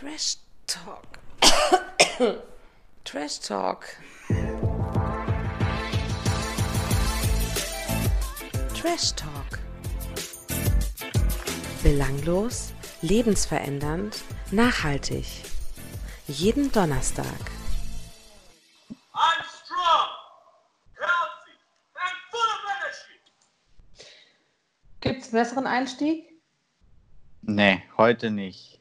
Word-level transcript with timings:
Trash 0.00 0.36
Talk. 0.66 1.18
Trash 3.04 3.40
Talk. 3.40 3.84
Trash 8.74 9.12
Talk. 9.12 9.58
Belanglos, 11.82 12.72
lebensverändernd, 13.02 14.24
nachhaltig. 14.50 15.26
Jeden 16.28 16.72
Donnerstag. 16.72 17.26
I'm 19.14 19.44
strong, 19.44 20.08
healthy, 20.98 21.58
and 22.00 22.16
full 22.30 22.40
of 22.40 22.62
energy. 22.78 23.20
Gibt 25.02 25.20
es 25.20 25.34
einen 25.34 25.42
besseren 25.42 25.66
Einstieg? 25.66 26.24
Nee, 27.42 27.82
heute 27.98 28.30
nicht. 28.30 28.79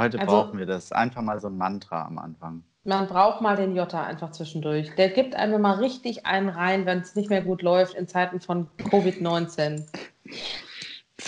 Heute 0.00 0.18
Also- 0.18 0.30
brauchen 0.32 0.58
wir 0.58 0.66
das. 0.66 0.92
Einfach 0.92 1.22
mal 1.22 1.40
so 1.40 1.48
ein 1.48 1.56
Mantra 1.58 2.04
am 2.06 2.18
Anfang. 2.18 2.62
Man 2.84 3.06
braucht 3.08 3.42
mal 3.42 3.56
den 3.56 3.76
Jota 3.76 4.02
einfach 4.04 4.30
zwischendurch. 4.32 4.94
Der 4.96 5.10
gibt 5.10 5.34
einem 5.34 5.60
mal 5.60 5.74
richtig 5.74 6.24
einen 6.24 6.48
rein, 6.48 6.86
wenn 6.86 7.00
es 7.00 7.14
nicht 7.14 7.28
mehr 7.28 7.42
gut 7.42 7.60
läuft 7.60 7.94
in 7.94 8.08
Zeiten 8.08 8.40
von 8.40 8.68
Covid-19. 8.78 9.84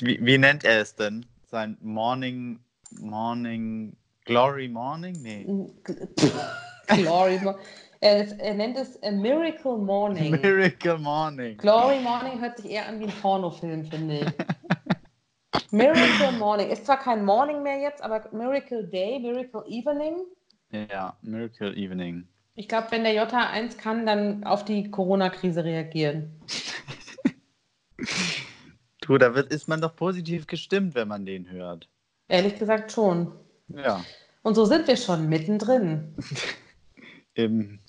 Wie, 0.01 0.19
wie 0.25 0.39
nennt 0.39 0.65
er 0.65 0.81
es 0.81 0.97
denn? 0.97 1.27
Sein 1.51 1.77
Morning, 1.83 2.59
Morning, 2.99 3.95
Glory 4.25 4.69
Morning? 4.69 5.15
Nee. 5.21 5.47
Glory. 6.89 7.39
Mo- 7.43 7.57
Er, 8.01 8.41
er 8.41 8.55
nennt 8.55 8.77
es 8.79 9.01
a 9.03 9.11
Miracle 9.11 9.77
Morning. 9.77 10.31
Miracle 10.43 10.99
Morning. 10.99 11.57
Glory 11.59 12.01
Morning 12.01 12.41
hört 12.41 12.57
sich 12.57 12.71
eher 12.71 12.89
an 12.89 12.99
wie 12.99 13.05
ein 13.05 13.13
Pornofilm, 13.21 13.85
finde 13.85 14.21
ich. 14.21 14.27
Miracle 15.71 16.33
Morning. 16.39 16.71
Ist 16.71 16.87
zwar 16.87 16.99
kein 16.99 17.25
Morning 17.25 17.63
mehr 17.63 17.79
jetzt, 17.79 18.03
aber 18.03 18.29
Miracle 18.33 18.87
Day, 18.87 19.19
Miracle 19.19 19.65
Evening. 19.67 20.25
Ja, 20.71 21.17
Miracle 21.23 21.77
Evening. 21.77 22.27
Ich 22.55 22.69
glaube, 22.69 22.89
wenn 22.91 23.05
der 23.05 23.15
Jota 23.15 23.49
eins 23.49 23.79
kann, 23.79 24.05
dann 24.07 24.45
auf 24.45 24.65
die 24.65 24.91
Corona-Krise 24.91 25.65
reagieren. 25.65 26.41
Du, 29.03 29.19
da 29.19 29.35
wird, 29.35 29.53
ist 29.53 29.69
man 29.69 29.81
doch 29.81 29.97
positiv 29.97 30.47
gestimmt, 30.47 30.95
wenn 30.95 31.09
man 31.09 31.27
den 31.27 31.51
hört. 31.51 31.89
Ehrlich 32.29 32.57
gesagt 32.57 32.93
schon. 32.93 33.33
Ja. 33.69 34.05
Und 34.43 34.55
so 34.55 34.65
sind 34.65 34.87
wir 34.87 34.97
schon 34.97 35.29
mittendrin. 35.29 36.15
Im 37.35 37.81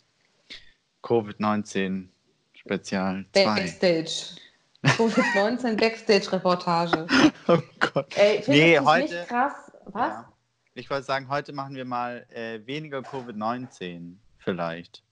Covid-19 1.04 2.08
Spezial 2.54 3.26
2. 3.34 3.46
Backstage. 3.46 4.36
Covid-19 4.84 5.78
Backstage-Reportage. 5.80 7.08
Oh 7.48 7.58
Gott. 7.80 8.16
Ey, 8.18 8.42
Nee, 8.48 8.80
heute- 8.80 9.02
nicht 9.14 9.28
krass? 9.28 9.54
Was? 9.86 10.14
Ja. 10.14 10.30
Ich 10.76 10.90
wollte 10.90 11.04
sagen, 11.04 11.28
heute 11.30 11.52
machen 11.54 11.76
wir 11.76 11.84
mal 11.86 12.26
äh, 12.34 12.66
weniger 12.66 13.00
Covid-19 13.00 14.16
vielleicht. 14.38 15.04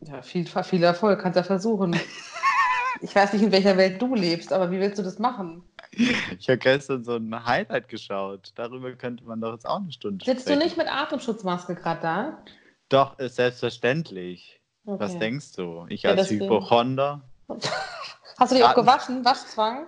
Ja, 0.00 0.22
viel, 0.22 0.46
viel 0.46 0.82
Erfolg, 0.82 1.20
kannst 1.20 1.36
ja 1.36 1.42
versuchen. 1.42 1.96
Ich 3.00 3.14
weiß 3.14 3.32
nicht, 3.32 3.42
in 3.42 3.50
welcher 3.52 3.76
Welt 3.76 4.00
du 4.00 4.14
lebst, 4.14 4.52
aber 4.52 4.70
wie 4.70 4.78
willst 4.78 4.98
du 4.98 5.02
das 5.02 5.18
machen? 5.18 5.64
Ich 6.38 6.48
habe 6.48 6.58
gestern 6.58 7.02
so 7.04 7.16
ein 7.16 7.44
Highlight 7.44 7.88
geschaut. 7.88 8.52
Darüber 8.54 8.92
könnte 8.92 9.24
man 9.24 9.40
doch 9.40 9.52
jetzt 9.52 9.66
auch 9.66 9.80
eine 9.80 9.90
Stunde 9.92 10.24
Sitzt 10.24 10.46
du 10.48 10.52
sprechen. 10.52 10.64
nicht 10.64 10.76
mit 10.78 10.86
Atemschutzmaske 10.88 11.74
gerade 11.74 12.00
da? 12.00 12.38
Doch, 12.88 13.18
ist 13.18 13.34
selbstverständlich. 13.34 14.60
Was 14.84 15.10
Okay. 15.10 15.18
denkst 15.18 15.52
du? 15.56 15.84
Ich 15.88 16.02
Ja, 16.04 16.10
als 16.12 16.26
stimmt. 16.26 16.42
Hypochonder. 16.44 17.22
Hast 18.38 18.52
du 18.52 18.56
dich 18.56 18.64
auch 18.64 18.74
gewaschen? 18.74 19.24
Waschzwang? 19.24 19.86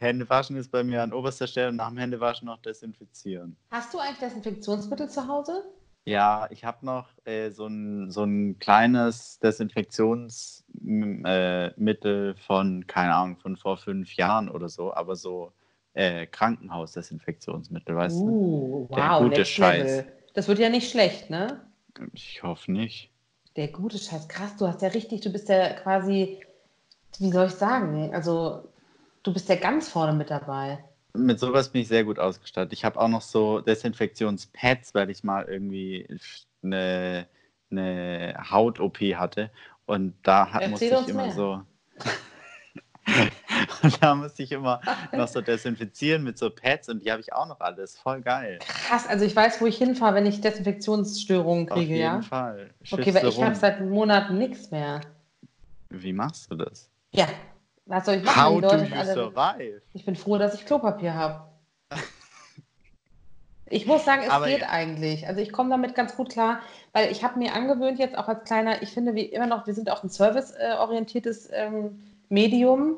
Händewaschen 0.00 0.56
ist 0.56 0.70
bei 0.70 0.82
mir 0.82 1.02
an 1.02 1.12
oberster 1.12 1.46
Stelle 1.46 1.68
und 1.68 1.76
nach 1.76 1.88
dem 1.88 1.98
Händewaschen 1.98 2.46
noch 2.46 2.62
desinfizieren. 2.62 3.56
Hast 3.70 3.92
du 3.92 3.98
eigentlich 3.98 4.18
Desinfektionsmittel 4.18 5.10
zu 5.10 5.28
Hause? 5.28 5.62
Ja, 6.04 6.46
ich 6.50 6.64
habe 6.64 6.86
noch 6.86 7.10
äh, 7.26 7.50
so, 7.50 7.66
ein, 7.66 8.10
so 8.10 8.24
ein 8.24 8.58
kleines 8.58 9.38
Desinfektionsmittel 9.40 12.34
äh, 12.34 12.40
von, 12.40 12.86
keine 12.86 13.14
Ahnung, 13.14 13.36
von 13.36 13.58
vor 13.58 13.76
fünf 13.76 14.14
Jahren 14.14 14.48
oder 14.48 14.70
so, 14.70 14.94
aber 14.94 15.16
so 15.16 15.52
äh, 15.92 16.26
Krankenhausdesinfektionsmittel, 16.26 17.94
weißt 17.94 18.22
Uh, 18.22 18.88
Der 18.94 19.10
wow, 19.10 19.18
gute 19.18 19.36
next 19.36 19.52
Scheiß. 19.52 19.96
Level. 19.98 20.12
Das 20.32 20.48
wird 20.48 20.60
ja 20.60 20.70
nicht 20.70 20.90
schlecht, 20.90 21.28
ne? 21.28 21.60
du? 21.94 22.04
Ich 22.14 22.42
hoffe 22.42 22.72
nicht. 22.72 23.10
Der 23.58 23.66
gute 23.66 23.98
Scheiß, 23.98 24.28
krass, 24.28 24.56
du 24.56 24.68
hast 24.68 24.82
ja 24.82 24.88
richtig, 24.88 25.20
du 25.22 25.32
bist 25.32 25.48
ja 25.48 25.70
quasi, 25.70 26.38
wie 27.18 27.32
soll 27.32 27.48
ich 27.48 27.54
sagen, 27.54 28.14
also 28.14 28.68
du 29.24 29.32
bist 29.32 29.48
ja 29.48 29.56
ganz 29.56 29.88
vorne 29.88 30.12
mit 30.12 30.30
dabei. 30.30 30.78
Mit 31.12 31.40
sowas 31.40 31.68
bin 31.68 31.82
ich 31.82 31.88
sehr 31.88 32.04
gut 32.04 32.20
ausgestattet. 32.20 32.72
Ich 32.72 32.84
habe 32.84 33.00
auch 33.00 33.08
noch 33.08 33.20
so 33.20 33.58
Desinfektionspads, 33.60 34.94
weil 34.94 35.10
ich 35.10 35.24
mal 35.24 35.44
irgendwie 35.46 36.06
eine, 36.62 37.26
eine 37.68 38.36
Haut-OP 38.48 38.98
hatte. 39.16 39.50
Und 39.86 40.14
da 40.22 40.52
hat, 40.52 40.68
musste 40.68 40.84
ich 40.84 41.08
immer 41.08 41.24
mehr. 41.24 41.32
so. 41.32 41.62
und 43.82 44.02
da 44.02 44.14
musste 44.14 44.42
ich 44.42 44.52
immer 44.52 44.80
noch 45.12 45.28
so 45.28 45.40
desinfizieren 45.40 46.22
mit 46.24 46.38
so 46.38 46.50
Pads 46.50 46.88
und 46.88 47.04
die 47.04 47.10
habe 47.10 47.20
ich 47.20 47.32
auch 47.32 47.46
noch 47.46 47.60
alles. 47.60 47.98
Voll 47.98 48.20
geil. 48.20 48.58
Krass, 48.60 49.06
also 49.06 49.24
ich 49.24 49.34
weiß, 49.34 49.60
wo 49.60 49.66
ich 49.66 49.78
hinfahre, 49.78 50.14
wenn 50.14 50.26
ich 50.26 50.40
Desinfektionsstörungen 50.40 51.70
Auf 51.70 51.76
kriege, 51.76 51.94
jeden 51.94 52.02
ja? 52.02 52.22
Fall. 52.22 52.70
Okay, 52.90 53.04
Schiffst 53.04 53.22
weil 53.22 53.28
ich 53.28 53.42
habe 53.42 53.54
seit 53.54 53.80
Monaten 53.80 54.38
nichts 54.38 54.70
mehr. 54.70 55.00
Wie 55.90 56.12
machst 56.12 56.50
du 56.50 56.56
das? 56.56 56.90
Ja, 57.12 57.26
was 57.86 58.04
soll 58.04 58.16
ich 58.16 58.24
machen? 58.24 58.42
How 58.42 58.60
do 58.60 58.76
you 58.76 58.94
alle, 58.94 59.14
survive? 59.14 59.82
ich 59.94 60.04
bin 60.04 60.16
froh, 60.16 60.36
dass 60.36 60.54
ich 60.54 60.66
Klopapier 60.66 61.14
habe. 61.14 61.44
Ich 63.70 63.84
muss 63.84 64.06
sagen, 64.06 64.22
es 64.22 64.30
Aber 64.30 64.46
geht 64.46 64.62
ja. 64.62 64.70
eigentlich. 64.70 65.26
Also 65.26 65.42
ich 65.42 65.52
komme 65.52 65.68
damit 65.68 65.94
ganz 65.94 66.16
gut 66.16 66.30
klar, 66.30 66.60
weil 66.94 67.12
ich 67.12 67.22
habe 67.22 67.38
mir 67.38 67.52
angewöhnt 67.52 67.98
jetzt 67.98 68.16
auch 68.16 68.26
als 68.26 68.44
kleiner, 68.44 68.80
ich 68.80 68.88
finde 68.88 69.14
wie 69.14 69.26
immer 69.26 69.46
noch, 69.46 69.66
wir 69.66 69.74
sind 69.74 69.90
auch 69.90 70.02
ein 70.02 70.08
serviceorientiertes 70.08 71.50
ähm, 71.52 72.02
Medium. 72.30 72.96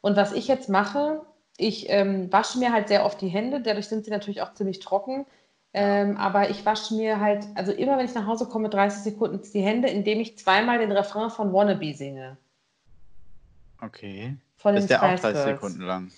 Und 0.00 0.16
was 0.16 0.32
ich 0.32 0.48
jetzt 0.48 0.68
mache, 0.68 1.22
ich 1.56 1.90
ähm, 1.90 2.32
wasche 2.32 2.58
mir 2.58 2.72
halt 2.72 2.88
sehr 2.88 3.04
oft 3.04 3.20
die 3.20 3.28
Hände, 3.28 3.60
dadurch 3.60 3.88
sind 3.88 4.04
sie 4.04 4.10
natürlich 4.10 4.42
auch 4.42 4.54
ziemlich 4.54 4.80
trocken. 4.80 5.26
Ähm, 5.72 6.16
aber 6.16 6.50
ich 6.50 6.66
wasche 6.66 6.94
mir 6.94 7.20
halt, 7.20 7.46
also 7.54 7.72
immer 7.72 7.96
wenn 7.98 8.06
ich 8.06 8.14
nach 8.14 8.26
Hause 8.26 8.46
komme, 8.46 8.70
30 8.70 9.02
Sekunden 9.02 9.40
die 9.52 9.60
Hände, 9.62 9.88
indem 9.88 10.18
ich 10.20 10.38
zweimal 10.38 10.78
den 10.78 10.90
Refrain 10.92 11.30
von 11.30 11.52
Wannabe 11.52 11.94
singe. 11.94 12.38
Okay. 13.80 14.36
Von 14.56 14.76
Ist 14.76 14.90
der 14.90 15.02
auch 15.02 15.08
Spice 15.08 15.20
30 15.22 15.32
Girls. 15.32 15.44
Sekunden 15.44 15.80
lang? 15.82 16.12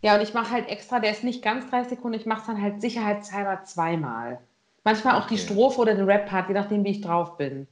Ja, 0.00 0.14
und 0.16 0.22
ich 0.22 0.34
mache 0.34 0.52
halt 0.52 0.68
extra, 0.68 1.00
der 1.00 1.10
ist 1.12 1.24
nicht 1.24 1.42
ganz 1.42 1.68
30 1.70 1.90
Sekunden, 1.90 2.18
ich 2.18 2.26
mache 2.26 2.40
es 2.40 2.46
dann 2.46 2.62
halt 2.62 2.80
sicherheitshalber 2.80 3.64
zweimal. 3.64 4.40
Manchmal 4.84 5.16
auch 5.20 5.26
die 5.26 5.34
Okay. 5.34 5.44
Strophe 5.44 5.80
oder 5.80 5.94
den 5.94 6.06
Rap-Part, 6.06 6.48
je 6.48 6.54
nachdem, 6.54 6.84
wie 6.84 6.90
ich 6.90 7.00
drauf 7.00 7.36
bin. 7.36 7.66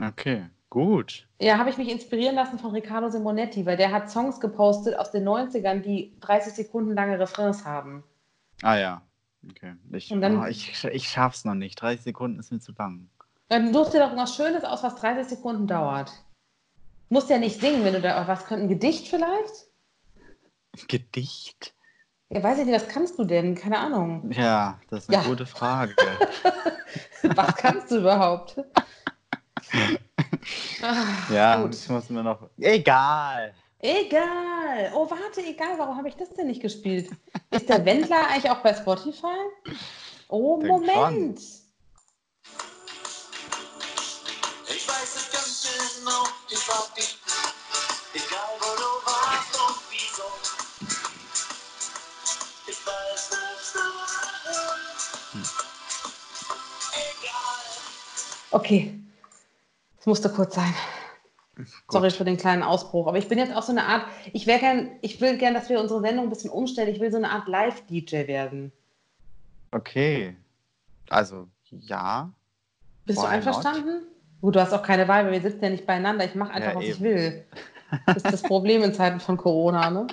Okay, 0.00 0.46
gut. 0.74 1.28
Ja, 1.40 1.56
habe 1.58 1.70
ich 1.70 1.78
mich 1.78 1.88
inspirieren 1.88 2.34
lassen 2.34 2.58
von 2.58 2.72
Riccardo 2.72 3.08
Simonetti, 3.08 3.64
weil 3.64 3.76
der 3.76 3.92
hat 3.92 4.10
Songs 4.10 4.40
gepostet 4.40 4.98
aus 4.98 5.12
den 5.12 5.22
90ern, 5.26 5.80
die 5.82 6.12
30 6.20 6.52
Sekunden 6.52 6.94
lange 6.94 7.16
Refrains 7.18 7.64
haben. 7.64 8.02
Ah 8.62 8.76
ja. 8.76 9.02
Okay. 9.48 9.74
Ich, 9.92 10.10
Und 10.10 10.20
dann- 10.20 10.40
oh, 10.42 10.46
ich, 10.46 10.84
ich 10.84 11.08
schaff's 11.08 11.44
noch 11.44 11.54
nicht. 11.54 11.80
30 11.80 12.02
Sekunden 12.02 12.40
ist 12.40 12.50
mir 12.50 12.58
zu 12.58 12.72
lang. 12.76 13.08
Dann 13.48 13.72
such 13.72 13.90
dir 13.90 14.00
doch 14.00 14.16
was 14.16 14.34
Schönes 14.34 14.64
aus, 14.64 14.82
was 14.82 14.96
30 14.96 15.28
Sekunden 15.28 15.68
dauert. 15.68 16.12
Musst 17.08 17.30
ja 17.30 17.38
nicht 17.38 17.60
singen, 17.60 17.84
wenn 17.84 17.92
du 17.94 18.00
da 18.00 18.26
was 18.26 18.46
könnt. 18.46 18.62
Ein 18.62 18.68
Gedicht 18.68 19.06
vielleicht? 19.06 19.68
Gedicht? 20.88 21.72
Ja, 22.30 22.42
weiß 22.42 22.58
ich 22.58 22.64
nicht, 22.66 22.74
was 22.74 22.88
kannst 22.88 23.16
du 23.16 23.24
denn? 23.24 23.54
Keine 23.54 23.78
Ahnung. 23.78 24.28
Ja, 24.32 24.80
das 24.90 25.04
ist 25.04 25.08
eine 25.10 25.22
Ja. 25.22 25.28
gute 25.28 25.46
Frage. 25.46 25.94
Was 27.36 27.54
kannst 27.56 27.90
du 27.90 27.98
überhaupt? 27.98 28.56
Ja, 31.30 31.62
gut. 31.62 31.74
ich 31.74 31.88
muss 31.88 32.10
mir 32.10 32.22
noch. 32.22 32.38
Egal. 32.58 33.54
Egal. 33.80 34.92
Oh, 34.94 35.10
warte, 35.10 35.42
egal. 35.44 35.78
Warum 35.78 35.96
habe 35.96 36.08
ich 36.08 36.16
das 36.16 36.30
denn 36.30 36.46
nicht 36.46 36.62
gespielt? 36.62 37.10
Ist 37.50 37.68
der 37.68 37.84
Wendler 37.84 38.28
eigentlich 38.28 38.50
auch 38.50 38.60
bei 38.62 38.74
Spotify? 38.74 39.36
Oh, 40.28 40.58
Denk 40.58 40.68
Moment. 40.72 41.38
Ich 44.66 44.88
weiß 44.88 45.16
es 45.16 45.30
ganz 45.30 45.98
genau, 45.98 46.24
ich 46.48 46.66
mag 46.66 46.94
dich. 46.94 47.18
Egal 48.14 48.56
wo 48.58 48.74
du 48.74 49.06
warst 49.06 49.54
und 49.54 49.76
wieso. 49.90 50.28
Ich 52.66 52.86
weiß 52.86 53.30
nicht 53.30 53.74
warum. 53.74 55.42
Egal. 56.92 57.64
Okay. 58.50 59.03
Es 60.04 60.06
musste 60.06 60.28
kurz 60.28 60.54
sein. 60.54 60.74
Sorry 61.88 62.10
für 62.10 62.26
den 62.26 62.36
kleinen 62.36 62.62
Ausbruch. 62.62 63.06
Aber 63.06 63.16
ich 63.16 63.26
bin 63.26 63.38
jetzt 63.38 63.56
auch 63.56 63.62
so 63.62 63.72
eine 63.72 63.86
Art, 63.86 64.04
ich 64.34 64.46
wäre 64.46 64.60
gern, 64.60 64.90
ich 65.00 65.18
will 65.22 65.38
gern, 65.38 65.54
dass 65.54 65.70
wir 65.70 65.80
unsere 65.80 66.02
Sendung 66.02 66.26
ein 66.26 66.28
bisschen 66.28 66.50
umstellen. 66.50 66.94
Ich 66.94 67.00
will 67.00 67.10
so 67.10 67.16
eine 67.16 67.30
Art 67.30 67.48
Live-DJ 67.48 68.26
werden. 68.26 68.70
Okay. 69.70 70.36
Also, 71.08 71.48
ja. 71.70 72.30
Bist 73.06 73.18
Why 73.18 73.22
du 73.22 73.28
einverstanden? 73.28 74.02
Gut, 74.42 74.56
du 74.56 74.60
hast 74.60 74.74
auch 74.74 74.82
keine 74.82 75.08
Wahl, 75.08 75.24
weil 75.24 75.32
wir 75.32 75.40
sitzen 75.40 75.64
ja 75.64 75.70
nicht 75.70 75.86
beieinander. 75.86 76.26
Ich 76.26 76.34
mache 76.34 76.52
einfach, 76.52 76.72
Ja, 76.72 76.76
was 76.76 76.84
ich 76.84 76.90
eben. 76.90 77.04
will. 77.04 77.44
Das 78.04 78.16
ist 78.16 78.30
das 78.30 78.42
Problem 78.42 78.82
in 78.82 78.92
Zeiten 78.92 79.20
von 79.20 79.38
Corona, 79.38 79.88
ne? 79.88 80.06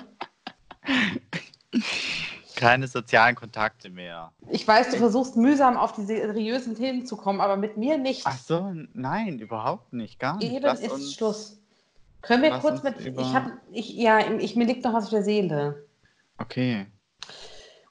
keine 2.56 2.86
sozialen 2.88 3.34
Kontakte 3.34 3.90
mehr. 3.90 4.32
Ich 4.50 4.66
weiß, 4.66 4.90
du 4.90 4.96
versuchst 4.96 5.36
mühsam 5.36 5.76
auf 5.76 5.92
die 5.92 6.02
seriösen 6.04 6.74
Themen 6.76 7.06
zu 7.06 7.16
kommen, 7.16 7.40
aber 7.40 7.56
mit 7.56 7.76
mir 7.76 7.98
nicht. 7.98 8.22
Ach 8.24 8.38
so, 8.38 8.72
nein, 8.94 9.38
überhaupt 9.38 9.92
nicht, 9.92 10.18
gar 10.18 10.36
nicht. 10.36 10.52
Eben 10.52 10.64
Lass 10.64 10.80
ist 10.80 11.14
Schluss. 11.14 11.58
Können 12.20 12.42
wir 12.42 12.50
kurz 12.58 12.82
mit. 12.82 13.00
über- 13.00 13.22
Ich 13.22 13.34
hab, 13.34 13.50
ich, 13.72 13.94
ja, 13.94 14.20
ich, 14.38 14.54
mir 14.56 14.66
liegt 14.66 14.84
noch 14.84 14.92
was 14.94 15.04
auf 15.04 15.10
der 15.10 15.24
Seele. 15.24 15.86
Okay. 16.38 16.86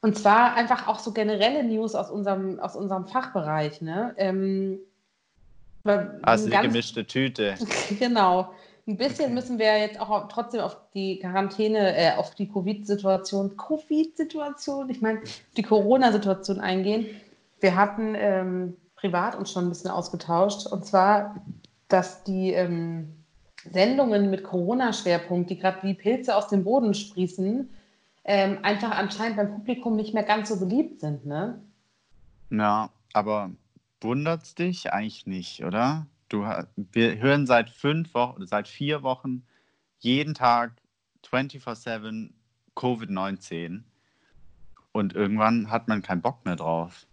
Und 0.02 0.18
zwar 0.18 0.56
einfach 0.56 0.88
auch 0.88 1.00
so 1.00 1.12
generelle 1.12 1.64
News 1.64 1.94
aus 1.96 2.10
unserem, 2.10 2.60
aus 2.60 2.76
unserem 2.76 3.08
Fachbereich. 3.08 3.82
Ne? 3.82 4.14
Ähm, 4.18 4.80
Also 5.84 6.46
ein 6.46 6.46
die 6.46 6.50
ganz- 6.52 6.68
gemischte 6.68 7.06
Tüte. 7.06 7.56
Genau. 8.00 8.54
Ein 8.88 8.98
bisschen 8.98 9.26
Okay. 9.26 9.34
müssen 9.34 9.60
wir 9.60 9.78
jetzt 9.78 10.00
auch 10.00 10.28
trotzdem 10.28 10.62
auf 10.62 10.78
die 10.94 11.20
Quarantäne, 11.20 11.96
äh, 11.96 12.16
auf 12.16 12.36
die 12.36 12.48
Covid-Situation, 12.48 13.56
Covid-Situation, 13.58 14.90
ich 14.90 15.02
meine, 15.02 15.22
die 15.56 15.64
Corona-Situation 15.64 16.60
eingehen. 16.60 17.06
Wir 17.60 17.76
hatten 17.76 18.16
ähm, 18.16 18.76
privat 18.96 19.36
uns 19.36 19.52
schon 19.52 19.66
ein 19.66 19.70
bisschen 19.70 19.92
ausgetauscht. 19.92 20.68
Und 20.68 20.86
zwar, 20.86 21.36
dass 21.88 22.24
die 22.24 22.54
ähm, 22.54 23.24
Sendungen 23.70 24.30
mit 24.30 24.44
Corona-Schwerpunkt, 24.44 25.50
die 25.50 25.58
gerade 25.58 25.84
wie 25.84 25.94
Pilze 25.94 26.36
aus 26.36 26.48
dem 26.48 26.64
Boden 26.64 26.94
sprießen, 26.94 27.70
ähm, 28.24 28.58
einfach 28.64 28.92
anscheinend 28.92 29.38
beim 29.38 29.56
Publikum 29.56 29.96
nicht 29.96 30.14
mehr 30.14 30.24
ganz 30.24 30.50
so 30.50 30.60
beliebt 30.60 31.02
sind. 31.02 31.26
Ne? 31.26 31.62
Ja, 32.50 32.90
aber 33.14 33.52
wundert's 34.00 34.56
dich 34.56 34.94
eigentlich 34.94 35.26
nicht, 35.26 35.64
oder? 35.64 36.08
Du, 36.32 36.46
wir 36.78 37.18
hören 37.18 37.46
seit 37.46 37.70
fünf 37.70 38.14
Wochen, 38.14 38.48
seit 38.48 38.70
vier 38.70 39.04
Wochen 39.04 39.46
jeden 40.00 40.34
Tag 40.34 40.72
24-7 41.26 42.34
Covid-19 42.74 43.84
und 44.94 45.14
irgendwann 45.14 45.70
hat 45.70 45.90
man 45.90 46.02
keinen 46.02 46.22
Bock 46.22 46.46
mehr 46.46 46.56
drauf. 46.56 47.06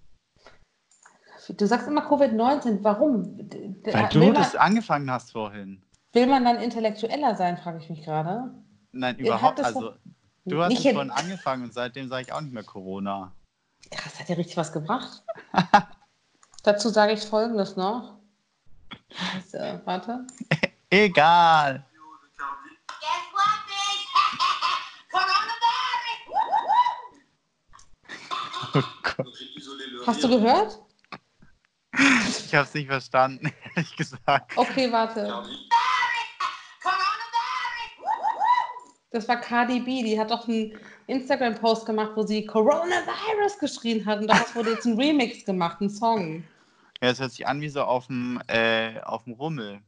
Du 1.49 1.67
sagst 1.67 1.89
immer 1.89 2.09
Covid-19, 2.09 2.79
warum? 2.83 3.37
Weil 3.39 4.09
du 4.11 4.21
man- 4.21 4.35
das 4.35 4.55
angefangen 4.55 5.11
hast 5.11 5.33
vorhin. 5.33 5.83
Will 6.13 6.29
man 6.29 6.45
dann 6.45 6.59
intellektueller 6.61 7.35
sein, 7.35 7.59
frage 7.59 7.79
ich 7.79 7.91
mich 7.91 8.05
gerade. 8.05 8.55
Nein, 8.93 9.17
überhaupt, 9.19 9.59
das 9.59 9.67
also 9.67 9.95
du 10.45 10.63
hast 10.63 10.79
es 10.79 10.93
vorhin 10.93 11.11
angefangen 11.11 11.65
und 11.65 11.75
seitdem 11.75 12.09
sage 12.09 12.23
ich 12.23 12.33
auch 12.33 12.41
nicht 12.41 12.55
mehr 12.55 12.63
Corona. 12.63 13.35
Krass, 13.91 14.21
hat 14.21 14.29
ja 14.29 14.37
richtig 14.37 14.57
was 14.57 14.73
gebracht. 14.73 15.25
Dazu 16.63 16.89
sage 16.89 17.15
ich 17.15 17.21
folgendes 17.23 17.75
noch. 17.77 18.18
Äh, 19.53 19.79
warte. 19.85 20.27
Egal. 20.91 21.85
Guess 23.01 23.33
what, 23.33 23.59
bitch? 23.67 24.07
Coronavirus! 25.11 25.59
Oh 28.75 30.07
Hast 30.07 30.25
du 30.25 30.29
gehört? 30.29 30.79
ich 31.93 32.55
habe 32.55 32.65
es 32.65 32.75
nicht 32.75 32.89
verstanden, 32.89 33.53
ehrlich 33.75 33.97
gesagt. 33.97 34.57
Okay, 34.57 34.93
warte. 34.93 35.23
Coronavirus! 35.23 35.69
Das 39.11 39.27
war 39.27 39.41
Cardi 39.41 39.81
B. 39.81 40.03
Die 40.03 40.21
hat 40.21 40.31
doch 40.31 40.47
einen 40.47 40.79
Instagram-Post 41.07 41.87
gemacht, 41.87 42.13
wo 42.15 42.27
sie 42.27 42.45
Coronavirus 42.45 43.59
geschrien 43.59 44.05
hat. 44.05 44.21
Und 44.21 44.29
daraus 44.29 44.55
wurde 44.55 44.73
jetzt 44.73 44.87
ein 44.87 44.99
Remix 44.99 45.45
gemacht, 45.45 45.81
ein 45.81 45.89
Song. 45.89 46.45
Ja, 47.03 47.11
es 47.11 47.21
hört 47.21 47.33
sich 47.33 47.47
an 47.47 47.61
wie 47.61 47.69
so 47.69 47.83
auf 47.83 48.07
dem, 48.07 48.41
äh, 48.49 49.01
auf 49.03 49.25
dem 49.25 49.35
Rummel. 49.35 49.81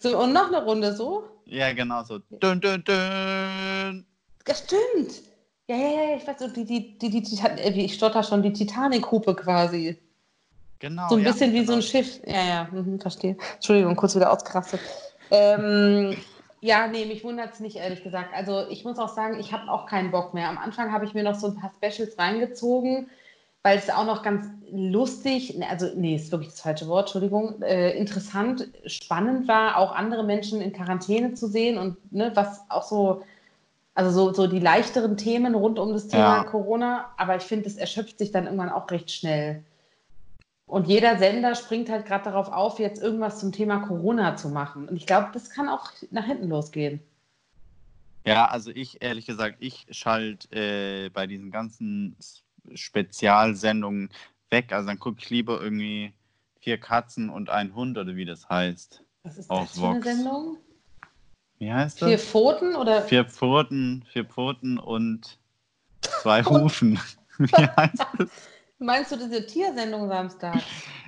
So, 0.00 0.18
und 0.18 0.32
noch 0.32 0.48
eine 0.48 0.62
Runde 0.62 0.94
so. 0.94 1.24
Ja, 1.46 1.72
genau 1.72 2.02
so. 2.02 2.18
Dun, 2.30 2.60
dun, 2.60 2.84
dun. 2.84 4.06
Ja, 4.46 4.54
stimmt. 4.54 5.22
Ja, 5.66 5.76
ja, 5.76 5.90
ja, 5.90 6.16
ich 6.16 6.26
weiß 6.26 6.40
so, 6.40 6.48
die, 6.48 6.64
die, 6.64 6.98
die, 6.98 7.08
die, 7.08 7.38
äh, 7.42 7.70
ich 7.70 7.94
stotter 7.94 8.22
schon, 8.22 8.42
die 8.42 8.52
Titanic-Hupe 8.52 9.34
quasi. 9.34 9.96
Genau. 10.78 11.08
So 11.08 11.16
ein 11.16 11.22
ja, 11.22 11.32
bisschen 11.32 11.52
wie 11.54 11.64
so 11.64 11.72
ein 11.72 11.80
genau. 11.80 11.90
Schiff. 11.90 12.20
Ja, 12.26 12.44
ja, 12.44 12.68
mhm, 12.70 13.00
verstehe. 13.00 13.36
Entschuldigung, 13.54 13.96
kurz 13.96 14.14
wieder 14.14 14.30
ausgerastet. 14.30 14.80
Ähm, 15.30 16.14
ja, 16.60 16.86
nee, 16.86 17.06
mich 17.06 17.24
wundert 17.24 17.54
es 17.54 17.60
nicht, 17.60 17.76
ehrlich 17.76 18.02
gesagt. 18.02 18.34
Also 18.34 18.68
ich 18.68 18.84
muss 18.84 18.98
auch 18.98 19.08
sagen, 19.08 19.40
ich 19.40 19.52
habe 19.52 19.70
auch 19.70 19.86
keinen 19.86 20.10
Bock 20.10 20.34
mehr. 20.34 20.50
Am 20.50 20.58
Anfang 20.58 20.92
habe 20.92 21.06
ich 21.06 21.14
mir 21.14 21.22
noch 21.22 21.34
so 21.34 21.46
ein 21.46 21.56
paar 21.56 21.72
Specials 21.76 22.18
reingezogen, 22.18 23.08
weil 23.64 23.78
es 23.78 23.88
auch 23.88 24.04
noch 24.04 24.22
ganz 24.22 24.46
lustig, 24.70 25.56
ne, 25.56 25.68
also 25.68 25.88
nee, 25.96 26.16
ist 26.16 26.30
wirklich 26.30 26.50
das 26.50 26.60
falsche 26.60 26.86
Wort, 26.86 27.06
Entschuldigung, 27.06 27.62
äh, 27.62 27.96
interessant, 27.96 28.68
spannend 28.86 29.48
war, 29.48 29.78
auch 29.78 29.92
andere 29.92 30.22
Menschen 30.22 30.60
in 30.60 30.72
Quarantäne 30.72 31.32
zu 31.32 31.48
sehen 31.48 31.78
und 31.78 32.12
ne, 32.12 32.30
was 32.34 32.60
auch 32.68 32.82
so, 32.82 33.22
also 33.94 34.10
so, 34.10 34.34
so 34.34 34.46
die 34.46 34.60
leichteren 34.60 35.16
Themen 35.16 35.54
rund 35.54 35.78
um 35.78 35.94
das 35.94 36.08
Thema 36.08 36.38
Ja. 36.38 36.44
Corona, 36.44 37.14
aber 37.16 37.36
ich 37.36 37.42
finde, 37.42 37.66
es 37.66 37.76
erschöpft 37.76 38.18
sich 38.18 38.32
dann 38.32 38.44
irgendwann 38.44 38.68
auch 38.68 38.90
recht 38.90 39.10
schnell. 39.10 39.64
Und 40.66 40.86
jeder 40.86 41.16
Sender 41.18 41.54
springt 41.54 41.88
halt 41.88 42.04
gerade 42.04 42.24
darauf 42.24 42.48
auf, 42.48 42.78
jetzt 42.78 43.02
irgendwas 43.02 43.38
zum 43.40 43.52
Thema 43.52 43.78
Corona 43.86 44.36
zu 44.36 44.48
machen. 44.50 44.88
Und 44.88 44.96
ich 44.96 45.06
glaube, 45.06 45.28
das 45.32 45.48
kann 45.48 45.68
auch 45.68 45.90
nach 46.10 46.24
hinten 46.26 46.48
losgehen. 46.48 47.00
Ja, 48.26 48.46
also 48.46 48.70
ich, 48.70 49.02
ehrlich 49.02 49.26
gesagt, 49.26 49.56
ich 49.60 49.86
schalte 49.90 50.48
äh, 50.50 51.10
bei 51.10 51.26
diesen 51.26 51.50
ganzen 51.50 52.16
Spezialsendungen 52.74 54.10
weg. 54.50 54.72
Also 54.72 54.88
dann 54.88 54.98
gucke 54.98 55.18
ich 55.20 55.30
lieber 55.30 55.60
irgendwie 55.60 56.12
vier 56.60 56.78
Katzen 56.78 57.28
und 57.28 57.50
ein 57.50 57.74
Hund 57.74 57.98
oder 57.98 58.16
wie 58.16 58.24
das 58.24 58.48
heißt. 58.48 59.04
Was 59.22 59.38
ist 59.38 59.50
das 59.50 59.70
für 59.70 59.86
eine 59.86 59.94
Vox. 60.00 60.04
Sendung? 60.04 60.58
Wie 61.58 61.72
heißt 61.72 62.02
das? 62.02 62.08
Vier 62.08 62.18
Pfoten 62.18 62.76
oder 62.76 63.02
Vier 63.02 63.24
Pfoten, 63.24 64.04
vier 64.10 64.24
Pfoten 64.24 64.78
und 64.78 65.38
zwei 66.00 66.42
Hufen. 66.44 66.98
Wie 67.38 67.52
heißt 67.52 68.06
das? 68.18 68.28
meinst 68.78 69.12
du 69.12 69.16
diese 69.16 69.44
Tiersendung 69.46 70.08
Samstag? 70.08 70.62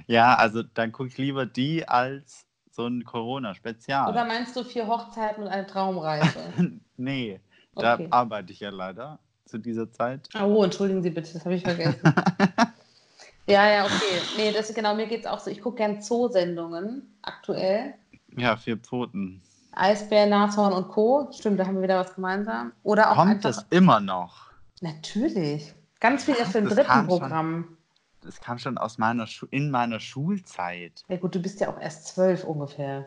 Ja, 0.07 0.35
also 0.37 0.63
dann 0.63 0.93
gucke 0.93 1.09
ich 1.09 1.19
lieber 1.19 1.47
die 1.47 1.87
als 1.89 2.47
so 2.71 2.87
ein 2.87 3.05
Corona-Spezial. 3.05 4.11
Oder 4.11 4.25
meinst 4.25 4.55
du 4.57 4.65
vier 4.65 4.87
Hochzeiten 4.87 5.45
und 5.45 5.49
eine 5.49 5.67
Traumreise? 5.67 6.53
Nee, 6.99 7.41
da 7.75 7.95
Okay. 7.95 8.09
arbeite 8.11 8.53
ich 8.55 8.61
ja 8.61 8.71
leider 8.71 9.19
zu 9.47 9.59
dieser 9.59 9.91
Zeit. 9.91 10.29
Oh, 10.41 10.63
entschuldigen 10.63 11.03
Sie 11.03 11.11
bitte, 11.11 11.33
das 11.33 11.45
habe 11.45 11.55
ich 11.55 11.63
vergessen. 11.63 12.01
ja, 13.47 13.71
ja, 13.71 13.85
okay. 13.85 14.21
Nee, 14.37 14.53
das 14.53 14.73
genau, 14.75 14.95
mir 14.95 15.07
geht 15.07 15.21
es 15.21 15.27
auch 15.27 15.41
so. 15.41 15.51
Ich 15.51 15.63
gucke 15.63 15.79
gern 15.79 16.03
Zoosendungen 16.03 17.15
aktuell. 17.23 17.95
Ja, 18.37 18.57
vier 18.57 18.77
Pfoten. 18.77 19.41
Eisbär, 19.73 20.27
Nashorn 20.27 20.73
und 20.73 20.89
Co. 20.89 21.29
Stimmt, 21.33 21.61
da 21.61 21.67
haben 21.67 21.77
wir 21.77 21.83
wieder 21.83 21.99
was 22.01 22.15
gemeinsam. 22.15 22.73
Oder 22.83 23.11
auch 23.13 23.17
Kommt 23.17 23.45
einfach. 23.45 23.51
es 23.51 23.67
immer 23.71 24.01
noch? 24.01 24.51
Natürlich. 24.81 25.75
Ganz 26.01 26.25
viel 26.25 26.35
erst 26.39 26.57
im 26.57 26.65
Das 26.65 26.75
dritten 26.75 26.89
kam 26.89 27.09
schon. 27.09 27.19
Programm. 27.19 27.77
Das 28.23 28.41
kam 28.41 28.59
schon 28.59 28.77
aus 28.77 28.99
meiner 28.99 29.27
Schu 29.27 29.47
in 29.51 29.71
meiner 29.71 30.01
Schulzeit. 30.01 31.05
Ja 31.09 31.17
gut, 31.17 31.35
du 31.35 31.41
bist 31.41 31.61
ja 31.61 31.69
auch 31.69 31.81
erst 31.81 32.09
zwölf 32.09 32.45
ungefähr. 32.45 33.07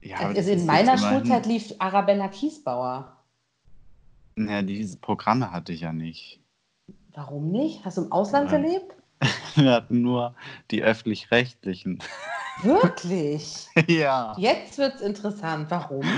Ja, 0.00 0.18
also 0.18 0.34
das 0.34 0.46
in 0.46 0.66
meiner 0.66 0.96
Schulzeit 0.96 1.46
lief 1.46 1.74
Arabella 1.78 2.28
Kiesbauer. 2.28 3.15
Ja, 4.38 4.62
diese 4.62 4.98
Programme 4.98 5.50
hatte 5.50 5.72
ich 5.72 5.80
ja 5.80 5.92
nicht. 5.92 6.40
Warum 7.14 7.50
nicht? 7.50 7.84
Hast 7.84 7.96
du 7.96 8.02
im 8.02 8.12
Ausland 8.12 8.50
Ja. 8.52 8.58
gelebt? 8.58 8.94
Wir 9.54 9.72
hatten 9.72 10.02
nur 10.02 10.34
die 10.70 10.82
öffentlich-rechtlichen. 10.82 12.02
Wirklich? 12.62 13.68
ja. 13.88 14.34
Jetzt 14.38 14.76
wird's 14.78 15.00
interessant. 15.00 15.70
Warum? 15.70 16.04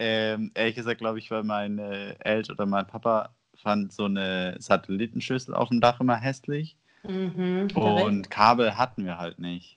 Ähm, 0.00 0.52
ehrlich 0.54 0.76
gesagt, 0.76 0.98
glaube 0.98 1.18
ich, 1.18 1.28
weil 1.32 1.42
meine 1.42 2.14
Eltern 2.24 2.54
oder 2.54 2.66
mein 2.66 2.86
Papa 2.86 3.30
fand 3.56 3.92
so 3.92 4.04
eine 4.04 4.54
Satellitenschüssel 4.60 5.56
auf 5.56 5.70
dem 5.70 5.80
Dach 5.80 5.98
immer 5.98 6.14
hässlich. 6.14 6.76
Mhm. 7.02 7.66
Und 7.74 8.30
Kabel 8.30 8.78
hatten 8.78 9.04
wir 9.04 9.18
halt 9.18 9.40
nicht. 9.40 9.76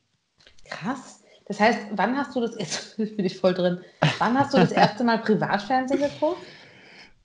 Krass. 0.66 1.24
Das 1.48 1.60
heißt, 1.60 1.80
wann 1.94 2.16
hast 2.16 2.36
du 2.36 2.42
das, 2.42 2.56
jetzt 2.60 2.98
bin 2.98 3.26
ich 3.26 3.36
voll 3.36 3.56
drin, 3.56 3.82
wann 4.20 4.38
hast 4.38 4.54
du 4.54 4.60
das 4.60 4.72
erste 4.72 5.04
Mal 5.04 5.18
Privatfernsehen 5.18 6.02
geguckt? 6.02 6.46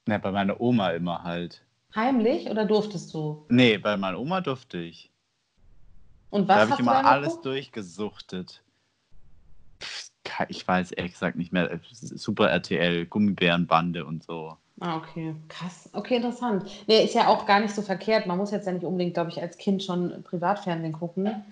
Ne, 0.07 0.19
bei 0.19 0.31
meiner 0.31 0.59
Oma 0.61 0.91
immer 0.91 1.23
halt. 1.23 1.63
Heimlich 1.95 2.49
oder 2.49 2.65
durftest 2.65 3.13
du? 3.13 3.45
Nee, 3.49 3.77
bei 3.77 3.97
meiner 3.97 4.19
Oma 4.19 4.41
durfte 4.41 4.77
ich. 4.77 5.11
Und 6.29 6.49
Da 6.49 6.55
was 6.55 6.61
habe 6.63 6.73
ich 6.73 6.79
immer 6.79 7.05
alles 7.05 7.27
geguckt? 7.29 7.45
durchgesuchtet. 7.45 8.63
Ich 10.49 10.67
weiß 10.67 10.91
ehrlich 10.91 11.13
gesagt 11.13 11.35
nicht 11.37 11.51
mehr. 11.51 11.79
Super 11.91 12.49
RTL, 12.49 13.05
Gummibärenbande 13.05 14.05
und 14.05 14.23
so. 14.23 14.55
Ah, 14.79 14.97
okay. 14.97 15.35
Krass. 15.47 15.89
Okay, 15.93 16.17
interessant. 16.17 16.69
Nee, 16.87 17.03
ist 17.03 17.15
ja 17.15 17.27
auch 17.27 17.45
gar 17.47 17.59
nicht 17.59 17.73
so 17.73 17.81
verkehrt. 17.81 18.27
Man 18.27 18.37
muss 18.37 18.51
jetzt 18.51 18.67
ja 18.67 18.73
nicht 18.73 18.85
unbedingt, 18.85 19.15
glaube 19.15 19.31
ich, 19.31 19.41
als 19.41 19.57
Kind 19.57 19.81
schon 19.83 20.23
Privatfernsehen 20.23 20.93
gucken. 20.93 21.43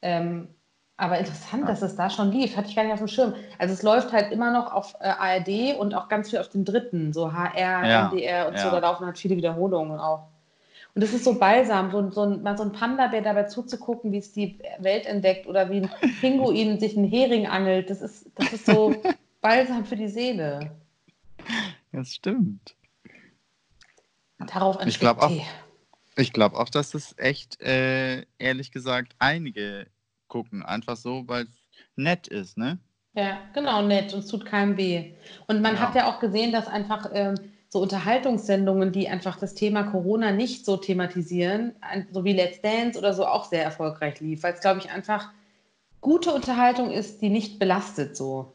Ähm, 0.00 0.48
aber 0.96 1.18
interessant, 1.18 1.68
dass 1.68 1.82
es 1.82 1.96
da 1.96 2.10
schon 2.10 2.30
lief. 2.30 2.56
Hatte 2.56 2.68
ich 2.68 2.76
gar 2.76 2.84
nicht 2.84 2.92
auf 2.92 2.98
dem 3.00 3.08
Schirm. 3.08 3.34
Also 3.58 3.74
es 3.74 3.82
läuft 3.82 4.12
halt 4.12 4.30
immer 4.32 4.52
noch 4.52 4.72
auf 4.72 4.94
äh, 5.00 5.04
ARD 5.08 5.76
und 5.78 5.94
auch 5.94 6.08
ganz 6.08 6.30
viel 6.30 6.38
auf 6.38 6.48
dem 6.48 6.64
dritten, 6.64 7.12
so 7.12 7.32
HR, 7.32 7.88
Ja, 7.88 8.04
NDR 8.10 8.48
und 8.48 8.58
so. 8.58 8.66
ja. 8.66 8.70
Da 8.70 8.78
laufen 8.78 9.04
halt 9.06 9.18
viele 9.18 9.36
Wiederholungen 9.36 9.98
auch. 9.98 10.28
Und 10.94 11.02
das 11.02 11.12
ist 11.14 11.24
so 11.24 11.38
balsam, 11.38 11.90
so, 11.90 11.98
ein- 11.98 12.12
so 12.12 12.22
ein, 12.22 12.42
mal 12.42 12.56
so 12.56 12.64
ein 12.64 12.72
Panda-Bär 12.72 13.22
dabei 13.22 13.44
zuzugucken, 13.44 14.12
wie 14.12 14.18
es 14.18 14.32
die 14.32 14.58
Welt 14.78 15.06
entdeckt 15.06 15.46
oder 15.46 15.70
wie 15.70 15.78
ein 15.78 15.90
Pinguin 16.20 16.78
sich 16.80 16.96
einen 16.96 17.08
Hering 17.08 17.46
angelt. 17.46 17.88
Das 17.88 18.02
ist, 18.02 18.26
das 18.34 18.52
ist 18.52 18.66
so 18.66 19.02
balsam 19.40 19.86
für 19.86 19.96
die 19.96 20.08
Seele. 20.08 20.70
Das 21.92 22.12
stimmt. 22.14 22.76
Darauf 24.38 24.76
ein 24.78 24.88
Ich 24.88 24.94
Schluck 24.96 25.16
glaub 25.18 25.22
auch. 25.22 25.46
Ich 26.16 26.32
glaube 26.34 26.58
auch, 26.58 26.68
dass 26.68 26.92
es 26.94 27.14
echt, 27.16 27.60
äh, 27.62 28.26
ehrlich 28.38 28.70
gesagt, 28.70 29.14
einige 29.18 29.86
gucken. 30.32 30.62
Einfach 30.62 30.96
so, 30.96 31.24
weil 31.26 31.42
es 31.42 31.60
nett 31.94 32.26
ist, 32.26 32.56
ne? 32.56 32.78
Ja, 33.14 33.38
genau, 33.52 33.82
nett 33.82 34.14
und 34.14 34.20
es 34.20 34.28
tut 34.28 34.46
keinem 34.46 34.78
weh. 34.78 35.12
Und 35.46 35.60
man 35.60 35.74
Ja. 35.74 35.80
hat 35.82 35.94
ja 35.94 36.06
auch 36.10 36.20
gesehen, 36.20 36.52
dass 36.52 36.66
einfach 36.68 37.10
ähm, 37.12 37.34
so 37.68 37.82
Unterhaltungssendungen, 37.82 38.92
die 38.92 39.08
einfach 39.10 39.38
das 39.38 39.52
Thema 39.52 39.82
Corona 39.82 40.32
nicht 40.32 40.64
so 40.64 40.78
thematisieren, 40.78 41.74
so 42.10 42.24
wie 42.24 42.32
Let's 42.32 42.62
Dance 42.62 42.98
oder 42.98 43.12
so, 43.12 43.26
auch 43.26 43.44
sehr 43.44 43.62
erfolgreich 43.62 44.20
lief, 44.20 44.42
weil 44.42 44.54
es, 44.54 44.60
glaube 44.60 44.80
ich, 44.80 44.90
einfach 44.90 45.28
gute 46.00 46.32
Unterhaltung 46.32 46.90
ist, 46.90 47.20
die 47.20 47.28
nicht 47.28 47.58
belastet 47.58 48.16
so. 48.16 48.54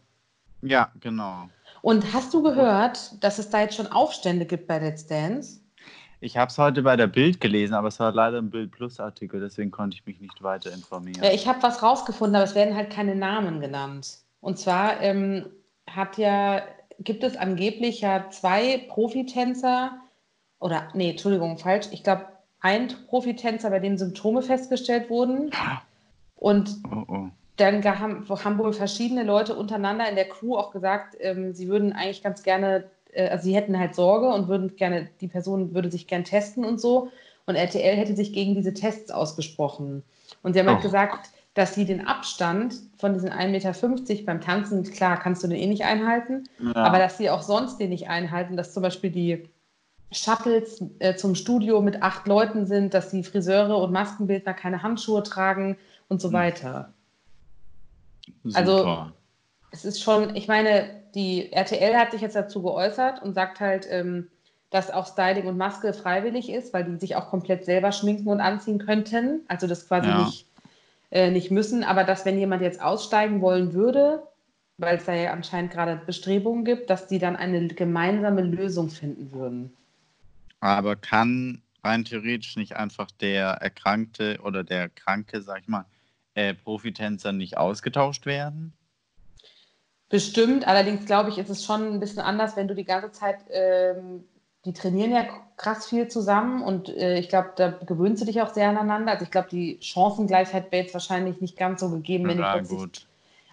Ja, 0.64 0.92
genau. 1.00 1.48
Und 1.84 2.12
hast 2.12 2.34
du 2.34 2.42
gehört, 2.42 3.24
dass 3.24 3.38
es 3.38 3.52
da 3.52 3.62
jetzt 3.62 3.76
schon 3.76 3.88
Aufstände 3.92 4.48
gibt 4.48 4.66
bei 4.68 4.80
Let's 4.80 5.06
Dance? 5.06 5.60
Ich 6.20 6.36
habe 6.38 6.50
es 6.50 6.58
heute 6.58 6.82
bei 6.82 6.96
der 6.96 7.08
Bild 7.08 7.40
gelesen, 7.40 7.74
aber 7.76 7.90
es 7.90 8.00
war 8.00 8.12
leider 8.12 8.40
ein 8.40 8.50
Bild 8.50 8.72
Plus 8.72 9.00
Artikel, 9.00 9.40
deswegen 9.40 9.70
konnte 9.72 9.96
ich 9.96 10.06
mich 10.06 10.20
nicht 10.20 10.42
weiter 10.42 10.72
informieren. 10.74 11.24
Ja, 11.24 11.32
ich 11.32 11.48
habe 11.48 11.62
was 11.62 11.84
rausgefunden, 11.84 12.36
aber 12.36 12.46
es 12.46 12.56
werden 12.56 12.76
halt 12.76 12.90
keine 12.90 13.16
Namen 13.16 13.60
genannt. 13.62 14.18
Und 14.42 14.58
zwar 14.58 15.00
ähm, 15.02 15.46
hat 15.90 16.18
ja, 16.18 16.64
gibt 17.00 17.24
es 17.24 17.38
angeblich 17.38 18.02
ja 18.02 18.30
zwei 18.32 18.86
Profitänzer, 18.90 19.92
oder 20.60 20.88
nee, 20.96 21.12
Entschuldigung, 21.12 21.60
falsch. 21.60 21.88
Ich 21.92 22.04
glaube, 22.04 22.26
ein 22.62 22.88
Profitänzer, 23.08 23.70
bei 23.70 23.80
dem 23.80 23.98
Symptome 23.98 24.42
festgestellt 24.42 25.10
wurden. 25.10 25.52
Und 26.36 26.78
Oh, 26.92 27.04
oh. 27.08 27.28
dann 27.58 27.84
haben, 27.84 28.28
haben 28.28 28.58
wohl 28.58 28.74
verschiedene 28.74 29.24
Leute 29.24 29.56
untereinander 29.56 30.10
in 30.10 30.16
der 30.16 30.28
Crew 30.28 30.56
auch 30.56 30.72
gesagt, 30.72 31.16
ähm, 31.20 31.54
sie 31.54 31.68
würden 31.68 31.94
eigentlich 31.94 32.24
ganz 32.24 32.42
gerne, 32.42 32.90
also 33.16 33.44
sie 33.46 33.56
hätten 33.56 33.78
halt 33.80 33.96
Sorge 33.96 34.28
und 34.30 34.48
würden 34.48 34.76
gerne, 34.76 35.10
die 35.22 35.28
Person 35.28 35.74
würde 35.74 35.90
sich 35.92 36.08
gern 36.08 36.24
testen 36.24 36.64
und 36.66 36.80
so. 36.82 37.10
Und 37.46 37.56
RTL 37.56 37.96
hätte 37.96 38.16
sich 38.16 38.34
gegen 38.34 38.56
diese 38.56 38.74
Tests 38.74 39.10
ausgesprochen. 39.12 40.04
Und 40.44 40.54
sie 40.54 40.60
haben 40.60 40.68
halt 40.68 40.80
Och. 40.80 40.84
gesagt, 40.84 41.30
dass 41.54 41.74
sie 41.74 41.86
den 41.86 42.06
Abstand 42.06 42.76
von 43.00 43.14
diesen 43.14 43.30
1,50 43.32 43.48
Meter 44.10 44.24
beim 44.26 44.42
Tanzen, 44.42 44.84
klar, 44.84 45.18
kannst 45.20 45.44
du 45.44 45.48
den 45.48 45.58
eh 45.58 45.66
nicht 45.66 45.86
einhalten, 45.86 46.44
Ja. 46.60 46.76
aber 46.76 47.00
dass 47.00 47.18
sie 47.18 47.30
auch 47.30 47.42
sonst 47.42 47.78
den 47.80 47.90
nicht 47.90 48.10
einhalten, 48.10 48.58
dass 48.58 48.74
zum 48.74 48.84
Beispiel 48.84 49.10
die 49.10 49.50
Shuttles 50.12 50.84
äh, 51.00 51.16
zum 51.16 51.36
Studio 51.36 51.82
mit 51.82 52.02
acht 52.04 52.28
Leuten 52.28 52.66
sind, 52.66 52.94
dass 52.94 53.10
die 53.10 53.24
Friseure 53.24 53.78
und 53.78 53.92
Maskenbildner 53.92 54.54
keine 54.54 54.84
Handschuhe 54.84 55.24
tragen 55.24 55.78
und 56.10 56.22
so 56.22 56.28
Hm. 56.30 56.34
weiter. 56.34 56.94
Super. 58.44 58.58
also- 58.60 59.06
Es 59.72 59.84
ist 59.84 60.02
schon, 60.02 60.36
ich 60.36 60.48
meine, 60.48 60.97
die 61.16 61.52
RTL 61.52 61.96
hat 61.96 62.12
sich 62.12 62.22
jetzt 62.22 62.36
dazu 62.36 62.62
geäußert 62.62 63.22
und 63.22 63.34
sagt 63.34 63.60
halt, 63.60 63.88
ähm, 63.90 64.30
dass 64.70 64.92
auch 64.92 65.08
Styling 65.08 65.48
und 65.48 65.58
Maske 65.58 65.94
freiwillig 65.94 66.50
ist, 66.50 66.74
weil 66.74 66.84
die 66.84 66.98
sich 66.98 67.16
auch 67.16 67.30
komplett 67.30 67.66
selber 67.66 67.92
schminken 67.92 68.28
und 68.28 68.42
anziehen 68.42 68.80
könnten. 68.80 69.42
Also 69.48 69.68
das 69.68 69.88
quasi 69.88 70.10
Ja. 70.10 70.24
nicht, 70.24 70.46
äh, 71.12 71.32
nicht 71.32 71.52
müssen, 71.52 71.84
aber 71.84 72.04
dass 72.04 72.26
wenn 72.26 72.38
jemand 72.38 72.62
jetzt 72.62 72.82
aussteigen 72.82 73.42
wollen 73.42 73.74
würde, 73.74 74.24
weil 74.78 74.98
es 74.98 75.06
da 75.06 75.14
ja 75.14 75.32
anscheinend 75.32 75.72
gerade 75.72 76.02
Bestrebungen 76.06 76.66
gibt, 76.66 76.90
dass 76.90 77.08
die 77.08 77.20
dann 77.20 77.36
eine 77.36 77.68
gemeinsame 77.68 78.42
Lösung 78.42 78.90
finden 78.90 79.32
würden. 79.32 79.74
Aber 80.60 80.96
kann 80.96 81.62
rein 81.84 82.04
theoretisch 82.04 82.58
nicht 82.58 82.76
einfach 82.76 83.10
der 83.12 83.50
Erkrankte 83.52 84.40
oder 84.44 84.64
der 84.64 84.90
Kranke, 84.90 85.42
sag 85.42 85.62
ich 85.62 85.68
mal, 85.68 85.86
äh, 86.34 86.54
Profitänzer 86.54 87.32
nicht 87.32 87.58
ausgetauscht 87.58 88.26
werden? 88.26 88.74
Bestimmt, 90.10 90.68
allerdings 90.68 91.06
glaube 91.06 91.30
ich, 91.30 91.38
ist 91.38 91.50
es 91.50 91.66
schon 91.66 91.94
ein 91.94 92.00
bisschen 92.00 92.20
anders, 92.20 92.56
wenn 92.56 92.68
du 92.68 92.76
die 92.76 92.86
ganze 92.86 93.12
Zeit, 93.12 93.40
ähm, 93.50 94.24
die 94.64 94.74
trainieren 94.74 95.12
ja 95.12 95.26
krass 95.58 95.88
viel 95.88 96.08
zusammen 96.08 96.62
und 96.62 96.90
äh, 96.90 97.20
ich 97.20 97.30
glaube, 97.30 97.52
da 97.56 97.72
gewöhnst 97.86 98.22
du 98.22 98.26
dich 98.26 98.42
auch 98.42 98.54
sehr 98.54 98.70
aneinander. 98.70 99.12
Also 99.12 99.24
ich 99.24 99.32
glaube, 99.32 99.50
die 99.50 99.80
Chancengleichheit 99.82 100.72
wäre 100.72 100.84
jetzt 100.84 100.94
wahrscheinlich 100.94 101.42
nicht 101.42 101.58
ganz 101.58 101.82
so 101.82 101.90
gegeben, 101.90 102.28
wenn 102.28 102.40
ja, 102.40 102.54
plötzlich. 102.54 102.80
gut. 102.80 103.08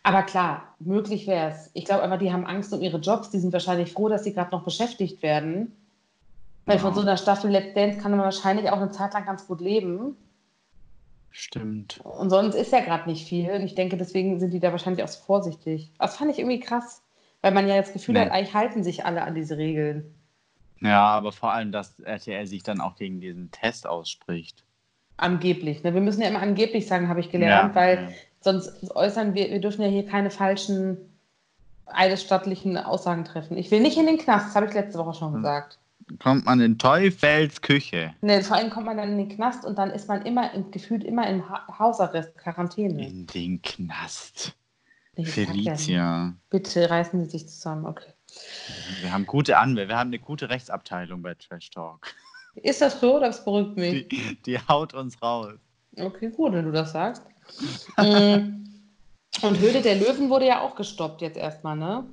Aber 0.05 0.23
klar, 0.23 0.75
möglich 0.81 1.27
wäre 1.27 1.51
es. 1.51 1.71
Ich 1.73 1.87
glaube 1.87 2.03
einfach, 2.03 2.19
die 2.19 2.33
haben 2.33 2.47
Angst 2.47 2.73
um 2.73 2.83
ihre 2.83 2.99
Jobs, 2.99 3.31
die 3.31 3.39
sind 3.39 3.53
wahrscheinlich 3.53 3.93
froh, 3.93 4.09
dass 4.09 4.23
sie 4.23 4.35
gerade 4.35 4.51
noch 4.51 4.63
beschäftigt 4.63 5.23
werden. 5.23 5.73
Weil 6.67 6.79
von 6.79 6.91
Ja. 6.91 6.95
so 6.95 7.01
einer 7.01 7.17
Staffel 7.17 7.51
Let's 7.51 7.75
Dance 7.75 7.99
kann 7.99 8.11
man 8.11 8.21
wahrscheinlich 8.21 8.71
auch 8.71 8.77
eine 8.77 8.91
Zeit 8.91 9.15
lang 9.15 9.25
ganz 9.25 9.47
gut 9.47 9.61
leben. 9.61 10.17
Stimmt. 11.37 12.01
Und 12.05 12.31
sonst 12.31 12.55
ist 12.55 12.71
ja 12.73 12.79
gerade 12.79 13.11
nicht 13.11 13.27
viel. 13.29 13.51
Und 13.51 13.63
ich 13.63 13.75
denke, 13.75 13.97
deswegen 13.97 14.39
sind 14.39 14.53
die 14.53 14.61
da 14.61 14.71
wahrscheinlich 14.71 15.03
auch 15.03 15.09
so 15.09 15.21
vorsichtig. 15.25 15.91
Das 15.99 16.17
fand 16.17 16.31
ich 16.31 16.39
irgendwie 16.39 16.61
krass, 16.61 17.03
weil 17.43 17.51
man 17.51 17.67
ja 17.67 17.77
das 17.77 17.93
Gefühl 17.93 18.15
Nee. 18.15 18.21
hat, 18.21 18.31
eigentlich 18.31 18.55
halten 18.55 18.85
sich 18.85 19.05
alle 19.05 19.23
an 19.23 19.35
diese 19.35 19.57
Regeln. 19.59 20.15
Ja, 20.81 21.05
aber 21.07 21.33
vor 21.33 21.53
allem, 21.53 21.73
dass 21.73 21.99
RTL 21.99 22.47
sich 22.47 22.63
dann 22.63 22.81
auch 22.81 22.95
gegen 22.95 23.21
diesen 23.21 23.51
Test 23.51 23.85
ausspricht. 23.85 24.63
Angeblich. 25.17 25.83
Ne? 25.83 25.93
Wir 25.93 26.01
müssen 26.01 26.23
ja 26.23 26.29
immer 26.29 26.41
angeblich 26.41 26.87
sagen, 26.87 27.09
habe 27.09 27.19
ich 27.19 27.31
gelernt, 27.33 27.75
Ja, 27.75 27.81
weil 27.81 27.97
ja. 27.97 28.09
sonst 28.41 28.95
äußern 28.95 29.35
wir, 29.35 29.51
wir 29.51 29.61
dürfen 29.61 29.83
ja 29.83 29.89
hier 29.89 30.07
keine 30.07 30.31
falschen 30.31 30.99
eidesstattlichen 31.87 32.77
Aussagen 32.77 33.25
treffen. 33.25 33.57
Ich 33.59 33.73
will 33.73 33.81
nicht 33.81 33.99
in 33.99 34.07
den 34.07 34.19
Knast, 34.19 34.47
das 34.49 34.55
habe 34.57 34.67
ich 34.67 34.73
letzte 34.73 34.99
Woche 35.01 35.15
schon 35.15 35.33
Hm. 35.35 35.43
gesagt. 35.43 35.79
Kommt 36.19 36.45
man 36.45 36.61
in 36.61 36.79
Teufels 36.79 37.61
Küche. 37.63 38.15
Ne, 38.21 38.43
vor 38.43 38.57
allem 38.57 38.71
kommt 38.71 38.87
man 38.87 38.97
dann 38.97 39.13
in 39.13 39.19
den 39.19 39.29
Knast 39.31 39.65
und 39.65 39.79
dann 39.79 39.91
ist 39.91 40.09
man 40.09 40.23
immer 40.23 40.53
im, 40.53 40.71
gefühlt 40.71 41.03
immer 41.03 41.27
im 41.29 41.49
ha 41.49 41.67
Hausarrest, 41.79 42.37
Quarantäne. 42.37 43.07
In 43.07 43.27
den 43.27 43.63
Knast. 43.63 44.55
Nee. 45.17 45.25
Felicia. 45.25 46.35
Bitte 46.51 46.91
reißen 46.91 47.25
Sie 47.25 47.31
sich 47.31 47.49
zusammen, 47.49 47.87
okay. 47.87 48.13
Wir 49.01 49.13
haben 49.13 49.27
gute 49.27 49.59
Anwälte, 49.59 49.91
wir 49.91 49.97
haben 49.97 50.09
eine 50.09 50.19
gute 50.19 50.51
Rechtsabteilung 50.51 51.23
bei 51.23 51.35
Trash 51.35 51.71
Talk. 51.71 52.15
Ist 52.57 52.81
das 52.81 53.01
so? 53.01 53.19
Das 53.19 53.45
beruhigt 53.45 53.77
mich. 53.77 54.09
Die, 54.09 54.39
die 54.43 54.59
haut 54.59 54.95
uns 54.95 55.21
raus. 55.23 55.55
Okay, 55.97 56.31
gut, 56.31 56.53
wenn 56.53 56.65
du 56.65 56.73
das 56.73 56.93
sagst. 56.93 57.23
Mm. 57.99 58.65
Und 59.43 59.59
Höhle 59.59 59.83
der 59.83 59.97
Löwen 59.97 60.31
wurde 60.31 60.47
ja 60.47 60.61
auch 60.61 60.77
gestoppt 60.77 61.21
jetzt 61.21 61.37
erstmal, 61.37 61.77
ne? 61.77 62.07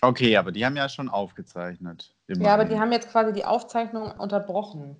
Okay, 0.00 0.36
aber 0.36 0.52
die 0.52 0.64
haben 0.64 0.76
ja 0.76 0.88
schon 0.88 1.08
aufgezeichnet. 1.08 2.14
Ja, 2.28 2.54
aber 2.54 2.64
die 2.64 2.72
immerhin. 2.72 2.80
haben 2.80 2.92
jetzt 2.92 3.10
quasi 3.10 3.32
die 3.32 3.44
Aufzeichnung 3.44 4.10
unterbrochen. 4.18 4.96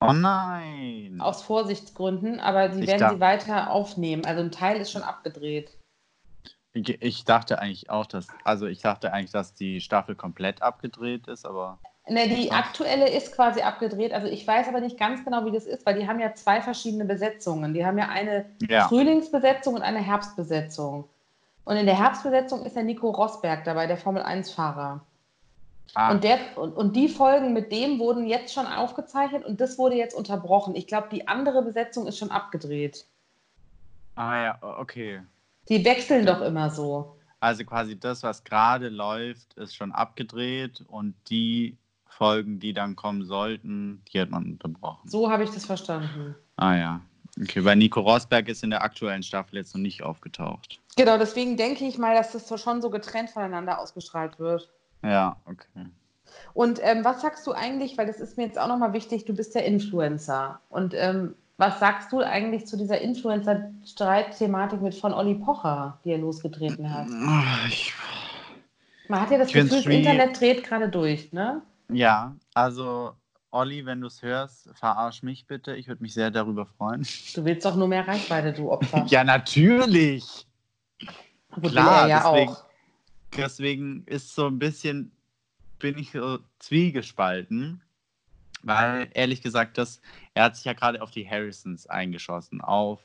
Oh 0.00 0.12
nein. 0.12 1.20
Aus 1.20 1.42
Vorsichtsgründen, 1.42 2.40
aber 2.40 2.72
sie 2.72 2.86
werden 2.86 3.16
sie 3.16 3.20
weiter 3.20 3.70
aufnehmen. 3.70 4.24
Also 4.24 4.42
ein 4.42 4.50
Teil 4.50 4.80
ist 4.80 4.92
schon 4.92 5.02
abgedreht. 5.02 5.76
Ich, 6.72 6.88
ich 7.02 7.24
dachte 7.24 7.58
eigentlich 7.58 7.90
auch, 7.90 8.06
dass, 8.06 8.28
also 8.44 8.66
ich 8.66 8.80
dachte 8.80 9.12
eigentlich, 9.12 9.32
dass 9.32 9.54
die 9.54 9.80
Staffel 9.80 10.14
komplett 10.14 10.62
abgedreht 10.62 11.26
ist, 11.26 11.44
aber 11.44 11.78
Ne, 12.08 12.28
die 12.28 12.50
aktuelle 12.50 13.08
ist 13.08 13.36
quasi 13.36 13.60
abgedreht. 13.60 14.12
Also 14.12 14.26
ich 14.26 14.44
weiß 14.46 14.66
aber 14.68 14.80
nicht 14.80 14.98
ganz 14.98 15.24
genau, 15.24 15.44
wie 15.44 15.52
das 15.52 15.66
ist, 15.66 15.86
weil 15.86 15.96
die 15.96 16.08
haben 16.08 16.18
ja 16.18 16.34
zwei 16.34 16.60
verschiedene 16.60 17.04
Besetzungen. 17.04 17.72
Die 17.72 17.86
haben 17.86 17.98
ja 17.98 18.08
eine 18.08 18.46
ja. 18.68 18.88
Frühlingsbesetzung 18.88 19.74
und 19.74 19.82
eine 19.82 20.00
Herbstbesetzung. 20.00 21.08
Und 21.64 21.76
in 21.76 21.86
der 21.86 21.96
Herbstbesetzung 21.98 22.64
ist 22.64 22.74
der 22.76 22.82
Nico 22.82 23.10
Rosberg 23.10 23.64
dabei, 23.64 23.86
der 23.86 23.96
Formel-1-Fahrer. 23.96 25.00
Ah, 25.94 26.10
Und, 26.12 26.22
der, 26.24 26.38
und, 26.56 26.72
und 26.72 26.94
die 26.94 27.08
Folgen 27.08 27.52
mit 27.52 27.72
dem 27.72 27.98
wurden 27.98 28.26
jetzt 28.26 28.54
schon 28.54 28.66
aufgezeichnet 28.66 29.44
und 29.44 29.60
das 29.60 29.76
wurde 29.76 29.96
jetzt 29.96 30.14
unterbrochen. 30.14 30.76
Ich 30.76 30.86
glaube, 30.86 31.08
die 31.10 31.26
andere 31.26 31.62
Besetzung 31.62 32.06
ist 32.06 32.18
schon 32.18 32.30
abgedreht. 32.30 33.04
ah 34.14 34.36
ja, 34.42 34.58
okay. 34.60 35.20
Die 35.68 35.84
wechseln 35.84 36.26
doch 36.26 36.40
immer 36.40 36.70
so. 36.70 37.16
Also 37.40 37.64
quasi 37.64 37.98
das, 37.98 38.22
was 38.22 38.44
gerade 38.44 38.88
läuft, 38.88 39.54
ist 39.54 39.74
schon 39.74 39.92
abgedreht 39.92 40.84
und 40.88 41.14
die 41.28 41.76
Folgen, 42.06 42.60
die 42.60 42.72
dann 42.74 42.96
kommen 42.96 43.24
sollten, 43.24 44.02
die 44.12 44.20
hat 44.20 44.30
man 44.30 44.44
unterbrochen. 44.44 45.08
So 45.08 45.30
habe 45.30 45.44
ich 45.44 45.50
das 45.50 45.64
verstanden. 45.64 46.34
Ah 46.56 46.76
ja. 46.76 47.00
Okay, 47.40 47.64
weil 47.64 47.76
Nico 47.76 48.00
Rosberg 48.00 48.48
ist 48.48 48.62
in 48.62 48.70
der 48.70 48.82
aktuellen 48.82 49.22
Staffel 49.22 49.56
jetzt 49.56 49.74
noch 49.74 49.80
nicht 49.80 50.02
aufgetaucht. 50.02 50.80
Genau, 51.00 51.16
deswegen 51.16 51.56
denke 51.56 51.86
ich 51.86 51.96
mal, 51.96 52.14
dass 52.14 52.32
das 52.32 52.46
so 52.46 52.58
schon 52.58 52.82
so 52.82 52.90
getrennt 52.90 53.30
voneinander 53.30 53.78
ausgestrahlt 53.78 54.38
wird. 54.38 54.70
Ja, 55.02 55.36
okay. 55.46 55.86
Und 56.52 56.78
ähm, 56.82 57.04
was 57.04 57.22
sagst 57.22 57.46
du 57.46 57.52
eigentlich, 57.52 57.96
weil 57.96 58.06
das 58.06 58.20
ist 58.20 58.36
mir 58.36 58.44
jetzt 58.44 58.58
auch 58.58 58.68
nochmal 58.68 58.92
wichtig, 58.92 59.24
du 59.24 59.34
bist 59.34 59.54
ja 59.54 59.62
Influencer. 59.62 60.60
Und 60.68 60.92
ähm, 60.94 61.34
was 61.56 61.80
sagst 61.80 62.12
du 62.12 62.20
eigentlich 62.20 62.66
zu 62.66 62.76
dieser 62.76 63.00
Influencer-Streit-Thematik 63.00 64.82
mit 64.82 64.94
von 64.94 65.14
Olli 65.14 65.36
Pocher, 65.36 65.98
die 66.04 66.10
er 66.10 66.18
losgetreten 66.18 66.92
hat? 66.92 67.06
Ich, 67.68 67.94
Man 69.08 69.22
hat 69.22 69.30
ja 69.30 69.38
das 69.38 69.52
Gefühl, 69.52 69.68
das. 69.70 69.86
Internet 69.86 70.38
dreht 70.38 70.64
gerade 70.64 70.90
durch, 70.90 71.32
ne? 71.32 71.62
ja, 71.90 72.36
also 72.52 73.12
Olli, 73.50 73.84
wenn 73.86 74.02
du 74.02 74.06
es 74.06 74.22
hörst, 74.22 74.68
verarsch 74.74 75.22
mich 75.22 75.46
bitte. 75.46 75.74
Ich 75.74 75.88
würde 75.88 76.02
mich 76.02 76.14
sehr 76.14 76.30
darüber 76.30 76.66
freuen. 76.66 77.06
Du 77.34 77.44
willst 77.44 77.64
doch 77.64 77.74
nur 77.74 77.88
mehr 77.88 78.06
Reichweite, 78.06 78.52
du 78.52 78.70
Opfer. 78.70 79.04
ja, 79.08 79.24
natürlich. 79.24 80.46
Klar, 81.62 82.08
ja 82.08 82.30
deswegen- 82.30 82.50
auch. 82.50 82.64
Deswegen 83.36 84.04
ist 84.06 84.34
so 84.34 84.46
ein 84.48 84.58
bisschen, 84.58 85.12
bin 85.78 85.96
ich 85.98 86.10
so 86.12 86.38
zwiegespalten. 86.58 87.80
Weil, 88.62 89.08
ehrlich 89.14 89.40
gesagt, 89.40 89.78
das, 89.78 90.00
er 90.34 90.44
hat 90.44 90.56
sich 90.56 90.64
ja 90.66 90.74
gerade 90.74 91.00
auf 91.00 91.10
die 91.10 91.28
Harrisons 91.28 91.86
eingeschossen. 91.86 92.60
Auf, 92.60 92.98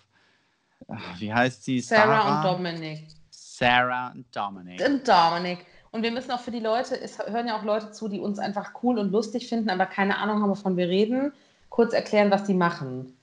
wie 1.18 1.34
heißt 1.34 1.64
sie? 1.64 1.80
Sarah 1.80 2.38
und 2.40 2.44
Dominik. 2.44 3.08
Sarah 3.30 4.10
und 4.10 4.26
Dominic. 4.36 4.82
Und 4.86 5.08
Dominik. 5.08 5.66
Und 5.92 6.04
wir 6.04 6.12
müssen 6.12 6.32
auch 6.32 6.42
für 6.42 6.52
die 6.52 6.60
Leute, 6.60 7.00
es 7.00 7.18
hören 7.20 7.48
ja 7.48 7.58
auch 7.58 7.64
Leute 7.64 7.92
zu, 7.92 8.10
die 8.10 8.20
uns 8.20 8.38
einfach 8.38 8.72
cool 8.84 9.00
und 9.00 9.12
lustig 9.12 9.48
finden, 9.48 9.70
aber 9.70 9.86
keine 9.86 10.18
Ahnung 10.18 10.42
haben, 10.42 10.50
wovon 10.50 10.76
wir 10.76 10.90
reden, 10.90 11.32
kurz 11.70 11.94
erklären, 11.94 12.32
was 12.32 12.44
die 12.44 12.54
machen. 12.54 13.15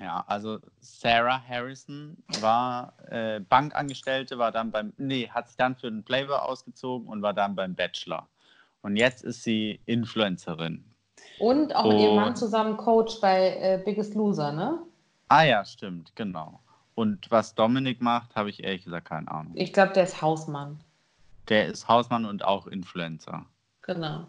Ja, 0.00 0.24
also 0.28 0.60
Sarah 0.80 1.42
Harrison 1.46 2.16
war 2.40 2.92
äh, 3.10 3.40
Bankangestellte, 3.40 4.38
war 4.38 4.52
dann 4.52 4.70
beim, 4.70 4.92
nee, 4.96 5.28
hat 5.28 5.48
sich 5.48 5.56
dann 5.56 5.74
für 5.74 5.90
den 5.90 6.04
Playboy 6.04 6.36
ausgezogen 6.36 7.08
und 7.08 7.20
war 7.22 7.34
dann 7.34 7.56
beim 7.56 7.74
Bachelor. 7.74 8.28
Und 8.82 8.96
jetzt 8.96 9.24
ist 9.24 9.42
sie 9.42 9.80
Influencerin. 9.86 10.84
Und 11.40 11.74
auch 11.74 11.84
mit 11.84 11.98
ihrem 11.98 12.10
Und- 12.10 12.16
Mann 12.16 12.36
zusammen 12.36 12.76
Coach 12.76 13.20
bei 13.20 13.56
äh, 13.56 13.82
Biggest 13.84 14.14
Loser, 14.14 14.52
ne? 14.52 14.78
Ah 15.28 15.42
ja, 15.42 15.64
stimmt, 15.64 16.14
genau. 16.14 16.60
Und 16.94 17.30
was 17.30 17.54
Dominik 17.54 18.00
macht, 18.00 18.34
habe 18.36 18.50
ich 18.50 18.62
ehrlich 18.62 18.84
gesagt 18.84 19.08
keine 19.08 19.28
Ahnung. 19.30 19.52
Ich 19.56 19.72
glaube, 19.72 19.92
der 19.92 20.04
ist 20.04 20.22
Hausmann. 20.22 20.80
Der 21.48 21.66
ist 21.66 21.88
Hausmann 21.88 22.24
und 22.24 22.44
auch 22.44 22.66
Influencer. 22.66 23.46
Genau. 23.82 24.26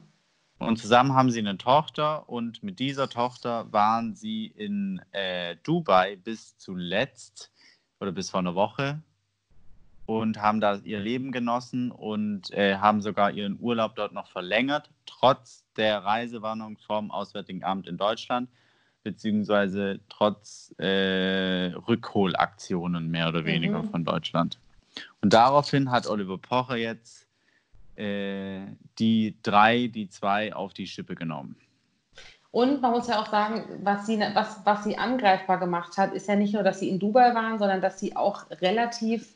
Und 0.60 0.78
zusammen 0.78 1.14
haben 1.14 1.32
sie 1.32 1.40
eine 1.40 1.58
Tochter 1.58 2.28
und 2.30 2.62
mit 2.64 2.80
dieser 2.80 3.10
Tochter 3.10 3.72
waren 3.72 4.14
sie 4.14 4.48
in 4.48 5.02
äh, 5.12 5.56
Dubai 5.64 6.18
bis 6.18 6.58
zuletzt 6.58 7.52
oder 8.02 8.12
bis 8.12 8.30
vor 8.30 8.42
einer 8.42 8.56
Woche 8.56 9.02
und 10.06 10.42
haben 10.42 10.60
da 10.60 10.76
ihr 10.84 11.00
Leben 11.00 11.32
genossen 11.32 11.92
und 11.92 12.52
äh, 12.52 12.76
haben 12.76 13.02
sogar 13.02 13.32
ihren 13.32 13.58
Urlaub 13.62 13.96
dort 13.96 14.12
noch 14.12 14.28
verlängert, 14.28 14.90
trotz 15.06 15.64
der 15.78 16.04
Reisewarnung 16.04 16.78
vom 16.78 17.10
Auswärtigen 17.10 17.64
Amt 17.64 17.88
in 17.88 17.96
Deutschland, 17.98 18.50
beziehungsweise 19.04 20.02
trotz 20.10 20.74
äh, 20.78 21.72
Rückholaktionen 21.88 23.10
mehr 23.10 23.30
oder 23.30 23.46
weniger 23.46 23.84
Mhm. 23.84 23.92
von 23.92 24.04
Deutschland. 24.04 24.60
Und 25.22 25.32
daraufhin 25.32 25.90
hat 25.90 26.06
Oliver 26.08 26.38
Pocher 26.38 26.76
jetzt 26.76 27.29
äh, 28.00 28.66
die 28.98 29.38
drei, 29.44 29.88
die 29.88 30.10
zwei 30.10 30.54
auf 30.54 30.74
die 30.74 30.88
Schippe 30.88 31.16
genommen. 31.16 31.56
Und 32.52 32.82
man 32.82 32.92
muss 32.92 33.08
ja 33.08 33.22
auch 33.22 33.30
sagen, 33.30 33.64
was 33.84 34.08
sie, 34.08 34.20
was, 34.34 34.62
was 34.64 34.84
sie 34.84 34.98
angreifbar 34.98 35.60
gemacht 35.60 35.98
hat, 35.98 36.14
ist 36.14 36.28
ja 36.28 36.36
nicht 36.36 36.54
nur, 36.54 36.64
dass 36.64 36.80
sie 36.80 36.90
in 36.90 36.98
Dubai 36.98 37.36
waren, 37.36 37.60
sondern 37.60 37.82
dass 37.82 38.00
sie 38.00 38.16
auch 38.16 38.50
relativ 38.62 39.36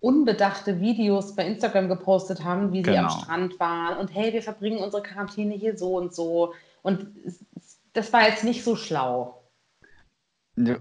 unbedachte 0.00 0.80
Videos 0.80 1.34
bei 1.34 1.46
Instagram 1.46 1.88
gepostet 1.88 2.44
haben, 2.44 2.72
wie 2.72 2.84
sie 2.84 2.96
am 2.96 3.08
Genau. 3.08 3.20
Strand 3.20 3.60
waren 3.60 3.98
und 3.98 4.14
hey, 4.14 4.32
wir 4.32 4.42
verbringen 4.42 4.78
unsere 4.78 5.02
Quarantäne 5.02 5.54
hier 5.54 5.76
so 5.76 5.96
und 5.96 6.14
so. 6.14 6.54
Und 6.82 7.08
das 7.92 8.12
war 8.12 8.28
jetzt 8.28 8.44
nicht 8.44 8.64
so 8.64 8.76
schlau. 8.76 9.42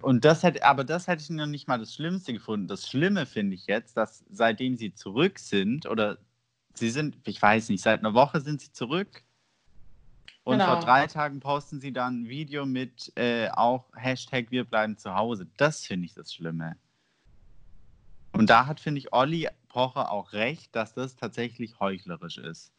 Und 0.02 0.26
das 0.26 0.44
hätte, 0.44 0.64
aber 0.64 0.84
das 0.84 1.08
hätte 1.08 1.22
ich 1.22 1.30
noch 1.30 1.46
nicht 1.48 1.68
mal 1.68 1.78
das 1.78 1.94
Schlimmste 1.94 2.34
gefunden. 2.34 2.68
Das 2.68 2.88
Schlimme 2.88 3.26
finde 3.26 3.56
ich 3.56 3.68
jetzt, 3.68 3.98
dass 3.98 4.24
seitdem 4.30 4.78
sie 4.78 4.94
zurück 4.94 5.38
sind, 5.38 5.86
oder 5.86 6.18
sie 6.78 6.90
sind, 6.90 7.18
ich 7.26 7.42
weiß 7.42 7.70
nicht, 7.70 7.84
seit 7.84 8.00
einer 8.00 8.14
Woche 8.14 8.42
sind 8.42 8.62
sie 8.62 8.72
zurück. 8.72 9.24
Und 10.44 10.60
Genau. 10.60 10.66
vor 10.76 10.80
drei 10.80 11.08
Tagen 11.08 11.40
posten 11.42 11.82
sie 11.82 11.92
dann 11.92 12.22
ein 12.22 12.30
Video 12.30 12.66
mit 12.66 13.12
äh, 13.18 13.50
auch 13.50 13.86
Hashtag 13.96 14.50
Wir 14.50 14.64
bleiben 14.64 14.98
zu 14.98 15.14
Hause. 15.14 15.48
Das 15.58 15.86
finde 15.86 16.06
ich 16.06 16.14
das 16.14 16.34
Schlimme. 16.34 16.78
Und 18.32 18.50
da 18.50 18.66
hat, 18.66 18.80
finde 18.80 19.00
ich, 19.00 19.14
Olli 19.14 19.50
Pocher 19.68 20.12
auch 20.12 20.32
recht, 20.34 20.76
dass 20.76 20.94
das 20.94 21.16
tatsächlich 21.16 21.80
heuchlerisch 21.80 22.38
ist. 22.38 22.72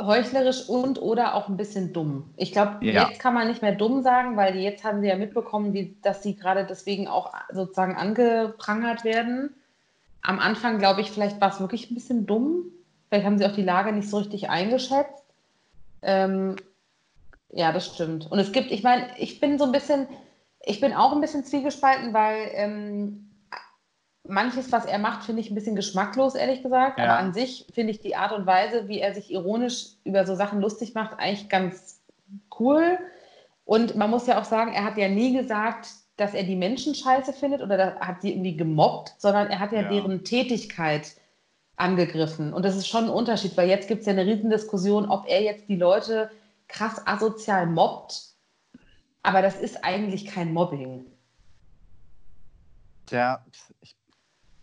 Heuchlerisch 0.00 0.68
und 0.68 0.98
oder 1.02 1.34
auch 1.34 1.48
ein 1.48 1.58
bisschen 1.58 1.92
dumm. 1.92 2.32
Ich 2.38 2.52
glaube, 2.52 2.84
Ja. 2.86 3.08
jetzt 3.08 3.20
kann 3.20 3.34
man 3.34 3.48
nicht 3.48 3.60
mehr 3.60 3.74
dumm 3.74 4.02
sagen, 4.02 4.36
weil 4.38 4.56
jetzt 4.56 4.82
haben 4.82 5.02
sie 5.02 5.08
ja 5.08 5.16
mitbekommen, 5.16 5.74
wie, 5.74 5.98
dass 6.00 6.22
sie 6.22 6.36
gerade 6.36 6.64
deswegen 6.64 7.06
auch 7.08 7.34
sozusagen 7.52 7.96
angeprangert 7.96 9.04
werden. 9.04 9.54
Am 10.22 10.38
Anfang, 10.38 10.78
glaube 10.78 11.02
ich, 11.02 11.10
vielleicht 11.10 11.40
war 11.40 11.50
es 11.52 11.60
wirklich 11.60 11.90
ein 11.90 11.94
bisschen 11.94 12.24
dumm. 12.26 12.64
Vielleicht 13.10 13.26
haben 13.26 13.38
sie 13.38 13.46
auch 13.46 13.54
die 13.54 13.64
Lage 13.64 13.92
nicht 13.92 14.08
so 14.08 14.18
richtig 14.18 14.48
eingeschätzt. 14.48 15.24
Ähm, 16.02 16.56
ja, 17.52 17.72
das 17.72 17.86
stimmt. 17.86 18.30
Und 18.30 18.38
es 18.38 18.52
gibt, 18.52 18.70
ich 18.70 18.82
meine, 18.84 19.08
ich 19.18 19.40
bin 19.40 19.58
so 19.58 19.64
ein 19.64 19.72
bisschen, 19.72 20.06
ich 20.62 20.80
bin 20.80 20.94
auch 20.94 21.12
ein 21.12 21.20
bisschen 21.20 21.44
zwiegespalten, 21.44 22.14
weil 22.14 22.50
ähm, 22.54 23.30
manches, 24.22 24.70
was 24.70 24.86
er 24.86 24.98
macht, 24.98 25.24
finde 25.24 25.40
ich 25.40 25.50
ein 25.50 25.56
bisschen 25.56 25.74
geschmacklos, 25.74 26.36
ehrlich 26.36 26.62
gesagt. 26.62 26.98
Ja. 26.98 27.04
Aber 27.04 27.18
an 27.18 27.34
sich 27.34 27.66
finde 27.74 27.90
ich 27.90 28.00
die 28.00 28.14
Art 28.14 28.32
und 28.32 28.46
Weise, 28.46 28.86
wie 28.86 29.00
er 29.00 29.12
sich 29.12 29.32
ironisch 29.32 29.86
über 30.04 30.24
so 30.24 30.36
Sachen 30.36 30.60
lustig 30.60 30.94
macht, 30.94 31.18
eigentlich 31.18 31.48
ganz 31.48 32.00
cool. 32.60 32.98
Und 33.64 33.96
man 33.96 34.10
muss 34.10 34.28
ja 34.28 34.40
auch 34.40 34.44
sagen, 34.44 34.72
er 34.72 34.84
hat 34.84 34.96
ja 34.96 35.08
nie 35.08 35.36
gesagt, 35.36 35.88
dass 36.16 36.34
er 36.34 36.44
die 36.44 36.56
Menschen 36.56 36.94
scheiße 36.94 37.32
findet 37.32 37.62
oder 37.62 37.96
hat 37.98 38.22
sie 38.22 38.30
irgendwie 38.32 38.56
gemobbt, 38.56 39.14
sondern 39.18 39.48
er 39.48 39.58
hat 39.58 39.72
ja, 39.72 39.82
Ja. 39.82 39.88
deren 39.88 40.22
Tätigkeit 40.22 41.16
angegriffen. 41.80 42.52
Und 42.52 42.64
das 42.64 42.76
ist 42.76 42.86
schon 42.88 43.04
ein 43.04 43.10
Unterschied, 43.10 43.56
weil 43.56 43.68
jetzt 43.68 43.88
gibt 43.88 44.00
es 44.00 44.06
ja 44.06 44.12
eine 44.12 44.26
Riesendiskussion, 44.26 45.08
ob 45.08 45.26
er 45.26 45.42
jetzt 45.42 45.68
die 45.68 45.76
Leute 45.76 46.30
krass 46.68 47.04
asozial 47.06 47.66
mobbt. 47.66 48.34
Aber 49.22 49.42
das 49.42 49.56
ist 49.60 49.82
eigentlich 49.84 50.26
kein 50.26 50.52
Mobbing. 50.52 51.06
Tja, 53.06 53.44
ich, 53.82 53.96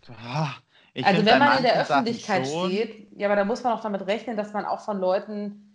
ah, 0.08 0.54
ich 0.94 1.04
also 1.04 1.24
wenn 1.24 1.38
man 1.38 1.58
in 1.58 1.64
der 1.64 1.80
Öffentlichkeit 1.82 2.46
schon- 2.46 2.70
steht, 2.70 3.08
ja, 3.18 3.28
aber 3.28 3.36
da 3.36 3.44
muss 3.44 3.62
man 3.62 3.74
auch 3.74 3.82
damit 3.82 4.06
rechnen, 4.06 4.36
dass 4.36 4.52
man 4.52 4.64
auch 4.64 4.80
von 4.80 4.98
Leuten, 4.98 5.72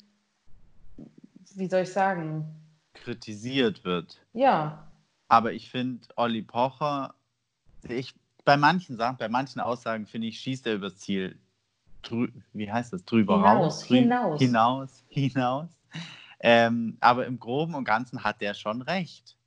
wie 1.56 1.70
soll 1.70 1.82
ich 1.84 1.94
sagen, 1.94 2.46
kritisiert 2.94 3.84
wird. 3.84 4.20
ja, 4.34 4.88
Aber 5.28 5.54
ich 5.54 5.70
finde, 5.70 6.08
Olli 6.16 6.42
Pocher, 6.42 7.14
ich, 7.88 8.14
bei 8.46 8.58
manchen 8.58 8.98
Sachen, 8.98 9.18
bei 9.18 9.30
manchen 9.30 9.60
Aussagen, 9.62 10.06
finde 10.06 10.28
ich, 10.28 10.40
schießt 10.40 10.68
er 10.68 10.76
übers 10.76 10.98
Ziel. 10.98 11.38
Drü 12.02 12.28
wie 12.52 12.70
heißt 12.72 12.92
das? 12.94 13.06
Drüber 13.06 13.38
Hinaus, 13.38 13.56
raus? 13.82 13.88
Drü 13.88 13.98
hinaus. 14.00 14.40
Hinaus, 14.42 15.04
hinaus. 15.10 15.70
Ähm, 16.40 16.98
aber 17.00 17.26
im 17.26 17.40
Groben 17.40 17.74
und 17.76 17.86
Ganzen 17.86 18.24
hat 18.24 18.42
der 18.42 18.54
schon 18.54 18.82
recht. 18.82 19.38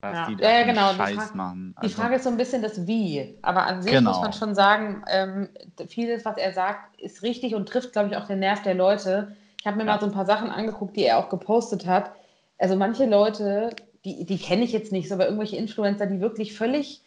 Dass 0.00 0.14
Ja. 0.16 0.26
die 0.26 0.36
da 0.36 0.50
ja, 0.50 0.64
genau. 0.64 0.90
Die 0.92 0.96
Scheiß 0.96 1.14
Frage- 1.16 1.36
machen. 1.36 1.74
Die 1.82 1.88
Frage 1.90 2.14
ist 2.16 2.24
so 2.24 2.30
ein 2.30 2.36
bisschen 2.38 2.62
das 2.62 2.86
Wie. 2.86 3.36
Aber 3.42 3.66
an 3.66 3.82
sich 3.82 3.92
Genau. 3.92 4.10
muss 4.12 4.20
man 4.22 4.32
schon 4.32 4.54
sagen, 4.54 5.02
ähm, 5.08 5.48
vieles, 5.88 6.24
was 6.24 6.38
er 6.38 6.52
sagt, 6.54 6.98
ist 7.00 7.22
richtig 7.22 7.54
und 7.54 7.68
trifft, 7.68 7.92
glaube 7.92 8.08
ich, 8.08 8.16
auch 8.16 8.26
den 8.26 8.38
Nerv 8.38 8.62
der 8.62 8.74
Leute. 8.74 9.36
Ich 9.60 9.66
habe 9.66 9.76
mir 9.76 9.84
Ja. 9.84 9.92
mal 9.94 10.00
so 10.00 10.06
ein 10.06 10.12
paar 10.12 10.26
Sachen 10.26 10.48
angeguckt, 10.50 10.96
die 10.96 11.04
er 11.04 11.18
auch 11.18 11.28
gepostet 11.28 11.86
hat. 11.86 12.12
Also 12.58 12.76
manche 12.76 13.04
Leute, 13.06 13.70
die, 14.06 14.24
die 14.24 14.38
kenne 14.38 14.62
ich 14.64 14.72
jetzt 14.72 14.92
nicht, 14.92 15.08
so, 15.08 15.14
aber 15.14 15.24
irgendwelche 15.26 15.56
Influencer, 15.56 16.06
die 16.06 16.20
wirklich 16.20 16.56
völlig 16.56 17.02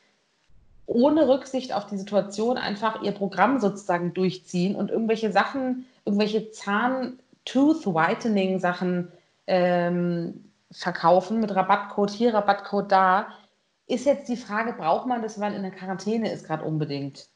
ohne 0.88 1.28
Rücksicht 1.28 1.74
auf 1.74 1.86
die 1.86 1.98
Situation 1.98 2.58
einfach 2.58 3.04
ihr 3.04 3.12
Programm 3.12 3.60
sozusagen 3.60 4.14
durchziehen 4.14 4.76
und 4.76 4.90
irgendwelche 4.90 5.32
Sachen, 5.32 5.86
irgendwelche 6.06 6.50
Zahn-Tooth-Whitening-Sachen 6.52 9.12
ähm, 9.46 10.46
verkaufen 10.72 11.40
mit 11.42 11.54
Rabattcode 11.54 12.10
hier, 12.10 12.34
Rabattcode 12.34 12.92
da. 12.92 13.28
Ist 13.86 14.06
jetzt 14.06 14.30
die 14.30 14.38
Frage, 14.38 14.74
braucht 14.74 15.06
man 15.08 15.22
das, 15.22 15.36
wenn 15.36 15.52
man 15.52 15.54
in 15.54 15.62
der 15.62 15.72
Quarantäne 15.72 16.32
ist, 16.32 16.46
gerade 16.46 16.64
unbedingt? 16.64 17.28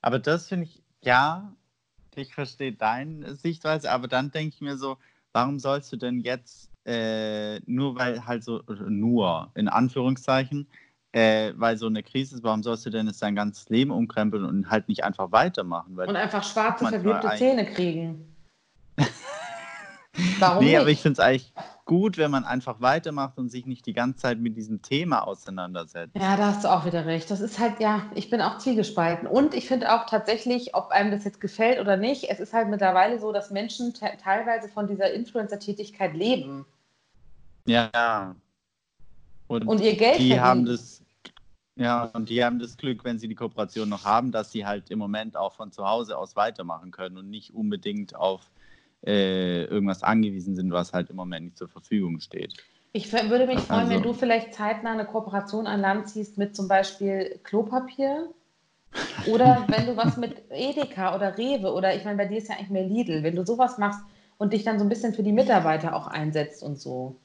Aber 0.00 0.18
das 0.18 0.48
finde 0.48 0.64
ich, 0.64 0.82
ja, 1.02 1.52
ich 2.14 2.34
verstehe 2.34 2.72
deine 2.72 3.34
Sichtweise, 3.34 3.90
aber 3.90 4.08
dann 4.08 4.30
denke 4.30 4.54
ich 4.54 4.62
mir 4.62 4.78
so, 4.78 4.96
warum 5.32 5.58
sollst 5.58 5.92
du 5.92 5.96
denn 5.96 6.20
jetzt 6.20 6.70
äh, 6.86 7.60
nur 7.66 7.96
weil 7.96 8.26
halt 8.26 8.44
so, 8.44 8.62
nur 8.88 9.50
in 9.54 9.68
Anführungszeichen, 9.68 10.68
äh, 11.12 11.52
weil 11.56 11.76
so 11.76 11.86
eine 11.86 12.02
Krise 12.02 12.36
ist, 12.36 12.44
warum 12.44 12.62
sollst 12.62 12.86
du 12.86 12.90
denn 12.90 13.06
jetzt 13.06 13.22
dein 13.22 13.34
ganzes 13.34 13.68
Leben 13.68 13.90
umkrempeln 13.90 14.44
und 14.44 14.70
halt 14.70 14.88
nicht 14.88 15.04
einfach 15.04 15.32
weitermachen? 15.32 15.98
Und 15.98 16.16
einfach 16.16 16.44
schwarze, 16.44 16.86
verwirrte 16.86 17.30
Zähne 17.36 17.66
kriegen. 17.66 18.34
Warum 20.38 20.64
nee, 20.64 20.70
nicht? 20.70 20.80
aber 20.80 20.88
ich 20.88 21.00
finde 21.00 21.12
es 21.12 21.18
eigentlich 21.20 21.52
gut, 21.84 22.18
wenn 22.18 22.30
man 22.30 22.44
einfach 22.44 22.80
weitermacht 22.80 23.38
und 23.38 23.50
sich 23.50 23.66
nicht 23.66 23.86
die 23.86 23.92
ganze 23.92 24.20
Zeit 24.20 24.38
mit 24.38 24.56
diesem 24.56 24.82
Thema 24.82 25.26
auseinandersetzt. 25.26 26.16
Ja, 26.16 26.36
da 26.36 26.46
hast 26.46 26.64
du 26.64 26.72
auch 26.72 26.84
wieder 26.84 27.06
recht. 27.06 27.30
Das 27.30 27.40
ist 27.40 27.58
halt, 27.58 27.80
ja, 27.80 28.02
ich 28.14 28.30
bin 28.30 28.40
auch 28.40 28.58
zwiegespalten. 28.58 29.28
Und 29.28 29.54
ich 29.54 29.68
finde 29.68 29.92
auch 29.92 30.06
tatsächlich, 30.06 30.74
ob 30.74 30.90
einem 30.90 31.10
das 31.10 31.24
jetzt 31.24 31.40
gefällt 31.40 31.80
oder 31.80 31.96
nicht, 31.96 32.30
es 32.30 32.40
ist 32.40 32.52
halt 32.52 32.68
mittlerweile 32.68 33.18
so, 33.18 33.32
dass 33.32 33.50
Menschen 33.50 33.94
te 33.94 34.10
teilweise 34.22 34.68
von 34.68 34.86
dieser 34.86 35.12
Influencer-Tätigkeit 35.12 36.14
leben 36.14 36.64
Ja. 37.66 38.34
Und, 39.48 39.66
und 39.66 39.80
ihr 39.80 39.96
Geld 39.96 40.18
die 40.18 40.28
verdienen. 40.28 40.40
haben 40.40 40.64
das, 40.66 41.02
ja, 41.76 42.04
und 42.14 42.28
die 42.28 42.42
haben 42.44 42.58
das 42.58 42.76
Glück, 42.76 43.04
wenn 43.04 43.18
sie 43.18 43.28
die 43.28 43.34
Kooperation 43.34 43.88
noch 43.88 44.04
haben, 44.04 44.32
dass 44.32 44.50
sie 44.50 44.66
halt 44.66 44.90
im 44.90 44.98
Moment 44.98 45.36
auch 45.36 45.52
von 45.52 45.70
zu 45.72 45.86
Hause 45.86 46.18
aus 46.18 46.34
weitermachen 46.36 46.90
können 46.90 47.16
und 47.18 47.30
nicht 47.30 47.54
unbedingt 47.54 48.16
auf 48.16 48.50
äh, 49.06 49.64
irgendwas 49.64 50.02
angewiesen 50.02 50.54
sind, 50.56 50.72
was 50.72 50.92
halt 50.92 51.10
im 51.10 51.16
Moment 51.16 51.44
nicht 51.44 51.58
zur 51.58 51.68
Verfügung 51.68 52.18
steht. 52.20 52.54
Ich 52.92 53.12
würde 53.12 53.46
mich 53.46 53.60
freuen, 53.60 53.88
wenn 53.90 53.98
Also- 53.98 54.02
du 54.08 54.12
vielleicht 54.14 54.54
zeitnah 54.54 54.92
eine 54.92 55.04
Kooperation 55.04 55.66
an 55.66 55.80
Land 55.80 56.08
ziehst 56.08 56.38
mit 56.38 56.56
zum 56.56 56.66
Beispiel 56.66 57.38
Klopapier. 57.44 58.30
Oder 59.28 59.64
wenn 59.68 59.86
du 59.86 59.96
was 59.96 60.16
mit 60.16 60.42
Edeka 60.50 61.14
oder 61.14 61.36
Rewe 61.36 61.72
oder 61.72 61.94
ich 61.94 62.04
meine, 62.04 62.16
bei 62.16 62.24
dir 62.26 62.38
ist 62.38 62.48
ja 62.48 62.54
eigentlich 62.56 62.70
mehr 62.70 62.84
Lidl, 62.84 63.22
wenn 63.22 63.36
du 63.36 63.44
sowas 63.44 63.76
machst 63.78 64.00
und 64.38 64.54
dich 64.54 64.64
dann 64.64 64.78
so 64.78 64.84
ein 64.84 64.88
bisschen 64.88 65.12
für 65.14 65.22
die 65.22 65.32
Mitarbeiter 65.32 65.94
auch 65.94 66.06
einsetzt 66.06 66.62
und 66.62 66.80
so. 66.80 67.16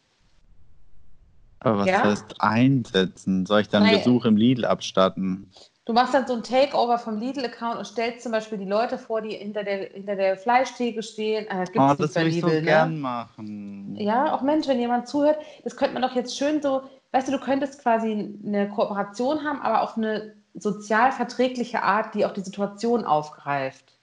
Aber 1.64 1.80
was 1.80 1.88
Ja? 1.88 2.04
heißt 2.04 2.42
einsetzen? 2.42 3.46
Soll 3.46 3.62
ich 3.62 3.70
dann 3.70 3.84
Nein. 3.84 3.98
Besuch 3.98 4.26
im 4.26 4.36
Lidl 4.36 4.66
abstatten? 4.66 5.52
Du 5.86 5.94
machst 5.94 6.14
dann 6.14 6.28
so 6.28 6.34
ein 6.34 6.44
Takeover 6.44 6.98
vom 7.00 7.20
Lidl-Account 7.20 7.78
und 7.78 7.86
stellst 7.86 8.24
zum 8.24 8.32
Beispiel 8.32 8.58
die 8.58 8.66
Leute 8.66 8.98
vor, 8.98 9.22
die 9.22 9.32
hinter 9.36 9.64
der, 9.64 9.90
hinter 9.90 10.16
der 10.16 10.38
Fleischtheke 10.38 11.04
stehen. 11.04 11.46
Ah, 11.50 11.60
das 11.60 11.72
gibt's 11.72 11.92
Oh, 11.92 11.96
das 12.02 12.16
würde 12.16 12.30
ich 12.30 12.42
so 12.42 12.48
Lidl, 12.48 12.62
gern 12.64 12.96
ne? 12.96 13.00
machen. 13.00 13.96
Ja, 14.00 14.34
auch 14.34 14.42
Mensch, 14.42 14.68
wenn 14.68 14.80
jemand 14.80 15.08
zuhört, 15.08 15.38
das 15.64 15.76
könnte 15.76 15.94
man 15.94 16.02
doch 16.04 16.16
jetzt 16.16 16.38
schön 16.38 16.62
so, 16.62 16.84
weißt 17.12 17.28
du, 17.28 17.32
du 17.34 17.40
könntest 17.40 17.82
quasi 17.82 18.38
eine 18.46 18.70
Kooperation 18.70 19.44
haben, 19.44 19.60
aber 19.62 19.82
auf 19.82 19.98
eine 19.98 20.36
sozial 20.54 21.12
verträgliche 21.12 21.84
Art, 21.84 22.16
die 22.16 22.26
auch 22.26 22.34
die 22.34 22.42
Situation 22.42 23.06
aufgreift. 23.06 24.00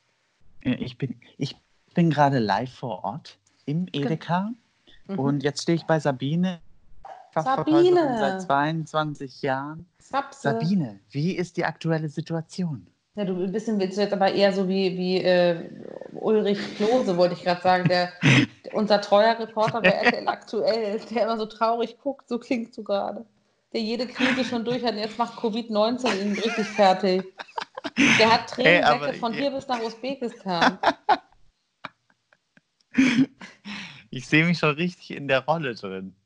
Ich 0.62 0.98
bin, 0.98 1.20
ich 1.38 1.56
bin 1.94 2.10
gerade 2.10 2.38
live 2.38 2.72
vor 2.72 3.04
Ort 3.04 3.38
im 3.66 3.86
Edeka 3.92 4.50
Mhm. 5.06 5.18
und 5.18 5.42
jetzt 5.42 5.62
stehe 5.62 5.76
ich 5.76 5.84
bei 5.84 5.98
Sabine. 6.00 6.60
Sabine! 7.34 7.64
Fachverkäuferin 7.94 8.18
Seit 8.18 8.42
22 8.42 9.42
Jahren. 9.42 9.86
Sapse. 9.98 10.40
Sabine, 10.40 11.00
wie 11.10 11.36
ist 11.36 11.56
die 11.56 11.64
aktuelle 11.64 12.08
Situation? 12.08 12.86
Ja, 13.14 13.24
du 13.24 13.42
ein 13.42 13.50
bisschen 13.50 13.80
willst 13.80 13.96
du 13.96 14.02
jetzt 14.02 14.12
aber 14.12 14.32
eher 14.32 14.52
so 14.52 14.68
wie, 14.68 14.96
wie 14.96 15.20
äh, 15.20 15.68
Ulrich 16.12 16.76
Klose, 16.76 17.16
wollte 17.16 17.34
ich 17.34 17.42
gerade 17.42 17.60
sagen, 17.60 17.88
der, 17.88 18.12
unser 18.72 19.00
treuer 19.00 19.38
Reporter 19.38 19.80
bei 19.80 19.90
RTL 20.04 20.28
aktuell, 20.28 21.00
der 21.10 21.22
immer 21.24 21.36
so 21.36 21.46
traurig 21.46 21.98
guckt, 21.98 22.28
so 22.28 22.38
klingt 22.38 22.74
so 22.74 22.82
gerade. 22.84 23.26
Der 23.72 23.82
jede 23.82 24.06
Krise 24.06 24.44
schon 24.44 24.64
durch 24.64 24.84
hat 24.84 24.92
und 24.92 25.00
jetzt 25.00 25.18
macht 25.18 25.38
Covid-19 25.38 26.20
ihn 26.20 26.32
richtig 26.32 26.66
fertig. 26.68 27.24
Der 28.18 28.32
hat 28.32 28.48
Tränensäcke 28.48 29.18
von 29.18 29.32
hier 29.32 29.50
bis 29.50 29.66
nach 29.68 29.82
Usbekistan. 29.82 30.78
Ich 34.10 34.26
sehe 34.26 34.44
mich 34.46 34.58
schon 34.58 34.74
richtig 34.74 35.10
in 35.10 35.28
der 35.28 35.44
Rolle 35.44 35.74
drin. 35.74 36.16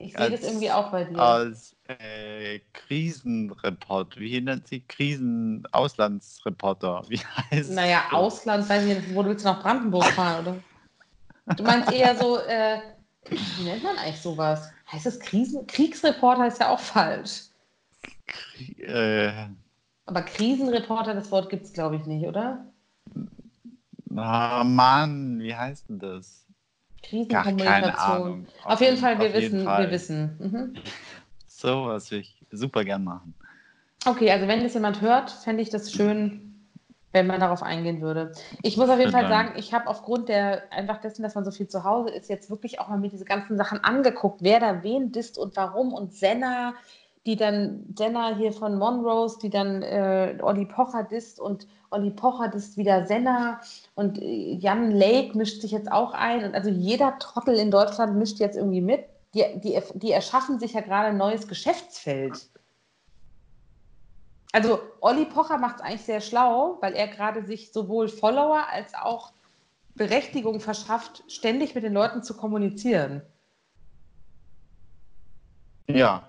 Ich 0.00 0.12
sehe 0.16 0.30
das 0.30 0.42
irgendwie 0.42 0.70
auch 0.70 0.90
bei 0.92 1.02
dir. 1.04 1.18
Als 1.18 1.74
äh, 1.88 2.60
Krisenreport. 2.72 4.16
Wie 4.18 4.40
nennt 4.40 4.68
sie? 4.68 4.80
Krisen-Auslandsreporter. 4.80 7.02
Wie 7.08 7.18
heißt 7.18 7.72
Naja, 7.72 8.02
das? 8.04 8.12
Ausland, 8.18 8.68
weiß 8.68 8.84
ich 8.84 8.96
nicht, 8.96 9.14
wo 9.14 9.22
du 9.22 9.30
willst 9.30 9.44
nach 9.44 9.60
Brandenburg 9.60 10.04
fahren, 10.04 10.46
oder? 10.46 10.56
Du 11.56 11.64
meinst 11.64 11.90
eher 11.92 12.14
so, 12.14 12.38
äh, 12.38 12.80
wie 13.28 13.64
nennt 13.64 13.82
man 13.82 13.96
eigentlich 13.96 14.20
sowas? 14.20 14.70
Heißt 14.92 15.06
das 15.06 15.18
Krisen? 15.18 15.66
Kriegsreporter 15.66 16.46
ist 16.46 16.60
ja 16.60 16.68
auch 16.70 16.80
falsch. 16.80 17.46
Äh, 18.78 19.32
Aber 20.06 20.22
Krisenreporter, 20.22 21.14
das 21.14 21.30
Wort 21.30 21.50
gibt 21.50 21.64
es, 21.64 21.72
glaube 21.72 21.96
ich, 21.96 22.06
nicht, 22.06 22.26
oder? 22.26 22.64
ah, 24.16 24.64
Mann, 24.64 25.40
wie 25.40 25.54
heißt 25.54 25.88
denn 25.88 25.98
das? 25.98 26.46
Krisenkommunikation. 27.02 27.82
keine 27.82 27.98
Ahnung. 27.98 28.46
Auf, 28.64 28.72
Auf 28.74 28.80
jeden 28.80 28.96
Fall, 28.96 29.18
wir 29.18 29.32
wissen, 29.32 29.64
Fall. 29.64 29.84
wir 29.84 29.90
wissen. 29.90 30.36
Mhm. 30.38 30.74
Sowas 31.46 32.10
will 32.10 32.20
ich 32.20 32.36
super 32.50 32.84
gern 32.84 33.04
machen. 33.04 33.34
Okay, 34.06 34.30
also 34.30 34.46
wenn 34.46 34.62
das 34.62 34.74
jemand 34.74 35.00
hört, 35.00 35.30
fände 35.30 35.62
ich 35.62 35.70
das 35.70 35.92
schön, 35.92 36.48
wenn 37.12 37.26
man 37.26 37.40
darauf 37.40 37.62
eingehen 37.62 38.00
würde. 38.00 38.32
Ich 38.62 38.76
muss 38.76 38.88
auf 38.88 38.98
jeden 38.98 39.12
Fall 39.12 39.28
sagen, 39.28 39.54
ich 39.56 39.74
habe 39.74 39.88
aufgrund 39.88 40.28
der 40.28 40.72
einfach 40.72 41.00
dessen, 41.00 41.22
dass 41.22 41.34
man 41.34 41.44
so 41.44 41.50
viel 41.50 41.66
zu 41.66 41.84
Hause 41.84 42.10
ist, 42.10 42.28
jetzt 42.28 42.50
wirklich 42.50 42.80
auch 42.80 42.88
mal 42.88 42.98
mir 42.98 43.10
diese 43.10 43.24
ganzen 43.24 43.56
Sachen 43.56 43.82
angeguckt, 43.82 44.42
wer 44.42 44.60
da 44.60 44.82
wen 44.82 45.10
disst 45.10 45.38
und 45.38 45.56
warum 45.56 45.92
und 45.92 46.12
Senna, 46.14 46.74
die 47.28 47.36
dann 47.36 47.84
Senna 47.94 48.34
hier 48.36 48.54
von 48.54 48.78
Monrose, 48.78 49.38
die 49.38 49.50
dann 49.50 49.82
äh, 49.82 50.38
Olli 50.40 50.64
Pocher 50.64 51.02
disst 51.02 51.38
und 51.38 51.68
Olli 51.90 52.10
Pocher 52.10 52.48
disst 52.48 52.78
wieder 52.78 53.04
Senna 53.04 53.60
und 53.94 54.16
äh, 54.18 54.54
Jan 54.54 54.92
Lake 54.92 55.36
mischt 55.36 55.60
sich 55.60 55.72
jetzt 55.72 55.92
auch 55.92 56.14
ein 56.14 56.42
und 56.42 56.54
also 56.54 56.70
jeder 56.70 57.18
Trottel 57.18 57.56
in 57.56 57.70
Deutschland 57.70 58.16
mischt 58.16 58.38
jetzt 58.38 58.56
irgendwie 58.56 58.80
mit. 58.80 59.04
Die, 59.34 59.44
die, 59.60 59.78
die 59.98 60.10
erschaffen 60.10 60.58
sich 60.58 60.72
ja 60.72 60.80
gerade 60.80 61.08
ein 61.08 61.18
neues 61.18 61.46
Geschäftsfeld. 61.46 62.48
Also 64.52 64.80
Olli 65.02 65.26
Pocher 65.26 65.58
macht 65.58 65.76
es 65.76 65.82
eigentlich 65.82 66.04
sehr 66.04 66.22
schlau, 66.22 66.78
weil 66.80 66.94
er 66.94 67.08
gerade 67.08 67.44
sich 67.44 67.74
sowohl 67.74 68.08
Follower 68.08 68.64
als 68.72 68.94
auch 68.94 69.34
Berechtigung 69.96 70.60
verschafft, 70.60 71.24
ständig 71.28 71.74
mit 71.74 71.84
den 71.84 71.92
Leuten 71.92 72.22
zu 72.22 72.34
kommunizieren. 72.34 73.20
Ja. 75.88 76.26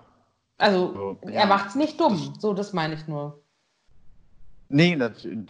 Also 0.60 0.92
So, 0.92 1.18
er 1.22 1.32
ja. 1.32 1.46
macht 1.46 1.70
es 1.70 1.74
nicht 1.74 1.98
dumm, 1.98 2.34
so 2.38 2.52
das 2.54 2.72
meine 2.72 2.94
ich 2.94 3.08
nur. 3.08 3.42
Nee, 4.68 4.94
natürlich. 4.94 5.48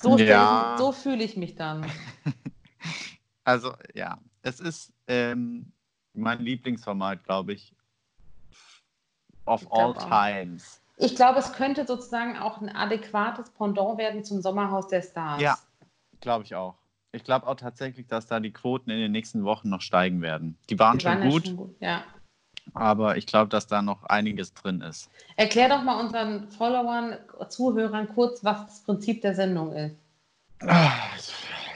So, 0.00 0.16
Ja. 0.18 0.76
so 0.78 0.92
fühle 0.92 1.22
ich 1.24 1.36
mich 1.36 1.54
dann. 1.56 1.84
Also 3.42 3.74
ja, 3.94 4.18
es 4.42 4.60
ist 4.60 4.92
ähm, 5.08 5.72
mein 6.12 6.40
Lieblingsformat, 6.40 7.24
glaube 7.24 7.54
ich, 7.54 7.74
of 9.46 9.62
Ich 9.62 9.72
all 9.72 9.92
auch. 9.92 10.08
times. 10.08 10.80
Ich 10.98 11.16
glaube, 11.16 11.38
es 11.40 11.52
könnte 11.54 11.86
sozusagen 11.86 12.36
auch 12.38 12.60
ein 12.60 12.68
adäquates 12.68 13.50
Pendant 13.50 13.98
werden 13.98 14.22
zum 14.24 14.40
Sommerhaus 14.42 14.88
der 14.88 15.02
Stars. 15.02 15.40
Ja, 15.40 15.58
glaube 16.20 16.44
ich 16.44 16.54
auch. 16.54 16.76
Ich 17.12 17.24
glaube 17.24 17.46
auch 17.46 17.56
tatsächlich, 17.56 18.06
dass 18.06 18.26
da 18.26 18.38
die 18.38 18.52
Quoten 18.52 18.90
in 18.90 18.98
den 19.00 19.10
nächsten 19.12 19.42
Wochen 19.44 19.68
noch 19.70 19.80
steigen 19.80 20.20
werden. 20.22 20.56
Die 20.68 20.78
waren 20.78 20.98
Die 20.98 21.02
schon 21.02 21.12
waren 21.12 21.22
ja 21.22 21.28
gut, 21.30 21.46
schon 21.46 21.56
gut. 21.56 21.76
Ja. 21.80 22.04
Aber 22.74 23.16
ich 23.16 23.26
glaube, 23.26 23.48
dass 23.48 23.66
da 23.66 23.82
noch 23.82 24.04
einiges 24.04 24.54
drin 24.54 24.80
ist. 24.80 25.10
Erklär 25.36 25.68
doch 25.68 25.82
mal 25.82 26.00
unseren 26.00 26.48
Followern, 26.48 27.18
Zuhörern 27.48 28.08
kurz, 28.14 28.44
was 28.44 28.66
das 28.66 28.82
Prinzip 28.82 29.22
der 29.22 29.34
Sendung 29.34 29.72
ist. 29.72 29.96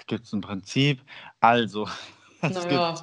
Gibt 0.07 0.25
es 0.25 0.33
ein 0.33 0.41
Prinzip? 0.41 1.01
Also, 1.41 1.89
es 2.43 2.55
Naja, 2.55 2.95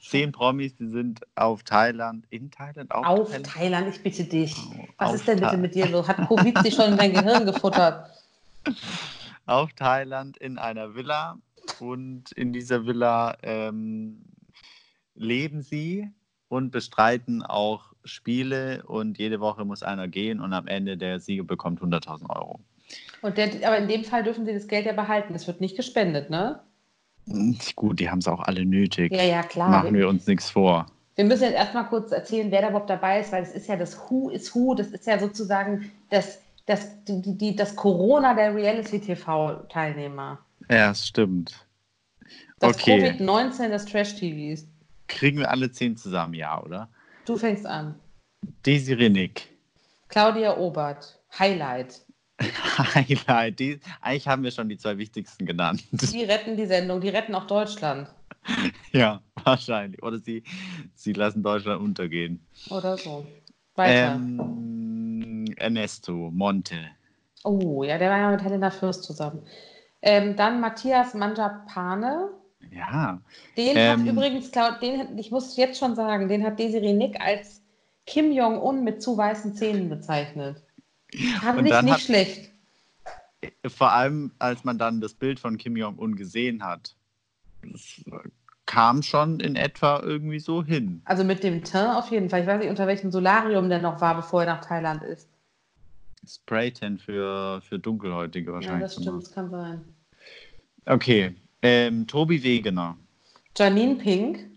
Zehn 0.00 0.32
Promis, 0.32 0.76
die 0.76 0.88
sind 0.88 1.20
auf 1.34 1.62
Thailand, 1.62 2.26
in 2.28 2.50
Thailand, 2.50 2.92
auf, 2.92 3.06
Auf 3.06 3.28
Thailand. 3.28 3.46
Thailand, 3.46 3.88
ich 3.88 4.02
bitte 4.02 4.24
dich. 4.24 4.54
Was 4.98 5.08
Auf 5.08 5.14
ist 5.14 5.28
denn 5.28 5.40
bitte 5.40 5.56
mit 5.56 5.74
dir 5.74 5.88
los? 5.88 6.06
Hat 6.06 6.28
Covid 6.28 6.58
sich 6.58 6.74
schon 6.74 6.92
in 6.92 6.98
dein 6.98 7.12
Gehirn 7.14 7.46
gefuttert? 7.46 8.10
auf 9.46 9.72
Thailand 9.72 10.36
in 10.36 10.58
einer 10.58 10.94
Villa 10.94 11.38
und 11.80 12.32
in 12.32 12.52
dieser 12.52 12.86
Villa 12.86 13.36
ähm, 13.42 14.22
leben 15.14 15.62
sie 15.62 16.10
und 16.52 16.70
bestreiten 16.70 17.42
auch 17.42 17.94
Spiele 18.04 18.82
und 18.86 19.16
jede 19.16 19.40
Woche 19.40 19.64
muss 19.64 19.82
einer 19.82 20.06
gehen 20.06 20.38
und 20.38 20.52
am 20.52 20.66
Ende 20.66 20.98
der 20.98 21.18
Sieger 21.18 21.44
bekommt 21.44 21.80
100.000 21.80 22.28
Euro. 22.28 22.60
Und 23.22 23.38
der, 23.38 23.48
aber 23.66 23.78
in 23.78 23.88
dem 23.88 24.04
Fall 24.04 24.22
dürfen 24.22 24.44
sie 24.44 24.52
das 24.52 24.68
Geld 24.68 24.84
ja 24.84 24.92
behalten. 24.92 25.32
Das 25.32 25.46
wird 25.46 25.62
nicht 25.62 25.76
gespendet, 25.76 26.28
ne? 26.28 26.60
Gut, 27.74 28.00
die 28.00 28.10
haben 28.10 28.18
es 28.18 28.28
auch 28.28 28.40
alle 28.40 28.66
nötig. 28.66 29.14
Ja, 29.14 29.22
ja, 29.22 29.42
klar. 29.42 29.70
Machen 29.70 29.94
wir 29.94 30.06
uns 30.06 30.26
nichts 30.26 30.50
vor. 30.50 30.86
Wir 31.14 31.24
müssen 31.24 31.44
jetzt 31.44 31.54
erstmal 31.54 31.86
kurz 31.86 32.12
erzählen, 32.12 32.50
wer 32.50 32.60
da 32.60 32.68
überhaupt 32.68 32.90
dabei 32.90 33.20
ist, 33.20 33.32
weil 33.32 33.42
es 33.42 33.52
ist 33.52 33.68
ja 33.68 33.76
das 33.76 33.98
Who 33.98 34.28
is 34.28 34.54
Who, 34.54 34.74
das 34.74 34.88
ist 34.88 35.06
ja 35.06 35.18
sozusagen 35.18 35.90
das, 36.10 36.38
das, 36.66 37.02
die, 37.04 37.22
die, 37.38 37.56
das 37.56 37.74
Corona 37.76 38.34
der 38.34 38.54
Reality-TV-Teilnehmer. 38.54 40.38
Ja, 40.70 40.90
es 40.90 41.06
stimmt. 41.06 41.66
Das 42.58 42.76
Okay. 42.76 43.16
Covid-19 43.18 43.68
des 43.70 43.86
Trash-TVs. 43.86 44.66
Kriegen 45.12 45.38
wir 45.38 45.50
alle 45.50 45.70
zehn 45.70 45.96
zusammen, 45.96 46.34
ja, 46.34 46.60
oder? 46.62 46.88
Du 47.24 47.36
fängst 47.36 47.66
an. 47.66 47.94
Desiree 48.66 49.08
Nick. 49.08 49.48
Claudia 50.08 50.56
Obert, 50.56 51.20
Highlight. 51.38 52.02
Highlight. 52.40 53.60
Die, 53.60 53.80
eigentlich 54.00 54.26
haben 54.26 54.42
wir 54.42 54.50
schon 54.50 54.68
die 54.68 54.76
zwei 54.76 54.98
wichtigsten 54.98 55.46
genannt. 55.46 55.84
Die 55.92 56.24
retten 56.24 56.56
die 56.56 56.66
Sendung, 56.66 57.00
die 57.00 57.08
retten 57.08 57.34
auch 57.34 57.46
Deutschland. 57.46 58.08
ja, 58.92 59.22
wahrscheinlich. 59.44 60.02
Oder 60.02 60.18
sie, 60.18 60.42
sie 60.94 61.12
lassen 61.12 61.42
Deutschland 61.42 61.80
untergehen. 61.80 62.44
Oder 62.70 62.96
so. 62.96 63.26
Weiter. 63.74 64.14
Ähm, 64.16 65.46
Ernesto, 65.56 66.30
Monte. 66.32 66.76
Oh, 67.44 67.84
ja, 67.84 67.98
der 67.98 68.10
war 68.10 68.18
ja 68.18 68.30
mit 68.30 68.42
Helena 68.42 68.70
Fürst 68.70 69.04
zusammen. 69.04 69.42
Ähm, 70.00 70.36
dann 70.36 70.60
Matthias 70.60 71.14
Manjapane. 71.14 72.30
Ja, 72.74 73.20
Den 73.56 73.76
Ähm. 73.76 74.00
hat 74.00 74.06
übrigens, 74.06 74.50
den, 74.80 75.18
ich 75.18 75.30
muss 75.30 75.56
jetzt 75.56 75.78
schon 75.78 75.94
sagen, 75.94 76.28
den 76.28 76.42
hat 76.44 76.58
Desiree 76.58 76.94
Nick 76.94 77.20
als 77.20 77.62
Kim 78.06 78.32
Jong-un 78.32 78.82
mit 78.82 79.02
zu 79.02 79.16
weißen 79.16 79.54
Zähnen 79.54 79.88
bezeichnet. 79.90 80.62
Fand 81.40 81.58
ich 81.58 81.64
nicht 81.64 81.92
hat- 81.92 82.00
schlecht. 82.00 82.50
vor 83.68 83.92
allem, 83.92 84.32
als 84.38 84.64
man 84.64 84.78
dann 84.78 85.00
das 85.02 85.12
Bild 85.14 85.38
von 85.38 85.58
Kim 85.58 85.76
Jong-un 85.76 86.16
gesehen 86.16 86.64
hat, 86.64 86.96
das 87.62 88.02
kam 88.64 89.02
schon 89.02 89.38
in 89.40 89.54
etwa 89.56 90.00
irgendwie 90.00 90.38
so 90.40 90.64
hin. 90.64 91.02
Also 91.04 91.24
mit 91.24 91.42
dem 91.44 91.62
Teint 91.62 91.94
auf 91.96 92.10
jeden 92.10 92.30
Fall. 92.30 92.40
Ich 92.40 92.46
weiß 92.46 92.58
nicht, 92.60 92.70
unter 92.70 92.86
welchem 92.86 93.10
Solarium 93.10 93.68
der 93.68 93.82
noch 93.82 94.00
war, 94.00 94.14
bevor 94.16 94.44
er 94.44 94.54
nach 94.54 94.64
Thailand 94.64 95.02
ist. 95.02 95.28
Spraytan 96.26 96.98
für, 96.98 97.60
für 97.62 97.78
Dunkelhäutige 97.78 98.50
Ja, 98.50 98.54
wahrscheinlich. 98.54 98.82
das 98.94 99.02
stimmt, 99.02 99.22
das 99.24 99.32
kann 99.32 99.50
sein. 99.50 99.84
Okay, 100.86 101.34
ähm, 101.62 102.06
Tobi 102.06 102.42
Wegener. 102.42 102.96
Janine 103.56 103.96
Pink. 103.96 104.50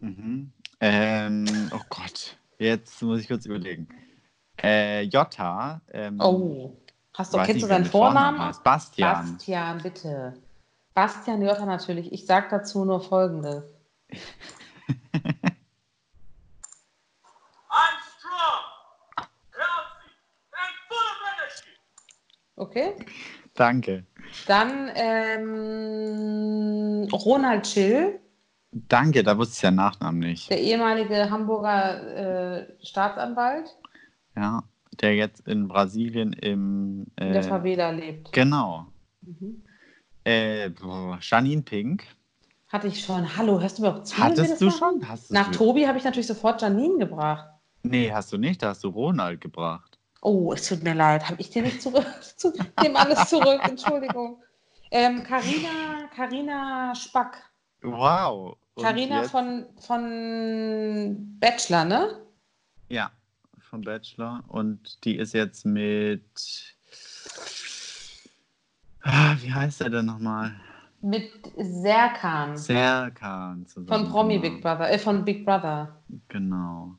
Mhm. 0.00 0.52
Ähm, 0.80 1.70
oh 1.72 1.80
Gott, 1.88 2.36
jetzt 2.58 3.02
muss 3.02 3.20
ich 3.20 3.28
kurz 3.28 3.46
überlegen. 3.46 3.88
Äh, 4.62 5.02
Jota. 5.02 5.80
Ähm, 5.92 6.18
Oh. 6.20 6.76
Hast 7.14 7.32
du, 7.32 7.38
kennst 7.42 7.62
du 7.62 7.66
seinen 7.66 7.86
Vornamen 7.86 8.36
Vornamen? 8.36 8.62
Bastian. 8.62 9.32
Bastian, 9.32 9.78
bitte. 9.82 10.34
Bastian 10.92 11.40
Jotta 11.42 11.64
natürlich. 11.64 12.12
Ich 12.12 12.26
sage 12.26 12.48
dazu 12.50 12.84
nur 12.84 13.00
Folgendes. 13.00 13.64
I'm 17.70 17.96
strong, 18.18 18.62
healthy, 19.52 20.10
and 20.52 20.74
full 20.88 21.06
of 21.12 21.18
energy. 21.32 21.72
Okay? 22.56 22.94
Danke. 23.54 24.04
Dann 24.46 24.90
ähm, 25.86 27.08
Ronald 27.12 27.66
Schill, 27.66 28.20
Danke, 28.88 29.22
da 29.22 29.38
wusste 29.38 29.54
ich 29.56 29.62
ja 29.62 29.70
Nachnamen 29.70 30.18
nicht. 30.20 30.50
der 30.50 30.60
ehemalige 30.60 31.30
Hamburger 31.30 32.58
äh, 32.58 32.66
Staatsanwalt, 32.84 33.74
Ja, 34.36 34.62
der 35.00 35.14
jetzt 35.14 35.46
in 35.48 35.66
Brasilien 35.68 36.32
im. 36.34 37.06
in 37.18 37.32
der 37.32 37.40
Äh, 37.42 37.48
Favela 37.48 37.90
lebt. 37.90 38.32
genau. 38.32 38.86
Mhm. 39.22 39.62
Äh, 40.24 40.68
boah, 40.70 41.18
Janine 41.22 41.62
Pink. 41.62 42.04
Hatte 42.68 42.88
ich 42.88 43.02
schon. 43.02 43.36
Hallo, 43.36 43.60
hörst 43.60 43.78
du 43.78 43.82
überhaupt 43.84 44.08
zu? 44.08 44.18
Hattest 44.18 44.60
du 44.60 44.70
schon? 44.70 45.00
Hast 45.08 45.32
Nach 45.32 45.50
Tobi 45.52 45.86
habe 45.86 45.96
ich 45.98 46.04
natürlich 46.04 46.26
sofort 46.26 46.60
Janine 46.60 46.98
gebracht. 46.98 47.46
Nee, 47.82 48.10
hast 48.12 48.32
du 48.32 48.36
nicht. 48.36 48.60
Da 48.62 48.70
hast 48.70 48.82
du 48.84 48.88
Ronald 48.88 49.40
gebracht. 49.40 49.95
Oh, 50.26 50.52
es 50.52 50.66
tut 50.66 50.82
mir 50.82 50.94
leid. 50.94 51.28
Habe 51.28 51.40
ich 51.40 51.50
dir 51.50 51.62
nicht 51.62 51.80
zurück? 51.80 52.04
zu, 52.36 52.52
nehme 52.82 52.98
alles 52.98 53.28
zurück. 53.28 53.60
Entschuldigung. 53.62 54.42
Ähm, 54.90 55.22
Carina, 55.22 56.08
Carina 56.16 56.92
Spack. 56.96 57.48
Wow. 57.80 58.56
Jetzt- 58.76 59.30
von, 59.30 59.66
von 59.78 61.38
Bachelor, 61.38 61.84
ne? 61.84 62.20
Ja, 62.88 63.12
vom 63.70 63.82
Bachelor. 63.82 64.42
Und 64.48 65.04
die 65.04 65.14
ist 65.16 65.32
jetzt 65.32 65.64
mit. 65.64 66.74
Ah, 69.02 69.36
wie 69.40 69.52
heißt 69.52 69.80
er 69.80 69.90
denn 69.90 70.06
nochmal? 70.06 70.56
Mit 71.02 71.30
Serkan 71.56 72.56
Serkan 72.56 73.64
zusammen. 73.66 74.06
von 74.06 74.10
Promi 74.10 74.40
genau. 74.40 74.54
Big 74.54 74.62
Brother, 74.62 74.90
äh, 74.90 74.98
von 74.98 75.24
Big 75.24 75.44
Brother. 75.44 76.02
Genau. 76.26 76.96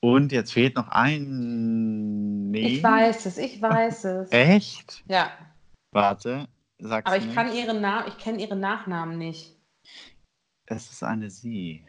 Und 0.00 0.30
jetzt 0.32 0.52
fehlt 0.52 0.76
noch 0.76 0.88
ein. 0.88 2.50
Nee. 2.50 2.66
Ich 2.76 2.82
weiß 2.82 3.26
es, 3.26 3.38
ich 3.38 3.60
weiß 3.60 4.04
es. 4.04 4.32
Echt? 4.32 5.02
Ja, 5.08 5.30
Warte, 5.90 6.46
sag's 6.78 7.06
aber 7.06 7.16
ich 7.16 7.24
nicht. 7.24 7.34
kann 7.34 7.52
ihren 7.54 7.80
Namen, 7.80 8.08
ich 8.08 8.18
kenne 8.18 8.40
ihren 8.40 8.60
Nachnamen 8.60 9.18
nicht. 9.18 9.56
Es 10.66 10.90
ist 10.90 11.02
eine 11.02 11.30
Sie. 11.30 11.84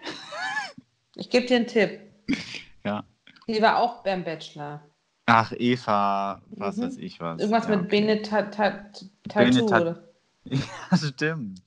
Ich 1.16 1.30
gebe 1.30 1.46
dir 1.46 1.58
einen 1.58 1.68
Tipp. 1.68 2.02
Ja. 2.86 3.04
Die 3.46 3.62
war 3.62 3.78
auch 3.78 4.04
beim 4.04 4.24
Bachelor. 4.24 4.82
Ach, 5.26 5.52
Eva, 5.58 6.42
was 6.52 6.78
Mhm. 6.78 6.82
weiß 6.84 6.98
ich 6.98 7.20
was. 7.20 7.40
Irgendwas 7.40 7.66
ja, 7.68 7.76
mit 7.76 7.86
okay. 7.88 8.00
Benetatu. 8.02 9.06
Benetat- 9.28 9.82
oder? 9.82 10.04
Ja, 10.46 10.98
stimmt. 10.98 11.62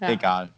Ja. 0.00 0.08
Egal. 0.08 0.48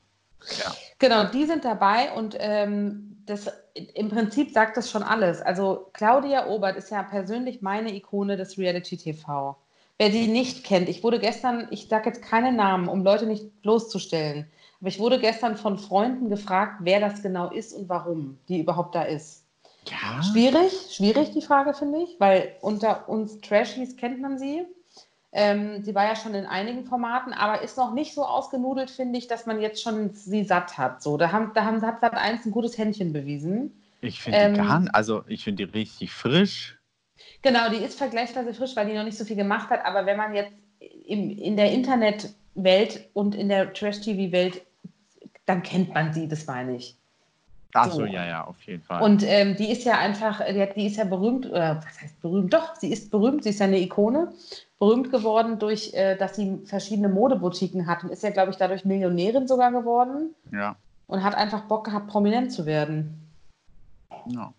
Ja. 0.59 0.75
Genau, 1.01 1.25
die 1.25 1.45
sind 1.45 1.65
dabei 1.65 2.13
und 2.13 2.37
ähm, 2.39 3.10
das, 3.31 3.51
im 3.95 4.09
Prinzip 4.09 4.53
sagt 4.53 4.77
das 4.77 4.91
schon 4.91 5.03
alles. 5.03 5.41
Also 5.41 5.89
Claudia 5.93 6.49
Obert 6.49 6.77
ist 6.77 6.91
ja 6.91 7.03
persönlich 7.03 7.63
meine 7.63 7.95
Ikone 7.95 8.37
des 8.37 8.59
Reality 8.59 8.97
TV. 8.97 9.57
Wer 9.99 10.11
sie 10.11 10.27
nicht 10.29 10.65
kennt, 10.65 10.89
ich 10.89 11.05
wurde 11.05 11.19
gestern, 11.19 11.69
ich 11.71 11.89
sage 11.89 12.09
jetzt 12.09 12.23
keine 12.23 12.53
Namen, 12.53 12.89
um 12.89 13.05
Leute 13.05 13.27
nicht 13.27 13.61
bloßzustellen, 13.63 14.47
aber 14.81 14.89
ich 14.89 14.99
wurde 14.99 15.21
gestern 15.21 15.57
von 15.57 15.79
Freunden 15.79 16.31
gefragt, 16.31 16.77
wer 16.81 17.01
das 17.01 17.23
genau 17.23 17.51
ist 17.51 17.75
und 17.75 17.89
warum 17.89 18.39
die 18.49 18.61
überhaupt 18.61 18.95
da 18.95 19.03
ist. 19.03 19.45
Ja? 19.87 20.23
Schwierig, 20.23 20.73
schwierig 20.91 21.33
die 21.33 21.43
Frage, 21.43 21.75
finde 21.75 22.03
ich, 22.03 22.19
weil 22.19 22.57
unter 22.63 23.09
uns 23.09 23.41
Trashies 23.41 23.97
kennt 23.97 24.21
man 24.21 24.39
sie. 24.39 24.65
Ähm, 25.33 25.83
sie 25.85 25.95
war 25.95 26.05
ja 26.05 26.17
schon 26.17 26.35
in 26.35 26.45
einigen 26.45 26.85
Formaten, 26.85 27.33
aber 27.33 27.63
ist 27.63 27.77
noch 27.77 27.95
nicht 27.95 28.15
so 28.15 28.25
ausgenudelt, 28.25 28.91
finde 28.91 29.19
ich, 29.19 29.29
dass 29.29 29.47
man 29.47 29.61
jetzt 29.61 29.83
schon 29.83 30.11
sie 30.13 30.43
satt 30.43 30.77
hat. 30.77 31.03
So, 31.03 31.17
da, 31.17 31.31
haben, 31.31 31.53
da 31.55 31.65
haben, 31.65 31.81
hat 31.83 32.01
Sat 32.01 32.15
1 32.15 32.47
ein 32.47 32.51
gutes 32.51 32.77
Händchen 32.77 33.13
bewiesen. 33.13 33.81
Ich 34.01 34.21
finde 34.21 34.39
Ähm, 34.39 34.55
die 34.55 34.61
gar 34.61 34.81
nicht, 34.81 34.95
also 34.95 35.23
ich 35.29 35.45
finde 35.45 35.67
die 35.67 35.73
richtig 35.73 36.11
frisch. 36.11 36.79
Genau, 37.43 37.71
die 37.71 37.77
ist 37.77 37.97
vergleichsweise 37.97 38.55
frisch, 38.55 38.75
weil 38.75 38.87
die 38.87 38.95
noch 38.95 39.05
nicht 39.05 39.17
so 39.17 39.25
viel 39.25 39.37
gemacht 39.37 39.71
hat. 39.71 39.85
Aber 39.85 40.05
wenn 40.05 40.17
man 40.17 40.35
jetzt 40.35 40.53
im, 41.07 41.31
in 41.31 41.57
der 41.57 41.71
Internetwelt 41.71 43.09
und 43.13 43.35
in 43.35 43.49
der 43.49 43.73
Trash-TV-Welt, 43.73 44.63
dann 45.47 45.63
kennt 45.63 45.95
man 45.95 46.13
sie, 46.13 46.27
das 46.27 46.47
meine 46.47 46.77
ich. 46.77 46.97
Achso, 47.73 47.99
So. 47.99 48.05
ja, 48.05 48.27
ja, 48.27 48.45
auf 48.45 48.61
jeden 48.63 48.83
Fall. 48.83 49.03
Und 49.03 49.23
ähm, 49.25 49.55
die 49.57 49.71
ist 49.71 49.85
ja 49.85 49.99
einfach, 49.99 50.45
die, 50.45 50.61
hat, 50.61 50.77
die 50.77 50.87
ist 50.87 50.97
ja 50.97 51.05
berühmt, 51.05 51.47
oder 51.47 51.77
was 51.85 52.01
heißt 52.01 52.21
berühmt? 52.21 52.53
Doch, 52.53 52.75
sie 52.75 52.93
ist 52.93 53.11
berühmt, 53.11 53.45
sie 53.45 53.51
ist 53.51 53.61
ja 53.61 53.67
eine 53.67 53.79
Ikone. 53.79 54.33
Berühmt 54.81 55.13
geworden 55.13 55.59
durch, 55.61 55.93
äh, 55.95 56.17
dass 56.17 56.35
sie 56.37 56.59
verschiedene 56.65 57.09
Modeboutiquen 57.11 57.87
hat 57.87 58.03
und 58.03 58.11
ist 58.11 58.23
ja, 58.25 58.31
glaube 58.31 58.51
ich, 58.51 58.57
dadurch 58.57 58.85
Millionärin 58.85 59.47
sogar 59.47 59.71
geworden 59.71 60.35
ja. 60.51 60.75
und 61.07 61.23
hat 61.23 61.35
einfach 61.37 61.67
Bock 61.69 61.85
gehabt, 61.85 62.09
prominent 62.09 62.51
zu 62.53 62.67
werden. 62.67 63.31
ja. 64.27 64.53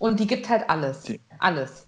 Und 0.00 0.20
die 0.20 0.26
gibt 0.26 0.48
halt 0.48 0.68
alles. 0.68 1.02
Die- 1.02 1.20
Alles. 1.38 1.86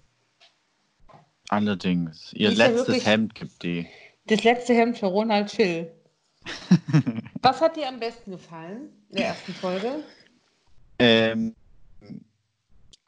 Allerdings. 1.48 2.32
Ihr 2.34 2.50
ja 2.50 2.66
letztes 2.66 2.88
wirklich- 2.88 3.06
Hemd 3.06 3.34
gibt 3.34 3.62
die. 3.62 3.86
Das 4.26 4.44
letzte 4.44 4.74
Hemd 4.74 4.98
für 4.98 5.06
Ronald 5.06 5.50
Schill. 5.50 5.90
Was 7.42 7.60
hat 7.60 7.76
dir 7.76 7.88
am 7.88 7.98
besten 7.98 8.30
gefallen 8.32 8.90
in 9.10 9.16
der 9.16 9.26
ersten 9.28 9.52
Folge? 9.52 10.04
Ähm, 10.98 11.54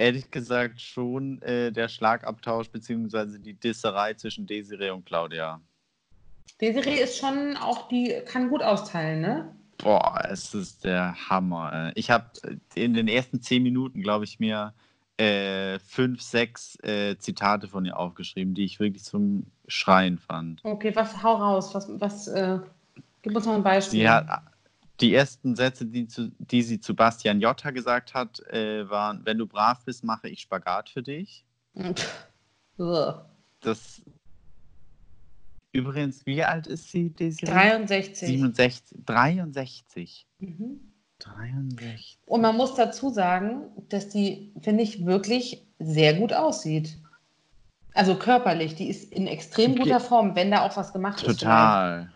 ehrlich 0.02 0.30
gesagt 0.30 0.80
schon 0.80 1.40
äh, 1.42 1.70
der 1.70 1.88
Schlagabtausch 1.88 2.68
beziehungsweise 2.70 3.38
die 3.38 3.54
Disserei 3.54 4.14
zwischen 4.14 4.46
Desiree 4.46 4.90
und 4.90 5.06
Claudia. 5.06 5.60
Desiree 6.60 7.00
ist 7.02 7.18
schon 7.18 7.56
auch, 7.56 7.88
die 7.88 8.20
kann 8.26 8.48
gut 8.48 8.62
austeilen, 8.62 9.20
ne? 9.20 9.54
Boah, 9.78 10.22
es 10.28 10.54
ist 10.54 10.84
der 10.84 11.14
Hammer. 11.28 11.92
Ich 11.94 12.10
habe 12.10 12.26
in 12.74 12.94
den 12.94 13.08
ersten 13.08 13.40
zehn 13.42 13.62
Minuten, 13.62 14.02
glaube 14.02 14.24
ich, 14.24 14.38
mir 14.38 14.74
äh, 15.18 15.78
fünf, 15.80 16.20
sechs 16.20 16.78
äh, 16.82 17.16
Zitate 17.18 17.68
von 17.68 17.84
ihr 17.84 17.96
aufgeschrieben, 17.96 18.54
die 18.54 18.64
ich 18.64 18.80
wirklich 18.80 19.04
zum 19.04 19.46
Schreien 19.68 20.18
fand. 20.18 20.60
Okay, 20.64 20.94
was, 20.94 21.22
hau 21.22 21.34
raus. 21.36 21.74
Was, 21.74 21.88
was, 22.00 22.28
äh, 22.28 22.58
gib 23.22 23.34
uns 23.34 23.46
mal 23.46 23.56
ein 23.56 23.62
Beispiel. 23.62 24.00
Sie 24.00 24.08
hat, 24.08 24.26
die 25.02 25.14
ersten 25.14 25.56
Sätze, 25.56 25.84
die, 25.84 26.06
zu, 26.06 26.30
die 26.38 26.62
sie 26.62 26.80
zu 26.80 26.94
Bastian 26.94 27.40
Jotta 27.40 27.70
gesagt 27.70 28.14
hat, 28.14 28.40
äh, 28.48 28.88
waren: 28.88 29.20
Wenn 29.24 29.38
du 29.38 29.46
brav 29.46 29.84
bist, 29.84 30.04
mache 30.04 30.28
ich 30.28 30.40
Spagat 30.40 30.88
für 30.88 31.02
dich. 31.02 31.44
Das. 33.60 34.02
Übrigens, 35.70 36.26
wie 36.26 36.42
alt 36.42 36.66
ist 36.66 36.90
sie, 36.90 37.10
Desiree? 37.10 37.52
63. 37.52 38.28
67. 38.28 38.98
63. 39.06 40.26
Mhm. 40.40 40.80
63. 41.20 42.18
Und 42.26 42.40
man 42.40 42.56
muss 42.56 42.74
dazu 42.74 43.10
sagen, 43.10 43.66
dass 43.88 44.08
die, 44.08 44.52
finde 44.60 44.82
ich, 44.82 45.06
wirklich 45.06 45.64
sehr 45.78 46.14
gut 46.14 46.32
aussieht. 46.32 46.98
Also 47.94 48.16
körperlich, 48.16 48.74
die 48.74 48.88
ist 48.88 49.12
in 49.12 49.26
extrem 49.26 49.76
guter 49.76 50.00
Form, 50.00 50.34
wenn 50.34 50.50
da 50.50 50.62
auch 50.62 50.76
was 50.76 50.92
gemacht 50.92 51.22
ist. 51.22 51.40
Total. 51.40 52.10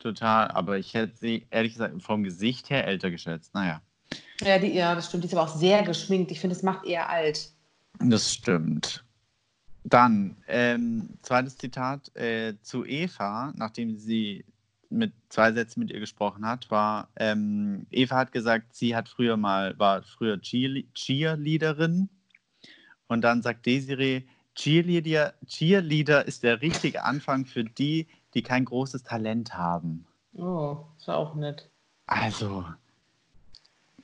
Total. 0.00 0.48
Aber 0.48 0.78
ich 0.78 0.94
hätte 0.94 1.16
sie, 1.16 1.46
ehrlich 1.50 1.74
gesagt, 1.74 2.02
vom 2.02 2.24
Gesicht 2.24 2.70
her 2.70 2.86
älter 2.86 3.10
geschätzt. 3.10 3.54
Naja. 3.54 3.80
Ja, 4.40 4.58
die, 4.58 4.68
ja, 4.68 4.94
das 4.94 5.06
stimmt. 5.06 5.22
Die 5.22 5.28
ist 5.28 5.34
aber 5.34 5.44
auch 5.44 5.54
sehr 5.54 5.84
geschminkt. 5.84 6.32
Ich 6.32 6.40
finde, 6.40 6.56
es 6.56 6.62
macht 6.62 6.84
eher 6.84 7.08
alt. 7.08 7.52
Das 8.00 8.32
stimmt. 8.32 9.04
Dann, 9.84 10.36
ähm, 10.48 11.10
zweites 11.22 11.56
Zitat 11.56 12.14
äh, 12.16 12.54
zu 12.62 12.84
Eva, 12.84 13.52
nachdem 13.56 13.96
sie 13.96 14.44
mit 14.88 15.12
zwei 15.28 15.52
Sätzen 15.52 15.80
mit 15.80 15.90
ihr 15.90 16.00
gesprochen 16.00 16.44
hat, 16.44 16.70
war, 16.70 17.08
ähm, 17.16 17.86
Eva 17.90 18.16
hat 18.16 18.32
gesagt, 18.32 18.74
sie 18.74 18.96
hat 18.96 19.08
früher 19.08 19.36
mal, 19.36 19.78
war 19.78 20.02
früher 20.02 20.36
Cheerle- 20.36 20.86
Cheerleaderin. 20.94 22.08
Und 23.06 23.22
dann 23.22 23.42
sagt 23.42 23.66
Desiree, 23.66 24.22
Cheerleader, 24.54 25.34
Cheerleader 25.46 26.26
ist 26.26 26.42
der 26.42 26.60
richtige 26.60 27.04
Anfang 27.04 27.46
für 27.46 27.64
die, 27.64 28.08
die 28.34 28.42
kein 28.42 28.64
großes 28.64 29.02
Talent 29.02 29.54
haben. 29.54 30.06
Oh, 30.34 30.78
ist 30.98 31.08
ja 31.08 31.16
auch 31.16 31.34
nett. 31.34 31.70
Also, 32.06 32.64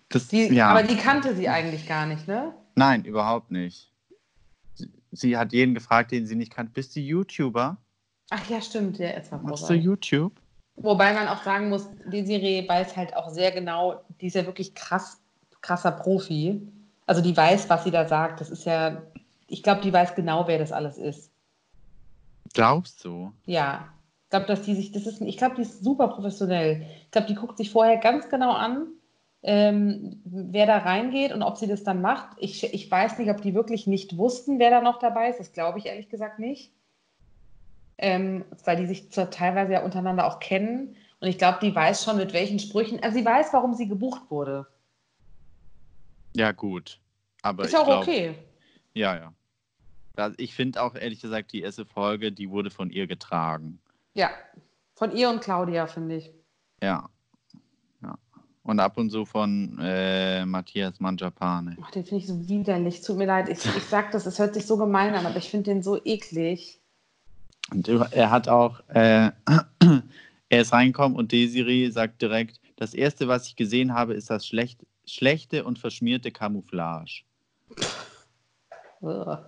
das, 0.09 0.29
Die, 0.29 0.53
ja. 0.53 0.69
Aber 0.69 0.83
die 0.83 0.97
kannte 0.97 1.35
sie 1.35 1.49
eigentlich 1.49 1.87
gar 1.87 2.07
nicht, 2.07 2.29
ne? 2.29 2.55
Nein, 2.75 3.05
überhaupt 3.05 3.51
nicht. 3.51 3.93
Sie, 4.75 4.91
sie 5.13 5.37
hat 5.37 5.53
jeden 5.53 5.75
gefragt, 5.75 6.13
den 6.13 6.27
sie 6.27 6.37
nicht 6.37 6.53
kannte. 6.53 6.73
Bist 6.73 6.95
du 6.95 7.01
YouTuber? 7.01 7.77
Ach 8.31 8.51
ja, 8.51 8.61
stimmt. 8.61 8.99
Der 8.99 9.17
ist 9.17 9.33
Machst 9.33 9.69
du 9.71 9.75
YouTube? 9.75 10.33
Wobei 10.77 11.15
man 11.15 11.29
auch 11.29 11.43
sagen 11.43 11.69
muss, 11.69 11.89
Desiree 12.05 12.69
weiß 12.69 12.97
halt 12.97 13.17
auch 13.17 13.31
sehr 13.31 13.51
genau, 13.51 14.05
die 14.21 14.27
ist 14.27 14.35
ja 14.35 14.45
wirklich 14.45 14.75
krass, 14.75 15.21
krasser 15.63 15.93
Profi. 15.93 16.61
Also 17.07 17.23
die 17.23 17.37
weiß, 17.37 17.71
was 17.71 17.85
sie 17.85 17.91
da 17.91 18.07
sagt. 18.07 18.41
Das 18.41 18.51
ist 18.51 18.67
ja, 18.67 19.03
ich 19.47 19.63
glaube, 19.63 19.81
die 19.81 19.93
weiß 19.93 20.15
genau, 20.15 20.47
wer 20.47 20.59
das 20.59 20.73
alles 20.73 20.99
ist. 20.99 21.31
Glaubst 22.53 23.05
du? 23.05 23.33
Ja. 23.47 23.89
Ich 24.27 24.31
glaube, 24.31 24.47
dass 24.47 24.63
die 24.63 24.75
sich, 24.75 24.91
das 24.91 25.07
ist, 25.07 25.21
ich 25.21 25.37
glaube, 25.37 25.55
die 25.55 25.63
ist 25.63 25.85
super 25.85 26.09
professionell. 26.09 26.85
Ich 27.05 27.11
glaube, 27.13 27.29
die 27.29 27.37
guckt 27.37 27.57
sich 27.57 27.71
vorher 27.71 27.97
ganz 27.99 28.29
genau 28.29 28.51
an, 28.51 28.89
ähm, 29.45 30.21
wer 30.25 30.67
da 30.67 30.79
reingeht 30.79 31.33
und 31.33 31.45
ob 31.45 31.59
sie 31.59 31.69
das 31.69 31.85
dann 31.85 32.01
macht. 32.01 32.37
Ich, 32.41 32.65
ich 32.75 32.91
weiß 32.91 33.19
nicht, 33.21 33.31
ob 33.31 33.41
die 33.41 33.55
wirklich 33.55 33.87
nicht 33.87 34.17
wussten, 34.17 34.59
wer 34.59 34.71
da 34.71 34.81
noch 34.81 34.99
dabei 34.99 35.29
ist. 35.31 35.39
Das 35.39 35.53
glaube 35.53 35.79
ich 35.79 35.87
ehrlich 35.87 36.09
gesagt 36.09 36.41
nicht. 36.41 36.73
Ähm, 37.99 38.45
weil 38.65 38.77
die 38.77 38.87
sich 38.87 39.13
zwar 39.13 39.31
teilweise 39.31 39.75
ja 39.75 39.85
untereinander 39.85 40.27
auch 40.27 40.41
kennen. 40.41 40.97
Und 41.21 41.29
ich 41.29 41.39
glaube, 41.39 41.59
die 41.63 41.73
weiß 41.73 42.03
schon, 42.03 42.17
mit 42.17 42.33
welchen 42.33 42.59
Sprüchen. 42.59 43.01
Also 43.05 43.17
sie 43.17 43.25
weiß, 43.25 43.53
warum 43.53 43.75
sie 43.75 43.87
gebucht 43.87 44.29
wurde. 44.29 44.67
Ja, 46.35 46.51
gut. 46.51 47.01
Aber 47.43 47.63
ist 47.63 47.77
auch 47.77 47.85
glaub, 47.87 48.03
okay. 48.03 48.35
Ja, 48.93 49.17
ja. 49.17 49.33
Da- 50.17 50.33
Ich 50.37 50.53
finde 50.53 50.83
auch, 50.83 50.97
ehrlich 50.97 51.21
gesagt, 51.21 51.53
die 51.53 51.63
erste 51.63 51.87
Folge, 51.87 52.33
die 52.33 52.51
wurde 52.51 52.71
von 52.71 52.91
ihr 52.91 53.07
getragen. 53.07 53.79
Ja. 54.17 54.31
Von 54.95 55.15
ihr 55.15 55.29
und 55.29 55.41
Claudia, 55.41 55.87
finde 55.87 56.17
ich. 56.17 56.33
Ja. 56.83 57.09
ja. 58.03 58.19
Und 58.63 58.81
ab 58.81 58.97
und 58.97 59.11
zu 59.11 59.27
von 59.27 59.79
äh, 59.81 60.45
Matthias 60.47 60.99
Manjapane. 61.01 61.77
Ach, 61.83 61.91
den 61.91 62.05
finde 62.05 62.23
ich 62.23 62.27
so 62.27 62.49
widerlich. 62.49 63.03
Tut 63.03 63.19
mir 63.19 63.27
leid. 63.27 63.51
Ich, 63.51 63.65
ich 63.65 63.85
sag 63.91 64.11
das, 64.13 64.25
es 64.25 64.39
hört 64.39 64.55
sich 64.55 64.67
so 64.67 64.79
gemein 64.79 65.15
an, 65.15 65.27
aber 65.27 65.37
ich 65.37 65.51
finde 65.51 65.71
den 65.71 65.83
so 65.83 66.03
eklig. 66.03 66.81
Und 67.71 67.89
er 67.89 68.31
hat 68.31 68.49
auch, 68.49 68.81
äh, 68.89 69.33
er 70.49 70.61
ist 70.61 70.73
reingekommen 70.73 71.19
und 71.19 71.33
Desiree 71.33 71.91
sagt 71.91 72.23
direkt, 72.23 72.61
das 72.77 72.95
erste, 72.95 73.29
was 73.29 73.49
ich 73.49 73.57
gesehen 73.57 73.93
habe, 73.93 74.15
ist 74.15 74.31
das 74.31 74.47
schlecht, 74.47 74.87
schlechte 75.05 75.65
und 75.65 75.79
verschmierte 75.79 76.31
Camouflage. 76.31 77.25
Ugh. 79.01 79.39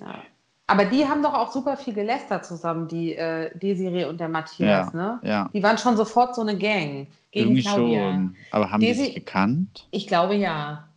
Ja. 0.00 0.24
Aber 0.66 0.86
die 0.86 1.06
haben 1.06 1.22
doch 1.22 1.34
auch 1.34 1.52
super 1.52 1.76
viel 1.76 1.92
gelästert 1.92 2.46
zusammen, 2.46 2.88
die 2.88 3.14
äh, 3.14 3.50
Desiree 3.58 4.06
und 4.06 4.18
der 4.18 4.28
Matthias, 4.30 4.92
Ja, 4.92 4.96
ne? 4.96 5.20
ja. 5.22 5.50
Die 5.52 5.62
waren 5.62 5.76
schon 5.76 5.96
sofort 5.96 6.34
so 6.34 6.40
eine 6.40 6.56
Gang 6.56 7.06
gegen 7.30 7.50
Irgendwie 7.50 7.62
Claudia. 7.62 8.12
schon. 8.12 8.36
Aber 8.50 8.70
haben 8.70 8.82
Desi- 8.82 8.86
die 8.86 8.94
sich 8.94 9.14
gekannt? 9.14 9.86
Ich 9.90 10.06
glaube 10.06 10.34
ja. 10.36 10.88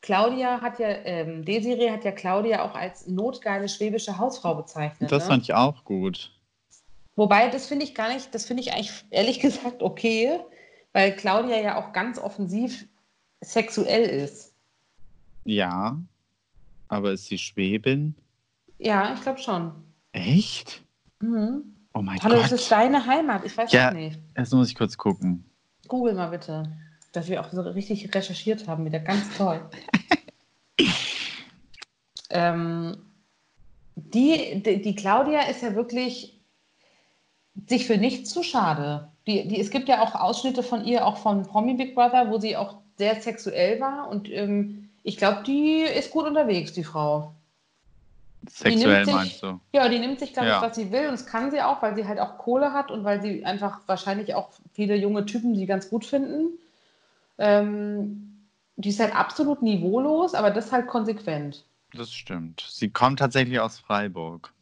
Claudia 0.00 0.60
hat 0.60 0.80
ja, 0.80 0.88
ähm, 0.88 1.44
Desiree 1.44 1.90
hat 1.90 2.04
ja 2.04 2.10
Claudia 2.10 2.64
auch 2.64 2.74
als 2.74 3.06
notgeile 3.06 3.68
schwäbische 3.68 4.18
Hausfrau 4.18 4.56
bezeichnet. 4.56 5.12
Das 5.12 5.22
ne? 5.24 5.28
fand 5.30 5.44
ich 5.44 5.54
auch 5.54 5.84
gut. 5.84 6.32
Wobei, 7.14 7.48
das 7.48 7.66
finde 7.66 7.84
ich 7.84 7.94
gar 7.94 8.12
nicht, 8.12 8.34
das 8.34 8.44
finde 8.46 8.62
ich 8.64 8.72
eigentlich 8.72 8.92
ehrlich 9.10 9.38
gesagt 9.40 9.82
okay, 9.82 10.40
weil 10.92 11.14
Claudia 11.14 11.60
ja 11.60 11.76
auch 11.76 11.92
ganz 11.92 12.18
offensiv 12.18 12.86
sexuell 13.40 14.02
ist. 14.02 14.52
Ja. 15.44 15.96
Aber 16.88 17.12
ist 17.12 17.26
sie 17.26 17.38
Schwäbin? 17.38 18.16
Ja, 18.84 19.14
ich 19.14 19.22
glaube 19.22 19.38
schon. 19.38 19.72
Echt? 20.12 20.82
Mhm. 21.20 21.62
Oh 21.94 22.02
mein 22.02 22.18
Hallo, 22.22 22.34
Gott. 22.36 22.44
das 22.44 22.52
ist 22.52 22.70
deine 22.70 23.06
Heimat. 23.06 23.44
Ich 23.44 23.56
weiß 23.56 23.70
Ja. 23.72 23.90
auch 23.90 23.94
nicht. 23.94 24.18
Jetzt 24.36 24.52
muss 24.52 24.68
ich 24.68 24.74
kurz 24.74 24.96
gucken. 24.96 25.44
Google 25.88 26.14
mal 26.14 26.28
bitte. 26.28 26.64
Dass 27.12 27.28
wir 27.28 27.40
auch 27.40 27.50
so 27.52 27.60
richtig 27.60 28.12
recherchiert 28.14 28.66
haben, 28.66 28.84
wieder 28.84 28.98
ganz 28.98 29.36
toll. 29.36 29.60
ähm, 32.30 32.96
die, 33.94 34.62
die, 34.62 34.80
die 34.82 34.94
Claudia 34.94 35.42
ist 35.42 35.62
ja 35.62 35.74
wirklich 35.74 36.40
sich 37.68 37.86
für 37.86 37.98
nichts 37.98 38.30
zu 38.30 38.42
schade. 38.42 39.12
Die, 39.26 39.46
die, 39.46 39.60
es 39.60 39.70
gibt 39.70 39.88
ja 39.88 40.02
auch 40.02 40.14
Ausschnitte 40.14 40.62
von 40.62 40.84
ihr, 40.84 41.06
auch 41.06 41.18
von 41.18 41.42
Promi 41.42 41.74
Big 41.74 41.94
Brother, 41.94 42.30
wo 42.30 42.38
sie 42.38 42.56
auch 42.56 42.78
sehr 42.96 43.20
sexuell 43.20 43.78
war. 43.80 44.08
Und 44.08 44.30
ähm, 44.30 44.88
ich 45.02 45.18
glaube, 45.18 45.42
die 45.46 45.82
ist 45.82 46.10
gut 46.10 46.26
unterwegs, 46.26 46.72
die 46.72 46.84
Frau. 46.84 47.34
Sexuell 48.48 49.04
sich- 49.04 49.14
meinst 49.14 49.42
du? 49.42 49.60
Ja, 49.72 49.88
die 49.88 49.98
nimmt 49.98 50.18
sich, 50.18 50.32
glaube 50.32 50.48
Ja. 50.48 50.56
ich, 50.56 50.62
was 50.62 50.76
sie 50.76 50.90
will. 50.90 51.04
Und 51.06 51.12
das 51.12 51.26
kann 51.26 51.50
sie 51.50 51.62
auch, 51.62 51.80
weil 51.82 51.94
sie 51.94 52.06
halt 52.06 52.18
auch 52.18 52.38
Kohle 52.38 52.72
hat 52.72 52.90
und 52.90 53.04
weil 53.04 53.22
sie 53.22 53.44
einfach 53.44 53.80
wahrscheinlich 53.86 54.34
auch 54.34 54.50
viele 54.72 54.96
junge 54.96 55.24
Typen, 55.26 55.54
die 55.54 55.66
ganz 55.66 55.88
gut 55.88 56.04
finden. 56.04 56.58
Ähm, 57.38 58.46
die 58.76 58.88
ist 58.88 59.00
halt 59.00 59.14
absolut 59.14 59.62
niveaulos, 59.62 60.34
aber 60.34 60.50
das 60.50 60.72
halt 60.72 60.86
konsequent. 60.86 61.64
Das 61.94 62.10
stimmt. 62.12 62.66
Sie 62.68 62.90
kommt 62.90 63.18
tatsächlich 63.18 63.60
aus 63.60 63.78
Freiburg. 63.78 64.52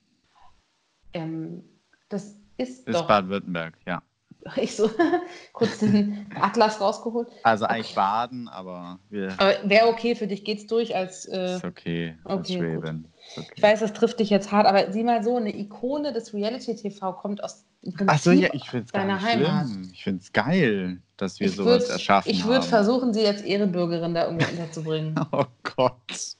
Ähm, 1.12 1.64
das 2.08 2.36
ist, 2.56 2.86
Ist. 2.86 3.06
Baden-Württemberg, 3.06 3.74
ja. 3.86 4.02
Ich 4.56 4.74
so 4.76 4.90
kurz 5.52 5.78
den 5.78 6.26
Atlas 6.40 6.80
rausgeholt. 6.80 7.28
Also 7.42 7.66
eigentlich 7.66 7.94
Baden, 7.94 8.48
aber 8.48 8.98
wir 9.10 9.34
Aber 9.38 9.54
wäre 9.64 9.86
okay 9.88 10.14
für 10.14 10.26
dich, 10.26 10.44
geht's 10.44 10.66
durch 10.66 10.96
als. 10.96 11.26
Äh, 11.26 11.56
ist 11.56 11.64
okay. 11.64 12.16
als 12.24 12.50
okay, 12.50 12.76
okay. 12.76 13.50
ich 13.54 13.62
weiß, 13.62 13.80
das 13.80 13.92
trifft 13.92 14.18
dich 14.20 14.30
jetzt 14.30 14.50
hart, 14.50 14.66
aber 14.66 14.90
sieh 14.92 15.04
mal 15.04 15.22
so, 15.22 15.36
eine 15.36 15.54
Ikone 15.54 16.12
des 16.12 16.32
Reality-TV 16.34 17.12
kommt 17.14 17.44
aus. 17.44 17.64
Achso, 18.06 18.30
ja, 18.32 18.48
ich 18.52 18.68
finde 18.68 18.86
es 18.86 18.92
gar 18.92 19.02
deiner 19.02 19.22
Heimat. 19.22 19.66
schlimm. 19.68 19.90
Ich 19.92 20.04
finde 20.04 20.20
es 20.22 20.32
geil, 20.32 21.00
dass 21.16 21.40
wir 21.40 21.46
Ich 21.46 21.56
sowas 21.56 21.88
würd- 21.88 21.92
erschaffen 21.92 22.30
Ich 22.30 22.42
haben. 22.42 22.50
würde 22.50 22.66
versuchen, 22.66 23.14
sie 23.14 23.26
als 23.26 23.40
Ehrenbürgerin 23.42 24.14
da 24.14 24.24
irgendwie 24.26 24.46
unterzubringen. 24.50 25.14
Oh 25.32 25.44
Gott. 25.62 26.36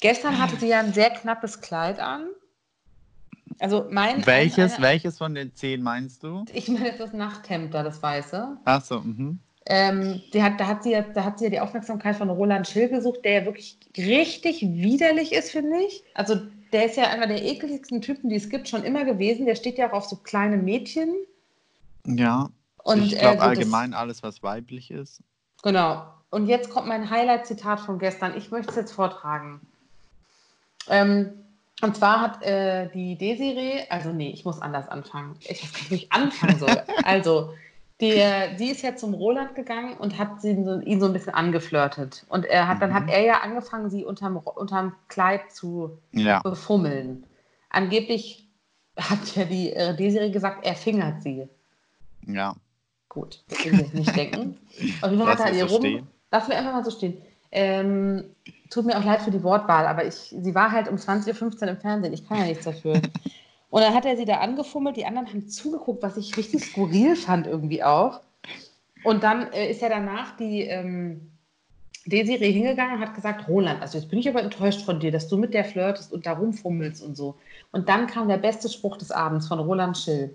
Gestern 0.00 0.38
hatte 0.42 0.56
sie 0.56 0.68
ja 0.68 0.80
ein 0.80 0.92
sehr 0.92 1.10
knappes 1.10 1.60
Kleid 1.60 2.00
an. 2.00 2.26
Also 3.58 3.86
mein. 3.90 4.24
Welches, 4.26 4.74
eine- 4.74 4.82
welches 4.84 5.18
von 5.18 5.34
den 5.34 5.54
zehn 5.54 5.82
meinst 5.82 6.22
du? 6.22 6.44
Ich 6.52 6.68
meine 6.68 6.96
das 6.96 7.12
Nachthemd 7.12 7.74
da, 7.74 7.82
das 7.82 8.02
Weiße. 8.02 8.56
Achso, 8.64 9.00
mhm. 9.00 9.38
Ähm, 9.66 10.20
hat, 10.34 10.58
da, 10.58 10.66
hat 10.66 10.82
sie 10.82 10.90
ja, 10.90 11.02
da 11.02 11.24
hat 11.24 11.38
sie 11.38 11.44
ja 11.44 11.50
die 11.50 11.60
Aufmerksamkeit 11.60 12.16
von 12.16 12.28
Roland 12.30 12.66
Schill 12.66 12.88
gesucht, 12.88 13.20
der 13.24 13.32
ja 13.40 13.44
wirklich 13.44 13.78
richtig 13.96 14.60
widerlich 14.62 15.32
ist, 15.32 15.52
finde 15.52 15.78
ich. 15.86 16.02
Also 16.14 16.36
der 16.72 16.86
ist 16.86 16.96
ja 16.96 17.04
einer 17.10 17.28
der 17.28 17.44
ekligsten 17.44 18.00
Typen, 18.00 18.28
die 18.28 18.36
es 18.36 18.48
gibt, 18.48 18.68
schon 18.68 18.82
immer 18.82 19.04
gewesen. 19.04 19.46
Der 19.46 19.54
steht 19.54 19.78
ja 19.78 19.88
auch 19.88 19.92
auf 19.92 20.06
so 20.06 20.16
kleine 20.16 20.56
Mädchen. 20.56 21.14
Ja. 22.06 22.48
Und, 22.82 23.04
ich 23.04 23.14
äh, 23.16 23.20
glaube 23.20 23.34
so 23.34 23.38
das- 23.40 23.48
allgemein 23.48 23.94
alles, 23.94 24.22
was 24.24 24.42
weiblich 24.42 24.90
ist. 24.90 25.22
Genau. 25.62 26.06
Und 26.30 26.48
jetzt 26.48 26.70
kommt 26.70 26.88
mein 26.88 27.08
Highlight-Zitat 27.10 27.78
von 27.80 28.00
gestern. 28.00 28.36
Ich 28.36 28.50
möchte 28.50 28.70
es 28.70 28.76
jetzt 28.76 28.92
vortragen. 28.92 29.60
Ähm, 30.88 31.41
Und 31.82 31.96
zwar 31.96 32.20
hat 32.20 32.42
äh, 32.42 32.88
die 32.90 33.16
Desiree, 33.18 33.82
also 33.90 34.12
nee, 34.12 34.30
ich 34.30 34.44
muss 34.44 34.60
anders 34.62 34.88
anfangen. 34.88 35.34
Ich 35.40 35.62
weiß 35.62 35.72
gar 35.72 35.78
nicht, 35.80 35.90
wie 35.90 35.94
ich 35.96 36.12
anfangen 36.12 36.58
soll. 36.58 36.82
Also, 37.04 37.52
der, 38.00 38.54
die 38.54 38.70
ist 38.70 38.82
ja 38.82 38.96
zum 38.96 39.14
Roland 39.14 39.54
gegangen 39.54 39.96
und 39.96 40.16
hat 40.18 40.40
sie, 40.40 40.54
so, 40.64 40.80
ihn 40.80 41.00
so 41.00 41.06
ein 41.06 41.12
bisschen 41.12 41.34
angeflirtet. 41.34 42.24
Und 42.28 42.46
er 42.46 42.66
hat, 42.66 42.80
dann 42.82 42.94
hat 42.94 43.08
er 43.10 43.20
ja 43.24 43.40
angefangen, 43.42 43.90
sie 43.90 44.04
unterm, 44.04 44.38
unterm 44.38 44.94
Kleid 45.08 45.52
zu 45.52 45.98
Ja. 46.12 46.40
befummeln. 46.42 47.26
Angeblich 47.70 48.48
hat 48.98 49.36
ja 49.36 49.44
die 49.44 49.72
äh, 49.72 49.94
Desiree 49.96 50.30
gesagt, 50.30 50.64
er 50.64 50.74
fingert 50.74 51.22
sie. 51.22 51.48
Ja. 52.26 52.54
Gut, 53.08 53.42
das 53.48 53.64
will 53.64 53.74
ich 53.74 53.80
jetzt 53.80 53.94
nicht 53.94 54.16
denken. 54.16 54.58
Auf 55.00 55.10
jeden 55.10 55.22
Fall 55.22 55.32
hat 55.32 55.38
Lass 55.40 55.50
er 55.50 55.54
ihr 55.54 55.68
so 55.68 55.74
rum. 55.76 55.82
stehen. 55.84 56.06
Lass 56.30 56.48
mir 56.48 56.56
einfach 56.56 56.72
mal 56.72 56.84
so 56.84 56.90
stehen. 56.90 57.20
Ähm, 57.50 58.24
tut 58.72 58.86
mir 58.86 58.98
auch 58.98 59.04
leid 59.04 59.22
für 59.22 59.30
die 59.30 59.42
Wortwahl, 59.42 59.86
aber 59.86 60.04
ich, 60.04 60.14
sie 60.14 60.54
war 60.54 60.72
halt 60.72 60.88
um 60.88 60.96
20.15 60.96 61.62
Uhr 61.62 61.68
im 61.68 61.76
Fernsehen. 61.76 62.12
Ich 62.12 62.26
kann 62.26 62.38
ja 62.38 62.44
nichts 62.44 62.64
dafür. 62.64 63.00
Und 63.70 63.82
dann 63.82 63.94
hat 63.94 64.04
er 64.04 64.16
sie 64.16 64.24
da 64.24 64.38
angefummelt. 64.38 64.96
Die 64.96 65.06
anderen 65.06 65.28
haben 65.28 65.48
zugeguckt, 65.48 66.02
was 66.02 66.16
ich 66.16 66.36
richtig 66.36 66.64
skurril 66.64 67.16
fand 67.16 67.46
irgendwie 67.46 67.82
auch. 67.82 68.20
Und 69.04 69.22
dann 69.22 69.52
äh, 69.52 69.70
ist 69.70 69.82
ja 69.82 69.88
danach 69.88 70.36
die 70.36 70.62
ähm, 70.62 71.32
Desiree 72.06 72.52
hingegangen 72.52 72.96
und 72.96 73.00
hat 73.00 73.14
gesagt, 73.14 73.48
Roland, 73.48 73.80
also 73.80 73.98
jetzt 73.98 74.08
bin 74.08 74.18
ich 74.18 74.28
aber 74.28 74.42
enttäuscht 74.42 74.82
von 74.82 75.00
dir, 75.00 75.10
dass 75.10 75.28
du 75.28 75.36
mit 75.36 75.54
der 75.54 75.64
flirtest 75.64 76.12
und 76.12 76.26
da 76.26 76.32
rumfummelst 76.32 77.02
und 77.02 77.16
so. 77.16 77.36
Und 77.72 77.88
dann 77.88 78.06
kam 78.06 78.28
der 78.28 78.38
beste 78.38 78.68
Spruch 78.68 78.96
des 78.96 79.10
Abends 79.10 79.48
von 79.48 79.58
Roland 79.58 79.96
Schill. 79.96 80.34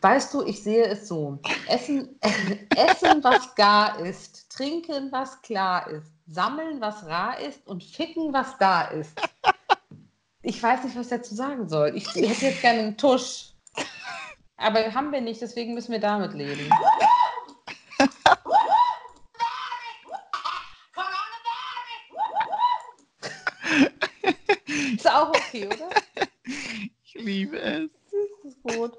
Weißt 0.00 0.34
du, 0.34 0.42
ich 0.42 0.62
sehe 0.62 0.84
es 0.84 1.08
so. 1.08 1.38
Essen, 1.68 2.08
essen, 2.76 3.22
was 3.22 3.54
gar 3.54 3.98
ist. 4.00 4.50
Trinken, 4.50 5.10
was 5.10 5.40
klar 5.42 5.88
ist. 5.90 6.13
Sammeln, 6.26 6.80
was 6.80 7.06
rar 7.06 7.38
ist. 7.40 7.66
Und 7.66 7.84
ficken, 7.84 8.32
was 8.32 8.56
da 8.58 8.82
ist. 8.82 9.20
Ich 10.42 10.62
weiß 10.62 10.84
nicht, 10.84 10.94
was 10.96 11.06
ich 11.06 11.10
dazu 11.10 11.34
sagen 11.34 11.68
soll. 11.68 11.96
Ich 11.96 12.06
hätte 12.14 12.46
jetzt 12.46 12.60
gerne 12.60 12.80
einen 12.80 12.96
Tusch. 12.96 13.54
Aber 14.56 14.94
haben 14.94 15.10
wir 15.10 15.20
nicht, 15.20 15.40
deswegen 15.40 15.74
müssen 15.74 15.92
wir 15.92 16.00
damit 16.00 16.34
leben. 16.34 16.70
Ist 24.94 25.10
auch 25.10 25.28
okay, 25.30 25.66
oder? 25.66 25.88
Ich 27.04 27.14
liebe 27.14 27.58
es. 27.58 27.90
Das 28.42 28.52
ist 28.52 28.62
gut. 28.62 28.98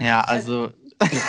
Ja, 0.00 0.22
also, 0.22 0.72
Also 1.02 1.20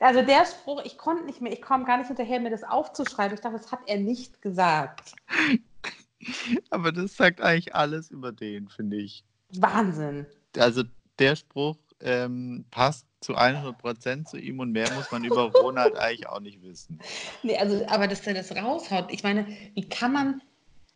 der 0.00 0.46
Spruch, 0.46 0.82
ich 0.84 0.96
konnte 0.96 1.24
nicht 1.24 1.40
mehr, 1.40 1.52
ich 1.52 1.62
komme 1.62 1.84
gar 1.84 1.98
nicht 1.98 2.08
hinterher, 2.08 2.40
mir 2.40 2.50
das 2.50 2.64
aufzuschreiben. 2.64 3.34
Ich 3.34 3.40
dachte, 3.40 3.58
das 3.58 3.70
hat 3.70 3.80
er 3.86 3.98
nicht 3.98 4.40
gesagt. 4.42 5.12
aber 6.70 6.92
das 6.92 7.16
sagt 7.16 7.40
eigentlich 7.40 7.74
alles 7.74 8.10
über 8.10 8.32
den, 8.32 8.68
finde 8.68 8.96
ich. 8.96 9.24
Wahnsinn. 9.54 10.26
Also, 10.56 10.84
der 11.18 11.36
Spruch 11.36 11.76
ähm, 12.00 12.64
passt 12.70 13.06
zu 13.20 13.36
100% 13.36 14.24
zu 14.24 14.38
ihm 14.38 14.60
und 14.60 14.72
mehr 14.72 14.90
muss 14.92 15.10
man 15.12 15.24
über 15.24 15.52
Ronald 15.52 15.96
eigentlich 15.98 16.28
auch 16.28 16.40
nicht 16.40 16.62
wissen. 16.62 16.98
Nee, 17.42 17.58
also, 17.58 17.84
aber 17.88 18.08
dass 18.08 18.26
er 18.26 18.34
das 18.34 18.54
raushaut, 18.56 19.12
ich 19.12 19.22
meine, 19.22 19.46
wie 19.74 19.88
kann 19.88 20.12
man, 20.12 20.42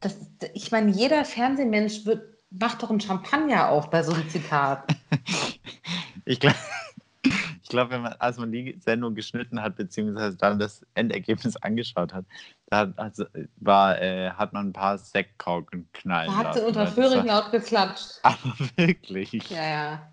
das, 0.01 0.17
ich 0.55 0.71
meine, 0.71 0.91
jeder 0.91 1.25
Fernsehmensch 1.25 2.07
wird, 2.07 2.23
macht 2.51 2.83
doch 2.83 2.91
einen 2.91 3.01
Champagner 3.01 3.69
auf 3.69 3.91
bei 3.91 4.03
so 4.03 4.13
einem 4.13 4.29
Zitat. 4.29 4.95
Ich 6.27 6.41
glaube, 6.41 6.57
ich 7.65 7.71
glaub, 7.71 7.91
wenn 7.91 8.03
man, 8.03 8.12
als 8.19 8.37
man 8.37 8.53
die 8.53 8.79
Sendung 8.79 9.15
geschnitten 9.15 9.62
hat, 9.62 9.77
beziehungsweise 9.77 10.37
dann 10.37 10.59
das 10.59 10.85
Endergebnis 10.95 11.57
angeschaut 11.57 12.12
hat, 12.12 12.27
da 12.67 12.81
hat, 12.81 12.99
also, 12.99 13.25
war, 13.57 14.01
äh, 14.03 14.31
hat 14.33 14.53
man 14.53 14.69
ein 14.69 14.73
paar 14.75 14.99
Sektkorken 14.99 15.89
knallen 15.95 16.31
Da 16.31 16.37
hat 16.37 16.55
sie 16.55 16.61
unter 16.61 16.87
Föhring 16.87 17.25
laut 17.25 17.51
geklatscht. 17.53 18.19
Aber 18.23 18.55
wirklich. 18.77 19.49
Ja, 19.49 19.67
ja. 19.67 20.12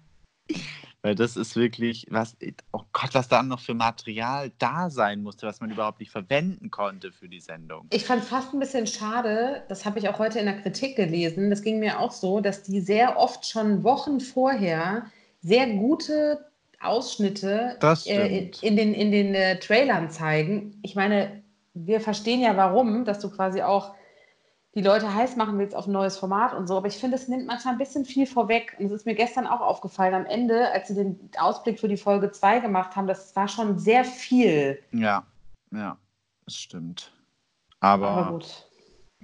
Weil 1.02 1.16
das 1.16 1.36
ist 1.36 1.58
wirklich, 1.58 2.08
was, 2.10 2.38
oh 2.72 2.84
Gott, 2.94 3.10
was 3.14 3.28
da 3.28 3.44
noch 3.44 3.60
für 3.60 3.74
Material 3.74 4.50
da 4.58 4.90
sein 4.90 5.22
musste, 5.22 5.46
was 5.46 5.60
man 5.60 5.72
überhaupt 5.72 6.00
nicht 6.00 6.12
verwenden 6.12 6.72
konnte 6.72 7.12
für 7.12 7.28
die 7.28 7.42
Sendung. 7.42 7.88
Ich 7.92 8.06
fand 8.06 8.24
fast 8.24 8.54
ein 8.54 8.60
bisschen 8.60 8.88
schade, 8.88 9.64
das 9.68 9.84
habe 9.84 10.00
ich 10.00 10.08
auch 10.08 10.20
heute 10.20 10.40
in 10.40 10.46
der 10.46 10.62
Kritik 10.62 10.96
gelesen, 10.96 11.50
das 11.50 11.64
ging 11.64 11.80
mir 11.80 12.00
auch 12.00 12.12
so, 12.12 12.40
dass 12.40 12.64
die 12.64 12.80
sehr 12.80 13.18
oft 13.18 13.46
schon 13.46 13.84
Wochen 13.84 14.22
vorher 14.22 15.08
sehr 15.42 15.68
gute 15.68 16.51
Ausschnitte 16.84 17.78
äh, 18.06 18.50
in, 18.62 18.76
den, 18.76 18.94
in 18.94 19.12
den 19.12 19.36
äh, 19.36 19.60
Trailern 19.60 20.10
zeigen. 20.10 20.80
Ich 20.82 20.96
meine, 20.96 21.44
wir 21.74 22.02
verstehen 22.02 22.42
ja 22.42 22.56
warum, 22.58 23.06
dass 23.06 23.20
du 23.20 23.30
quasi 23.30 23.62
auch 23.62 23.94
die 24.74 24.82
Leute 24.82 25.14
heiß 25.14 25.36
machen 25.36 25.60
willst 25.60 25.76
auf 25.76 25.88
ein 25.88 25.92
neues 25.92 26.18
Format 26.18 26.54
und 26.54 26.66
so, 26.68 26.78
aber 26.78 26.88
ich 26.88 26.96
finde, 26.96 27.18
es 27.18 27.28
nimmt 27.28 27.46
manchmal 27.46 27.74
ein 27.74 27.78
bisschen 27.78 28.06
viel 28.06 28.26
vorweg. 28.26 28.76
Und 28.80 28.86
es 28.86 28.92
ist 28.92 29.06
mir 29.06 29.16
gestern 29.16 29.46
auch 29.46 29.60
aufgefallen 29.60 30.14
am 30.14 30.26
Ende, 30.26 30.72
als 30.72 30.88
sie 30.88 30.96
den 30.96 31.30
Ausblick 31.38 31.80
für 31.80 31.90
die 31.90 31.98
Folge 31.98 32.32
2 32.32 32.60
gemacht 32.60 32.96
haben, 32.96 33.08
das 33.08 33.36
war 33.36 33.50
schon 33.50 33.78
sehr 33.78 34.06
viel. 34.06 34.80
Ja, 34.94 35.26
ja, 35.72 35.98
das 36.46 36.56
stimmt. 36.56 37.12
Aber, 37.82 38.10
Aber 38.10 38.32
gut. 38.32 38.70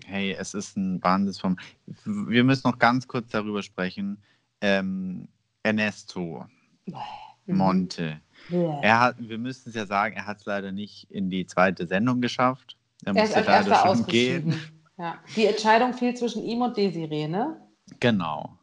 hey, 0.05 0.35
es 0.37 0.53
ist 0.53 0.75
ein 0.75 1.01
Wahnsinnsform. 1.01 1.57
Wir 2.03 2.43
müssen 2.43 2.67
noch 2.69 2.77
ganz 2.77 3.07
kurz 3.07 3.29
darüber 3.29 3.63
sprechen. 3.63 4.21
Ähm, 4.59 5.29
Ernesto 5.63 6.45
Mhm. 6.87 7.26
Monte. 7.47 8.21
Ja. 8.49 8.79
Er 8.81 8.99
hat, 8.99 9.15
wir 9.19 9.37
müssen 9.37 9.69
es 9.69 9.75
ja 9.75 9.85
sagen, 9.85 10.15
er 10.15 10.25
hat 10.25 10.39
es 10.39 10.45
leider 10.45 10.71
nicht 10.71 11.09
in 11.11 11.29
die 11.29 11.45
zweite 11.45 11.87
Sendung 11.87 12.21
geschafft. 12.21 12.77
Er 13.03 13.15
Er 13.15 13.21
musste 13.21 13.41
leider 13.41 13.75
schon 13.75 14.05
gehen. 14.05 14.59
Ja. 14.97 15.19
Die 15.35 15.45
Entscheidung 15.45 15.93
fiel 15.93 16.15
zwischen 16.15 16.43
ihm 16.43 16.61
und 16.61 16.75
Desiree, 16.75 17.27
ne? 17.27 17.61
Genau. 17.99 18.57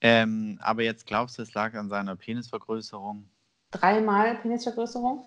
Ähm, 0.00 0.58
aber 0.62 0.82
jetzt 0.82 1.06
glaubst 1.06 1.38
du, 1.38 1.42
es 1.42 1.54
lag 1.54 1.74
an 1.74 1.88
seiner 1.88 2.16
Penisvergrößerung? 2.16 3.28
Dreimal 3.70 4.36
Penisvergrößerung. 4.36 5.24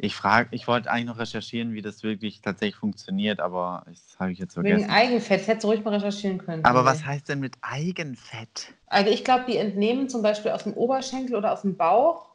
Ich 0.00 0.14
frage, 0.14 0.48
ich 0.52 0.68
wollte 0.68 0.90
eigentlich 0.90 1.06
noch 1.06 1.18
recherchieren, 1.18 1.74
wie 1.74 1.82
das 1.82 2.04
wirklich 2.04 2.40
tatsächlich 2.40 2.76
funktioniert, 2.76 3.40
aber 3.40 3.84
das 3.86 4.16
habe 4.20 4.30
ich 4.30 4.38
jetzt 4.38 4.56
Wegen 4.56 4.68
vergessen. 4.68 4.90
Eigenfett. 4.90 5.40
Das 5.40 5.48
hättest 5.48 5.64
du 5.64 5.68
ruhig 5.68 5.84
mal 5.84 5.94
recherchieren 5.94 6.38
können. 6.38 6.64
Aber 6.64 6.84
was 6.84 7.04
heißt 7.04 7.28
denn 7.28 7.40
mit 7.40 7.56
Eigenfett? 7.62 8.74
Also 8.86 9.10
ich 9.10 9.24
glaube, 9.24 9.44
die 9.48 9.56
entnehmen 9.56 10.08
zum 10.08 10.22
Beispiel 10.22 10.52
aus 10.52 10.62
dem 10.62 10.74
Oberschenkel 10.74 11.34
oder 11.34 11.52
aus 11.52 11.62
dem 11.62 11.76
Bauch 11.76 12.28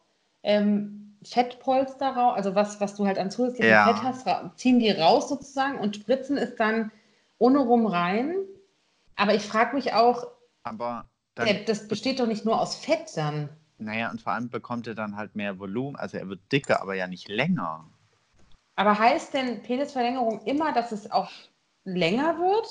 ähm, 0.44 1.18
Fettpolster 1.24 2.10
raus, 2.10 2.34
also 2.36 2.54
was, 2.54 2.82
was 2.82 2.96
du 2.96 3.06
halt 3.06 3.18
an 3.18 3.32
zusätzlichem 3.32 3.72
Ja. 3.72 3.86
Fett 3.94 4.04
hast, 4.04 4.28
ziehen 4.60 4.80
die 4.80 4.92
raus 4.92 5.30
sozusagen 5.30 5.80
und 5.80 5.96
spritzen 5.96 6.38
es 6.38 6.56
dann 6.56 6.92
ohne 7.38 7.60
rum 7.60 7.86
rein. 7.86 8.36
Aber 9.16 9.34
ich 9.36 9.44
frage 9.44 9.74
mich 9.76 9.94
auch, 9.94 10.28
Aber 10.64 11.06
dann, 11.36 11.48
das 11.66 11.88
besteht 11.88 12.20
doch 12.20 12.28
nicht 12.28 12.44
nur 12.44 12.60
aus 12.60 12.76
Fett 12.76 13.16
dann. 13.16 13.48
Naja, 13.84 14.10
und 14.12 14.22
vor 14.22 14.34
allem 14.34 14.50
bekommt 14.50 14.88
er 14.88 14.96
dann 14.96 15.16
halt 15.16 15.36
mehr 15.36 15.60
Volumen. 15.60 15.96
Also 15.96 16.18
er 16.18 16.28
wird 16.30 16.40
dicker, 16.52 16.82
aber 16.82 16.96
ja 16.96 17.08
nicht 17.08 17.28
länger. 17.28 17.86
Aber 18.76 18.98
heißt 18.98 19.34
denn 19.34 19.62
Penisverlängerung 19.62 20.42
immer, 20.46 20.74
dass 20.74 20.92
es 20.92 21.12
auch 21.12 21.30
länger 21.86 22.38
wird? 22.40 22.68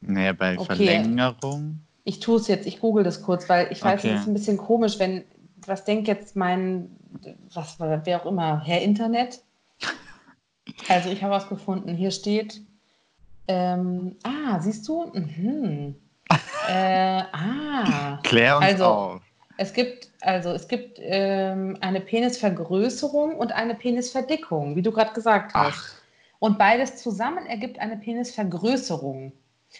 Naja, 0.00 0.32
bei 0.32 0.54
Okay. 0.58 0.66
Verlängerung. 0.66 1.80
Ich 2.04 2.20
tue 2.20 2.36
es 2.36 2.46
jetzt, 2.46 2.66
ich 2.66 2.78
google 2.80 3.02
das 3.02 3.22
kurz, 3.22 3.48
weil 3.48 3.72
ich 3.72 3.82
weiß, 3.82 4.00
Okay. 4.00 4.14
es 4.14 4.20
ist 4.20 4.26
ein 4.28 4.34
bisschen 4.34 4.56
komisch, 4.58 4.98
wenn, 5.00 5.24
was 5.66 5.84
denkt 5.84 6.06
jetzt 6.06 6.36
mein, 6.36 6.90
was, 7.52 7.80
wer 7.80 8.20
auch 8.22 8.26
immer, 8.26 8.62
Herr 8.64 8.82
Internet? 8.82 9.42
Also 10.88 11.10
ich 11.10 11.22
habe 11.22 11.32
was 11.32 11.48
gefunden. 11.48 11.94
Hier 11.94 12.10
steht, 12.10 12.60
ähm, 13.48 14.16
ah, 14.24 14.60
siehst 14.60 14.86
du? 14.88 15.06
Mhm. 15.14 15.94
äh, 16.68 17.22
ah, 17.32 18.18
Klär 18.24 18.56
uns 18.56 18.66
Also- 18.66 18.84
auf. 18.84 19.22
Es 19.56 19.72
gibt, 19.72 20.10
also 20.20 20.50
es 20.50 20.68
gibt 20.68 20.98
ähm, 21.00 21.76
eine 21.80 22.00
Penisvergrößerung 22.00 23.36
und 23.36 23.52
eine 23.52 23.74
Penisverdickung, 23.74 24.76
wie 24.76 24.82
du 24.82 24.92
gerade 24.92 25.12
gesagt 25.12 25.54
hast. 25.54 25.76
Ach, 25.76 25.94
Und 26.38 26.58
beides 26.58 26.96
zusammen 26.96 27.46
ergibt 27.46 27.78
eine 27.78 27.96
Penisvergrößerung. 27.96 29.32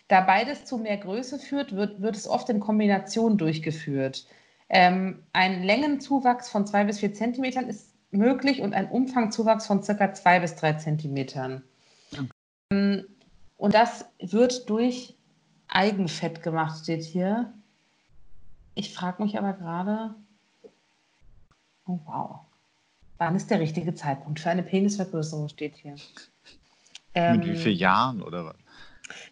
Da 0.08 0.20
beides 0.20 0.64
zu 0.64 0.78
mehr 0.78 0.96
Größe 0.96 1.38
führt, 1.38 1.74
wird, 1.74 2.00
wird 2.02 2.16
es 2.16 2.28
oft 2.28 2.48
in 2.48 2.60
Kombination 2.60 3.38
durchgeführt. 3.38 4.26
Ähm, 4.68 5.22
ein 5.32 5.62
Längenzuwachs 5.62 6.48
von 6.48 6.66
zwei 6.66 6.84
bis 6.84 6.98
vier 7.00 7.12
Zentimetern 7.12 7.68
ist 7.68 7.94
möglich 8.10 8.60
und 8.62 8.74
ein 8.74 8.88
Umfangzuwachs 8.90 9.66
von 9.66 9.82
circa 9.82 10.12
zwei 10.14 10.40
bis 10.40 10.56
drei 10.56 10.72
Zentimetern. 10.74 11.62
Ähm, 12.72 13.06
Und 13.56 13.74
das 13.74 14.06
wird 14.20 14.68
durch 14.68 15.16
Eigenfett 15.68 16.42
gemacht, 16.42 16.82
steht 16.82 17.02
hier. 17.04 17.52
Ich 18.76 18.92
frage 18.92 19.22
mich 19.22 19.38
aber 19.38 19.54
gerade, 19.54 20.14
oh 21.86 21.98
wow, 22.04 22.40
wann 23.16 23.34
ist 23.34 23.50
der 23.50 23.58
richtige 23.58 23.94
Zeitpunkt 23.94 24.38
für 24.38 24.50
eine 24.50 24.62
Penisvergrößerung, 24.62 25.48
steht 25.48 25.76
hier. 25.76 25.94
Ähm, 27.14 27.38
mit 27.40 27.48
wie 27.48 27.56
vielen 27.56 27.78
Jahren 27.78 28.22
oder 28.22 28.44
was? 28.44 28.56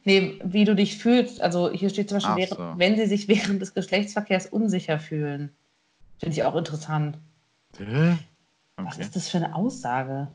Nee, 0.05 0.40
wie 0.42 0.64
du 0.64 0.74
dich 0.74 0.97
fühlst. 0.97 1.42
Also 1.42 1.70
hier 1.70 1.90
steht 1.90 2.09
zum 2.09 2.16
Beispiel, 2.16 2.36
während, 2.36 2.57
so. 2.57 2.78
wenn 2.78 2.97
sie 2.97 3.05
sich 3.07 3.28
während 3.28 3.61
des 3.61 3.74
Geschlechtsverkehrs 3.74 4.47
unsicher 4.47 4.99
fühlen. 4.99 5.55
Finde 6.18 6.32
ich 6.32 6.42
auch 6.45 6.57
interessant. 6.57 7.18
Hä? 7.76 8.16
Was 8.76 8.95
Okay. 8.95 9.03
ist 9.03 9.14
das 9.14 9.28
für 9.28 9.36
eine 9.36 9.55
Aussage? 9.55 10.28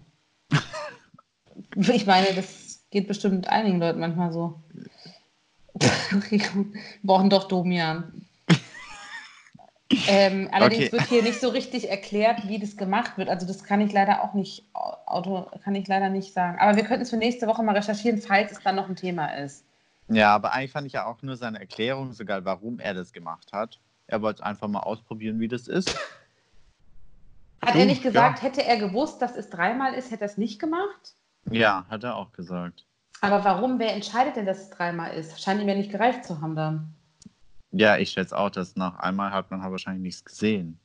ich 1.75 2.05
meine, 2.05 2.27
das 2.35 2.85
geht 2.91 3.07
bestimmt 3.07 3.47
einigen 3.47 3.79
Leuten 3.79 4.01
manchmal 4.01 4.31
so. 4.31 4.61
Okay, 6.15 6.37
gut. 6.53 6.73
Wir 6.73 6.81
brauchen 7.03 7.31
doch 7.31 7.47
Domian. 7.47 8.27
Ähm, 10.07 10.49
allerdings 10.51 10.85
Okay. 10.85 10.91
wird 10.91 11.07
hier 11.07 11.23
nicht 11.23 11.39
so 11.39 11.49
richtig 11.49 11.89
erklärt, 11.89 12.47
wie 12.47 12.59
das 12.59 12.77
gemacht 12.77 13.17
wird. 13.17 13.29
Also 13.29 13.47
das 13.47 13.63
kann 13.63 13.81
ich 13.81 13.91
leider 13.91 14.23
auch 14.23 14.33
nicht, 14.33 14.65
Auto, 14.73 15.49
kann 15.63 15.75
ich 15.75 15.87
leider 15.87 16.09
nicht 16.09 16.33
sagen. 16.33 16.59
Aber 16.59 16.75
wir 16.77 16.83
könnten 16.83 17.03
es 17.03 17.09
für 17.09 17.17
nächste 17.17 17.47
Woche 17.47 17.63
mal 17.63 17.75
recherchieren, 17.75 18.19
falls 18.21 18.51
es 18.51 18.61
dann 18.61 18.75
noch 18.75 18.87
ein 18.89 18.95
Thema 18.95 19.27
ist. 19.37 19.65
Ja, 20.07 20.33
aber 20.35 20.53
eigentlich 20.53 20.71
fand 20.71 20.87
ich 20.87 20.93
ja 20.93 21.05
auch 21.05 21.21
nur 21.21 21.37
seine 21.37 21.59
Erklärung 21.59 22.13
so 22.13 22.25
geil, 22.25 22.43
warum 22.45 22.79
er 22.79 22.93
das 22.93 23.13
gemacht 23.13 23.51
hat. 23.53 23.79
Er 24.07 24.21
wollte 24.21 24.43
einfach 24.45 24.67
mal 24.67 24.79
ausprobieren, 24.81 25.39
wie 25.39 25.47
das 25.47 25.67
ist. 25.67 25.97
Hat 27.61 27.75
Du, 27.75 27.79
er 27.79 27.85
nicht 27.85 28.03
gesagt, 28.03 28.39
ja. 28.39 28.45
hätte 28.45 28.63
er 28.63 28.77
gewusst, 28.77 29.21
dass 29.21 29.35
es 29.35 29.49
dreimal 29.49 29.93
ist, 29.93 30.11
hätte 30.11 30.23
er 30.23 30.29
es 30.29 30.37
nicht 30.37 30.59
gemacht? 30.59 31.13
Ja, 31.51 31.85
hat 31.89 32.03
er 32.03 32.15
auch 32.15 32.31
gesagt. 32.31 32.85
Aber 33.21 33.43
warum, 33.43 33.79
wer 33.79 33.93
entscheidet 33.93 34.35
denn, 34.35 34.45
dass 34.45 34.59
es 34.61 34.69
dreimal 34.69 35.13
ist? 35.13 35.41
Scheint 35.41 35.61
ihm 35.61 35.67
ja 35.67 35.75
nicht 35.75 35.91
gereicht 35.91 36.23
zu 36.25 36.41
haben 36.41 36.55
dann. 36.55 36.95
Ja, 37.71 37.97
ich 37.97 38.11
schätze 38.11 38.37
auch, 38.37 38.49
dass 38.49 38.75
nach 38.75 38.97
einmal 38.99 39.31
hat 39.31 39.51
man 39.51 39.61
halt 39.61 39.71
wahrscheinlich 39.71 40.01
nichts 40.01 40.25
gesehen. 40.25 40.79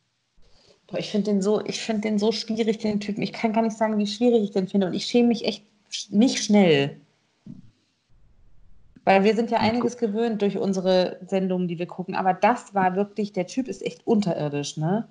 Boah, 0.87 0.99
ich 0.99 1.11
finde 1.11 1.31
den, 1.31 1.43
so, 1.43 1.65
ich 1.65 1.81
find 1.81 2.05
den 2.05 2.19
so 2.19 2.31
schwierig, 2.31 2.79
den 2.79 3.01
Typen. 3.01 3.23
Ich 3.23 3.33
kann 3.33 3.53
gar 3.53 3.63
nicht 3.63 3.77
sagen, 3.77 3.99
wie 3.99 4.07
schwierig 4.07 4.43
ich 4.45 4.51
den 4.51 4.69
finde. 4.69 4.87
Und 4.89 4.95
ich 4.95 5.07
schäme 5.07 5.29
mich 5.29 5.45
echt 5.47 5.65
nicht 6.11 6.45
schnell. 6.45 7.01
Weil 9.05 9.25
wir 9.25 9.35
sind 9.35 9.51
ja 9.51 9.59
einiges 9.59 9.99
gewöhnt 9.99 10.41
durch 10.43 10.59
unsere 10.59 11.21
Sendungen, 11.27 11.69
die 11.69 11.79
wir 11.79 11.87
gucken. 11.87 12.15
Aber 12.15 12.33
das 12.35 12.75
war 12.75 12.97
wirklich, 12.97 13.33
der 13.33 13.47
Typ 13.47 13.69
ist 13.69 13.83
echt 13.83 14.07
unterirdisch, 14.07 14.77
ne? 14.77 15.09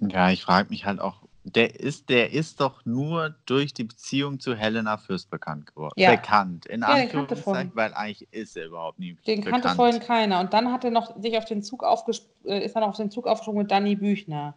Ja, 0.00 0.30
ich 0.30 0.42
frage 0.42 0.70
mich 0.70 0.86
halt 0.86 1.00
auch, 1.00 1.22
der 1.44 1.78
ist, 1.78 2.08
der 2.08 2.32
ist 2.32 2.60
doch 2.60 2.84
nur 2.86 3.34
durch 3.44 3.74
die 3.74 3.84
Beziehung 3.84 4.40
zu 4.40 4.54
Helena 4.56 4.96
Fürst 4.96 5.28
bekannt 5.30 5.66
geworden. 5.66 5.92
Ja. 5.96 6.12
Bekannt, 6.12 6.64
in 6.66 6.80
Ja, 6.80 6.88
Anführungszeichen, 6.88 7.72
weil 7.74 7.92
eigentlich 7.94 8.26
ist 8.32 8.56
er 8.56 8.66
überhaupt 8.66 8.98
nie 8.98 9.14
Den 9.26 9.42
bekannt. 9.42 9.62
kannte 9.62 9.76
vorhin 9.76 10.00
keiner. 10.00 10.40
Und 10.40 10.52
dann 10.54 10.72
hat 10.72 10.84
er 10.84 10.90
noch 10.90 11.20
sich 11.20 11.36
auf 11.36 11.44
den 11.44 11.62
Zug 11.62 11.84
aufgesp 11.84 12.24
äh, 12.44 12.64
ist 12.64 12.74
er 12.74 12.80
noch 12.80 12.88
auf 12.88 12.96
den 12.96 13.10
Zug 13.10 13.26
aufgesprungen 13.26 13.62
mit 13.62 13.70
Danny 13.70 13.94
Büchner. 13.94 14.54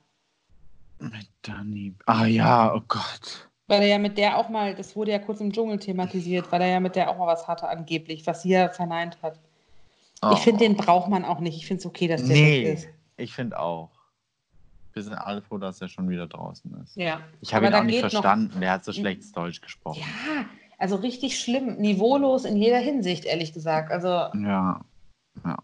Mit 0.99 1.27
Dani. 1.43 1.93
Ah 2.05 2.25
ja, 2.25 2.73
oh 2.73 2.81
Gott. 2.87 3.49
Weil 3.67 3.81
er 3.81 3.87
ja 3.89 3.97
mit 3.99 4.17
der 4.17 4.37
auch 4.37 4.47
mal, 4.49 4.73
das 4.73 4.95
wurde 4.95 5.11
ja 5.11 5.19
kurz 5.19 5.41
im 5.41 5.51
Dschungel 5.51 5.77
thematisiert, 5.79 6.51
weil 6.51 6.61
er 6.61 6.69
ja 6.69 6.79
mit 6.79 6.95
der 6.95 7.09
auch 7.09 7.17
mal 7.17 7.27
was 7.27 7.47
hatte 7.47 7.67
angeblich, 7.67 8.25
was 8.25 8.41
sie 8.43 8.49
ja 8.51 8.69
verneint 8.69 9.17
hat. 9.21 9.39
Oh. 10.21 10.31
Ich 10.33 10.39
finde, 10.39 10.63
den 10.63 10.77
braucht 10.77 11.09
man 11.09 11.25
auch 11.25 11.39
nicht. 11.39 11.57
Ich 11.57 11.67
finde 11.67 11.81
es 11.81 11.85
okay, 11.85 12.07
dass 12.07 12.21
der 12.21 12.29
weg 12.29 12.35
Nee, 12.35 12.71
ist. 12.71 12.87
ich 13.17 13.33
finde 13.33 13.59
auch. 13.59 13.91
Wir 14.97 15.03
sind 15.03 15.13
alle 15.13 15.43
froh, 15.43 15.59
dass 15.59 15.79
er 15.79 15.87
schon 15.89 16.09
wieder 16.09 16.25
draußen 16.25 16.73
ist. 16.83 16.95
Ja. 16.97 17.21
Ich 17.39 17.53
habe 17.53 17.67
ihn 17.67 17.71
da 17.71 17.79
auch 17.79 17.83
nicht 17.83 17.93
geht 17.95 18.03
noch- 18.05 18.09
verstanden. 18.09 18.59
Der 18.59 18.71
hat 18.71 18.83
so 18.83 18.91
schlechtes 18.91 19.31
Deutsch 19.31 19.61
gesprochen. 19.61 19.99
Ja, 20.01 20.45
also 20.79 20.95
richtig 20.95 21.39
schlimm, 21.39 21.75
niveaulos 21.77 22.45
in 22.45 22.57
jeder 22.57 22.79
Hinsicht, 22.79 23.25
ehrlich 23.25 23.53
gesagt. 23.53 23.91
Also, 23.91 24.07
Ja. 24.07 24.81
ja. 25.45 25.57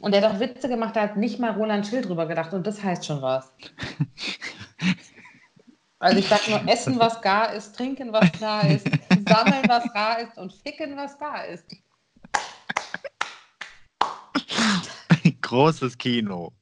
und 0.00 0.12
der 0.14 0.22
hat 0.22 0.32
auch 0.34 0.40
Witze 0.40 0.68
gemacht, 0.70 0.96
da 0.96 1.02
hat 1.02 1.16
nicht 1.18 1.38
mal 1.38 1.50
Roland 1.52 1.86
Schild 1.86 2.08
drüber 2.08 2.24
gedacht 2.26 2.54
und 2.54 2.66
das 2.66 2.82
heißt 2.82 3.04
schon 3.04 3.20
was. 3.22 3.52
Also 6.00 6.16
ich 6.20 6.28
sag 6.28 6.48
nur, 6.48 6.60
essen, 6.72 6.96
was 7.00 7.20
gar 7.22 7.52
ist, 7.52 7.74
trinken, 7.76 8.12
was 8.12 8.30
klar 8.30 8.64
ist, 8.70 8.86
sammeln, 9.28 9.64
was 9.66 9.84
rar 9.92 10.20
ist 10.20 10.38
und 10.38 10.52
ficken, 10.52 10.96
was 10.96 11.18
da 11.18 11.42
ist. 11.42 11.66
Großes 15.40 15.98
Kino. 15.98 16.52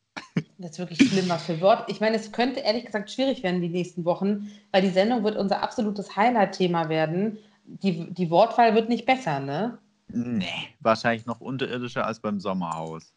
Das 0.59 0.72
ist 0.72 0.78
wirklich 0.78 1.09
schlimm, 1.09 1.28
was 1.28 1.45
für 1.45 1.61
Wort. 1.61 1.91
Ich 1.91 2.01
meine, 2.01 2.16
es 2.16 2.32
könnte 2.32 2.61
ehrlich 2.61 2.87
gesagt 2.87 3.11
schwierig 3.11 3.43
werden 3.43 3.61
die 3.61 3.68
nächsten 3.68 4.05
Wochen, 4.05 4.51
weil 4.72 4.82
die 4.82 4.91
Sendung 4.91 5.22
wird 5.24 5.37
unser 5.37 5.62
absolutes 5.62 6.16
Highlight-Thema 6.16 6.89
werden. 6.89 7.39
Die, 7.64 8.12
die 8.12 8.30
Wortwahl 8.30 8.74
wird 8.74 8.89
nicht 8.89 9.07
besser, 9.07 9.41
ne? 9.41 9.78
Nee, 10.09 10.47
wahrscheinlich 10.80 11.26
noch 11.26 11.41
unterirdischer 11.41 12.07
als 12.07 12.20
beim 12.20 12.41
Sommerhaus. 12.41 13.12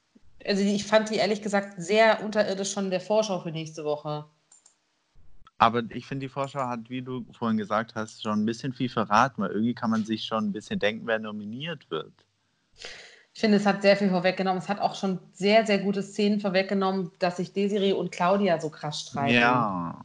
Also 0.46 0.64
ich 0.64 0.86
fand 0.86 1.10
die 1.10 1.16
ehrlich 1.16 1.42
gesagt 1.42 1.82
sehr 1.82 2.24
unterirdisch 2.24 2.72
schon 2.72 2.86
in 2.86 2.92
der 2.92 3.02
Vorschau 3.02 3.40
für 3.40 3.52
nächste 3.52 3.84
Woche. 3.84 4.26
Aber 5.58 5.84
ich 5.90 6.06
finde, 6.06 6.26
die 6.26 6.30
Vorschau 6.30 6.68
hat, 6.68 6.90
wie 6.90 7.02
du 7.02 7.26
vorhin 7.38 7.58
gesagt 7.58 7.94
hast, 7.96 8.24
schon 8.24 8.42
ein 8.42 8.46
bisschen 8.46 8.74
viel 8.74 8.90
verraten, 8.90 9.42
weil 9.42 9.52
irgendwie 9.52 9.76
kann 9.76 9.92
man 9.92 10.06
sich 10.06 10.24
schon 10.24 10.46
ein 10.46 10.54
bisschen 10.54 10.80
denken, 10.80 11.06
wer 11.06 11.20
nominiert 11.20 11.92
wird. 11.92 12.14
Ich 13.40 13.42
finde, 13.42 13.56
es 13.56 13.66
hat 13.66 13.84
sehr 13.84 13.96
viel 13.96 14.10
vorweggenommen. 14.10 14.62
Es 14.62 14.68
hat 14.68 14.82
auch 14.82 14.96
schon 14.96 15.18
sehr, 15.32 15.66
sehr 15.66 15.78
gute 15.78 16.04
Szenen 16.04 16.42
vorweggenommen, 16.42 17.10
dass 17.20 17.38
sich 17.38 17.54
Desiree 17.54 17.94
und 17.94 18.12
Claudia 18.12 18.60
so 18.60 18.70
krass 18.70 19.00
streiten. 19.00 19.34
Ja. 19.34 19.96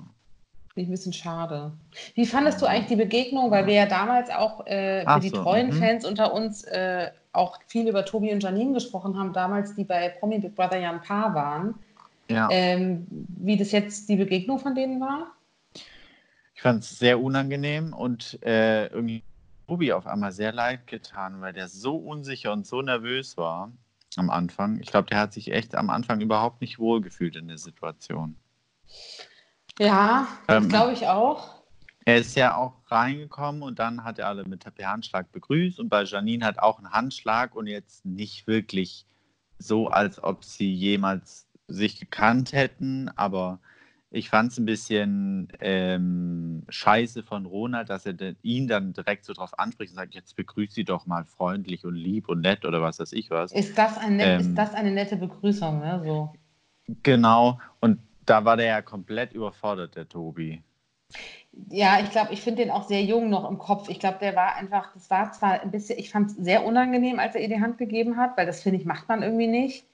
Finde 0.69 0.83
ich 0.83 0.87
ein 0.87 0.93
bisschen 0.93 1.13
schade. 1.13 1.73
Wie 2.15 2.27
fandest 2.27 2.63
du 2.63 2.67
eigentlich 2.67 2.87
die 2.87 2.95
Begegnung? 2.95 3.51
Weil 3.51 3.67
wir 3.67 3.75
ja 3.75 3.87
damals 3.87 4.31
auch 4.31 4.65
äh, 4.69 5.01
für 5.01 5.09
Ach 5.09 5.19
die 5.19 5.31
so, 5.31 5.43
treuen 5.43 5.71
mhm. 5.71 5.73
Fans 5.73 6.05
unter 6.05 6.33
uns 6.33 6.63
äh, 6.63 7.11
auch 7.33 7.59
viel 7.67 7.89
über 7.89 8.05
Tobi 8.05 8.33
und 8.33 8.41
Janine 8.41 8.73
gesprochen 8.73 9.19
haben, 9.19 9.33
damals, 9.33 9.75
die 9.75 9.83
bei 9.83 10.11
Promi 10.11 10.39
Big 10.39 10.55
Brother 10.55 10.79
ja 10.79 10.93
ein 10.93 11.03
Paar 11.03 11.35
waren. 11.35 11.75
ja. 12.29 12.47
Ähm, 12.53 13.05
wie 13.11 13.57
das 13.57 13.73
jetzt 13.73 14.09
die 14.09 14.15
Begegnung 14.15 14.61
von 14.61 14.77
denen 14.77 15.01
war? 15.01 15.33
Ich 16.55 16.63
fand 16.63 16.85
es 16.85 17.01
sehr 17.01 17.21
unangenehm 17.21 17.95
und 17.95 18.39
äh, 18.45 18.87
irgendwie 18.87 19.25
Tobi 19.67 19.93
auf 19.93 20.07
einmal 20.07 20.33
sehr 20.33 20.53
leid 20.53 20.87
getan, 20.87 21.41
weil 21.41 21.53
der 21.53 21.69
so 21.69 21.97
unsicher 21.97 22.53
und 22.53 22.67
so 22.67 22.83
nervös 22.83 23.37
war 23.37 23.73
am 24.17 24.31
Anfang. 24.31 24.79
Ich 24.81 24.91
glaube, 24.91 25.09
der 25.09 25.19
hat 25.19 25.33
sich 25.33 25.53
echt 25.53 25.75
am 25.75 25.91
Anfang 25.91 26.21
überhaupt 26.21 26.61
nicht 26.61 26.79
wohlgefühlt 26.79 27.37
in 27.37 27.49
der 27.49 27.59
Situation. 27.59 28.37
Ja, 29.79 30.29
das 30.47 30.63
Ähm, 30.63 30.69
glaube 30.69 30.93
ich 30.93 31.07
auch. 31.07 31.63
Er 32.05 32.19
ist 32.19 32.37
ja 32.37 32.57
auch 32.57 32.75
reingekommen 32.91 33.63
und 33.63 33.79
dann 33.79 34.05
hat 34.05 34.19
er 34.19 34.29
alle 34.29 34.45
mit 34.45 34.63
per 34.75 34.91
Handschlag 34.91 35.33
begrüßt 35.33 35.81
und 35.81 35.89
bei 35.89 36.05
Janine 36.05 36.45
hat 36.45 36.59
auch 36.59 36.79
ein 36.79 36.91
Handschlag 36.91 37.57
und 37.57 37.67
jetzt 37.67 38.05
nicht 38.05 38.47
wirklich 38.47 39.07
so, 39.59 39.89
als 39.89 40.23
ob 40.23 40.45
sie 40.45 40.73
jemals 40.73 41.49
sich 41.67 41.99
gekannt 41.99 42.53
hätten, 42.53 43.09
aber 43.17 43.59
ich 44.15 44.31
fand 44.31 44.53
es 44.53 44.59
ein 44.59 44.65
bisschen 44.65 45.49
ähm, 45.61 46.63
scheiße 46.69 47.25
von 47.25 47.47
Ronald, 47.47 47.91
dass 47.91 48.07
er 48.07 48.13
den, 48.13 48.37
ihn 48.43 48.69
dann 48.69 48.93
direkt 48.93 49.25
so 49.25 49.33
drauf 49.33 49.59
anspricht 49.59 49.93
und 49.93 49.97
sagt, 49.97 50.15
jetzt 50.15 50.37
begrüßt 50.37 50.73
sie 50.73 50.85
doch 50.85 51.07
mal 51.07 51.25
freundlich 51.25 51.85
und 51.85 51.97
lieb 51.97 52.29
und 52.29 52.41
nett 52.41 52.65
oder 52.65 52.81
was 52.81 53.01
weiß 53.01 53.13
ich 53.13 53.31
was. 53.31 53.53
Ist 53.53 53.77
das, 53.77 53.99
ein 53.99 54.17
net, 54.17 54.27
Ähm, 54.27 54.41
ist 54.41 54.55
das 54.55 54.73
eine 54.73 54.93
nette 54.93 55.17
Begrüßung? 55.17 55.81
Ne? 55.81 56.01
So. 56.05 56.33
Genau, 57.03 57.59
und 57.81 57.99
da 58.25 58.45
war 58.45 58.57
der 58.57 58.67
ja 58.67 58.83
komplett 58.83 59.33
überfordert, 59.33 59.97
der 59.97 60.09
Tobi. 60.09 60.63
Ja, 61.69 61.99
ich 62.01 62.11
glaube, 62.11 62.33
ich 62.33 62.41
finde 62.41 62.63
den 62.63 62.71
auch 62.71 62.87
sehr 62.87 63.03
jung 63.03 63.31
noch 63.31 63.49
im 63.51 63.59
Kopf. 63.59 63.89
Ich 63.89 63.99
glaube, 63.99 64.19
der 64.21 64.37
war 64.37 64.55
einfach, 64.55 64.93
das 64.95 65.11
war 65.11 65.33
zwar 65.33 65.61
ein 65.61 65.71
bisschen, 65.73 65.99
ich 65.99 66.11
fand 66.11 66.31
es 66.31 66.37
sehr 66.37 66.65
unangenehm, 66.65 67.19
als 67.19 67.35
er 67.35 67.41
ihr 67.41 67.49
die 67.49 67.61
Hand 67.61 67.79
gegeben 67.79 68.17
hat, 68.17 68.37
weil 68.37 68.47
das 68.47 68.63
finde 68.63 68.79
ich, 68.79 68.85
macht 68.85 69.09
man 69.09 69.23
irgendwie 69.23 69.49
nicht. 69.49 69.87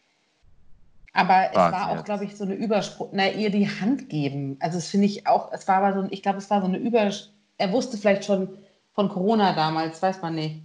Aber 1.13 1.51
es 1.51 1.57
war 1.57 1.91
auch, 1.91 2.05
glaube 2.05 2.25
ich, 2.25 2.37
so 2.37 2.45
eine 2.45 2.55
Überspruch, 2.55 3.09
na, 3.13 3.29
ihr 3.31 3.51
die 3.51 3.69
Hand 3.69 4.09
geben. 4.09 4.57
Also 4.61 4.79
das 4.79 4.87
finde 4.89 5.07
ich 5.07 5.27
auch, 5.27 5.53
es 5.53 5.67
war 5.67 5.77
aber 5.83 5.95
so, 5.95 6.01
ein- 6.01 6.13
ich 6.13 6.23
glaube, 6.23 6.39
es 6.39 6.49
war 6.51 6.61
so 6.61 6.69
eine 6.69 6.79
Übers, 6.79 7.33
er 7.59 7.73
wusste 7.73 7.97
vielleicht 7.97 8.25
schon 8.25 8.57
von 8.93 9.09
Corona 9.09 9.53
damals, 9.55 10.01
weiß 10.01 10.23
man 10.23 10.35
nicht. 10.37 10.63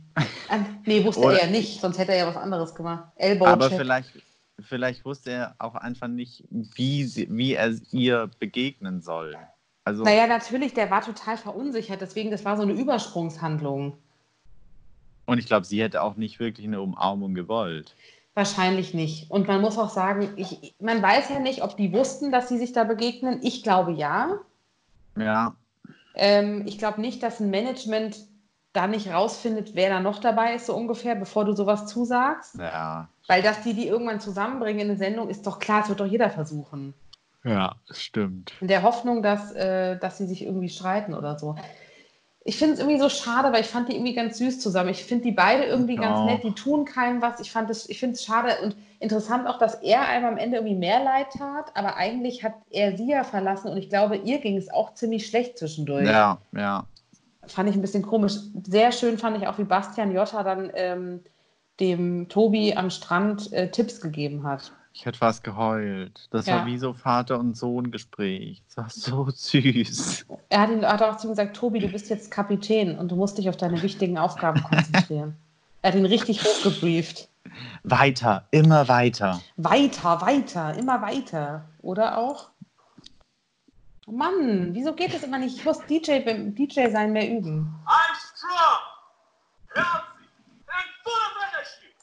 Nee, 0.85 1.03
wusste 1.03 1.21
Oder- 1.21 1.39
er 1.39 1.45
ja 1.45 1.51
nicht, 1.51 1.81
sonst 1.81 1.97
hätte 1.97 2.11
er 2.11 2.19
ja 2.19 2.27
was 2.27 2.37
anderes 2.37 2.75
gemacht. 2.75 3.05
Elbow 3.15 3.47
Aber 3.47 3.69
vielleicht, 3.71 4.11
vielleicht 4.59 5.03
wusste 5.03 5.31
er 5.31 5.55
auch 5.57 5.75
einfach 5.75 6.07
nicht, 6.07 6.43
wie, 6.49 7.03
sie, 7.05 7.27
wie 7.29 7.53
er 7.53 7.73
ihr 7.91 8.29
begegnen 8.39 9.01
soll. 9.01 9.35
Also, 9.83 10.03
Naja, 10.03 10.25
natürlich, 10.27 10.73
der 10.73 10.89
war 10.91 11.01
total 11.01 11.37
verunsichert, 11.37 12.01
deswegen, 12.01 12.31
das 12.31 12.45
war 12.45 12.55
so 12.55 12.63
eine 12.63 12.73
Übersprungshandlung. 12.73 13.97
und 15.27 15.39
ich 15.39 15.47
glaube, 15.47 15.65
sie 15.65 15.81
hätte 15.81 16.03
auch 16.03 16.15
nicht 16.17 16.39
wirklich 16.39 16.67
eine 16.67 16.81
Umarmung 16.81 17.33
gewollt. 17.33 17.95
Wahrscheinlich 18.35 18.93
nicht. 18.93 19.31
Und 19.31 19.47
man 19.47 19.61
muss 19.61 19.77
auch 19.79 19.89
sagen, 19.89 20.33
ich, 20.35 20.75
man 20.79 21.01
weiß 21.01 21.29
ja 21.29 21.39
nicht, 21.39 21.63
ob 21.63 21.75
die 21.77 21.91
wussten, 21.93 22.31
dass 22.31 22.49
sie 22.49 22.57
sich 22.59 22.71
da 22.73 22.83
begegnen. 22.83 23.39
Ich 23.41 23.63
glaube 23.63 23.93
ja. 23.93 24.39
Ja, 25.17 25.55
Ähm, 26.13 26.63
ich 26.65 26.77
glaube 26.77 27.01
nicht, 27.01 27.21
dass 27.23 27.39
ein 27.39 27.49
Management 27.49 28.17
da 28.73 28.87
nicht 28.87 29.07
rausfindet, 29.09 29.75
wer 29.75 29.89
da 29.89 29.99
noch 29.99 30.19
dabei 30.19 30.55
ist, 30.55 30.65
so 30.65 30.75
ungefähr, 30.75 31.15
bevor 31.15 31.45
du 31.45 31.53
sowas 31.53 31.87
zusagst. 31.87 32.59
ja, 32.59 33.09
Weil 33.27 33.41
dass 33.43 33.61
die 33.63 33.73
die 33.75 33.87
irgendwann 33.87 34.21
zusammenbringen 34.21 34.81
in 34.81 34.89
eine 34.91 34.97
Sendung, 34.99 35.29
ist 35.29 35.47
doch 35.47 35.59
klar, 35.59 35.81
das 35.81 35.89
wird 35.89 35.99
doch 36.01 36.05
jeder 36.07 36.29
versuchen. 36.31 36.95
ja, 37.43 37.75
stimmt. 37.91 38.53
In 38.59 38.67
der 38.67 38.83
Hoffnung, 38.83 39.21
dass, 39.21 39.51
äh, 39.53 39.97
dass 39.99 40.17
sie 40.17 40.27
sich 40.27 40.43
irgendwie 40.43 40.69
streiten 40.69 41.13
oder 41.13 41.37
so. 41.37 41.55
Ich 42.47 42.57
finde 42.57 42.75
es 42.75 42.79
irgendwie 42.79 42.99
so 42.99 43.09
schade, 43.09 43.51
weil 43.51 43.61
ich 43.61 43.67
fand 43.67 43.89
die 43.89 43.95
irgendwie 43.95 44.13
ganz 44.13 44.37
süß 44.37 44.59
zusammen. 44.59 44.89
Ich 44.89 45.03
finde 45.03 45.23
die 45.23 45.31
beide 45.31 45.63
irgendwie 45.63 45.95
Ich 45.95 45.99
ganz 45.99 46.21
nett, 46.21 46.43
die 46.43 46.53
tun 46.53 46.85
keinem 46.85 47.19
was. 47.19 47.39
Ich, 47.39 47.51
fand 47.51 47.71
es- 47.71 47.89
ich 47.89 47.99
finde 47.99 48.13
es 48.13 48.23
schade 48.23 48.55
und 48.61 48.75
interessant 48.99 49.47
auch, 49.47 49.57
dass 49.57 49.73
er 49.81 50.07
einem 50.07 50.25
am 50.25 50.37
Ende 50.37 50.57
irgendwie 50.57 50.75
mehr 50.75 51.03
leid 51.03 51.27
tat, 51.35 51.71
aber 51.75 51.95
eigentlich 51.95 52.43
hat 52.43 52.53
er 52.69 52.95
sie 52.95 53.09
ja 53.09 53.23
verlassen 53.23 53.69
und 53.71 53.77
ich 53.77 53.89
glaube, 53.89 54.17
ihr 54.17 54.37
ging 54.37 54.57
es 54.57 54.71
auch 54.71 54.93
ziemlich 54.93 55.25
schlecht 55.25 55.57
zwischendurch. 55.57 56.05
Ja, 56.05 56.37
ja. 56.55 56.85
Fand 57.47 57.67
ich 57.67 57.75
ein 57.75 57.81
bisschen 57.81 58.03
komisch. 58.03 58.33
Sehr 58.67 58.91
schön 58.91 59.17
fand 59.17 59.37
ich 59.37 59.47
auch, 59.47 59.57
wie 59.57 59.63
Bastian 59.63 60.13
Jotta 60.13 60.43
dann 60.43 60.71
ähm, 60.75 61.21
dem 61.79 62.29
Tobi 62.29 62.75
am 62.75 62.91
Strand 62.91 63.51
äh, 63.53 63.71
Tipps 63.71 64.01
gegeben 64.01 64.43
hat. 64.43 64.71
Ich 64.97 65.05
hätte 65.05 65.17
fast 65.17 65.43
geheult. 65.43 66.29
Das 66.31 66.45
Ja. 66.45 66.59
war 66.59 66.65
wie 66.67 66.77
so 66.77 66.93
Vater- 66.93 67.37
und 67.37 67.57
Sohn-Gespräch. 67.57 68.63
Das 68.73 68.77
war 68.77 68.89
so 68.89 69.29
süß. 69.29 70.25
Er 70.47 70.61
hat, 70.61 70.69
ihn, 70.69 70.85
hat 70.85 71.01
auch 71.01 71.17
zu 71.17 71.27
ihm 71.27 71.31
gesagt, 71.31 71.57
Tobi, 71.57 71.79
du 71.79 71.89
bist 71.89 72.09
jetzt 72.09 72.31
Kapitän 72.31 72.97
und 72.97 73.11
du 73.11 73.17
musst 73.17 73.37
dich 73.37 73.49
auf 73.49 73.57
deine 73.57 73.81
wichtigen 73.81 74.17
Aufgaben 74.17 74.63
konzentrieren. 74.63 75.35
er 75.81 75.91
hat 75.91 75.99
ihn 75.99 76.05
richtig 76.05 76.41
hochgebrieft. 76.45 77.27
Weiter, 77.83 78.47
immer 78.51 78.87
weiter. 78.87 79.41
Weiter, 79.57 80.21
weiter, 80.21 80.73
immer 80.77 81.01
weiter. 81.01 81.65
Oder 81.81 82.17
auch? 82.17 82.49
Mann, 84.07 84.73
wieso 84.73 84.93
geht 84.93 85.13
das 85.13 85.23
immer 85.23 85.39
nicht? 85.39 85.57
Ich 85.57 85.65
muss 85.65 85.79
DJ, 85.87 86.19
DJ 86.51 86.89
sein 86.89 87.11
mehr 87.11 87.29
üben. 87.29 87.75
I'm 87.85 88.15
strong, 88.15 88.79
healthy, 89.73 90.27
and 90.67 90.87
full 91.03 91.13
of 91.13 91.35
energy. 91.51 91.93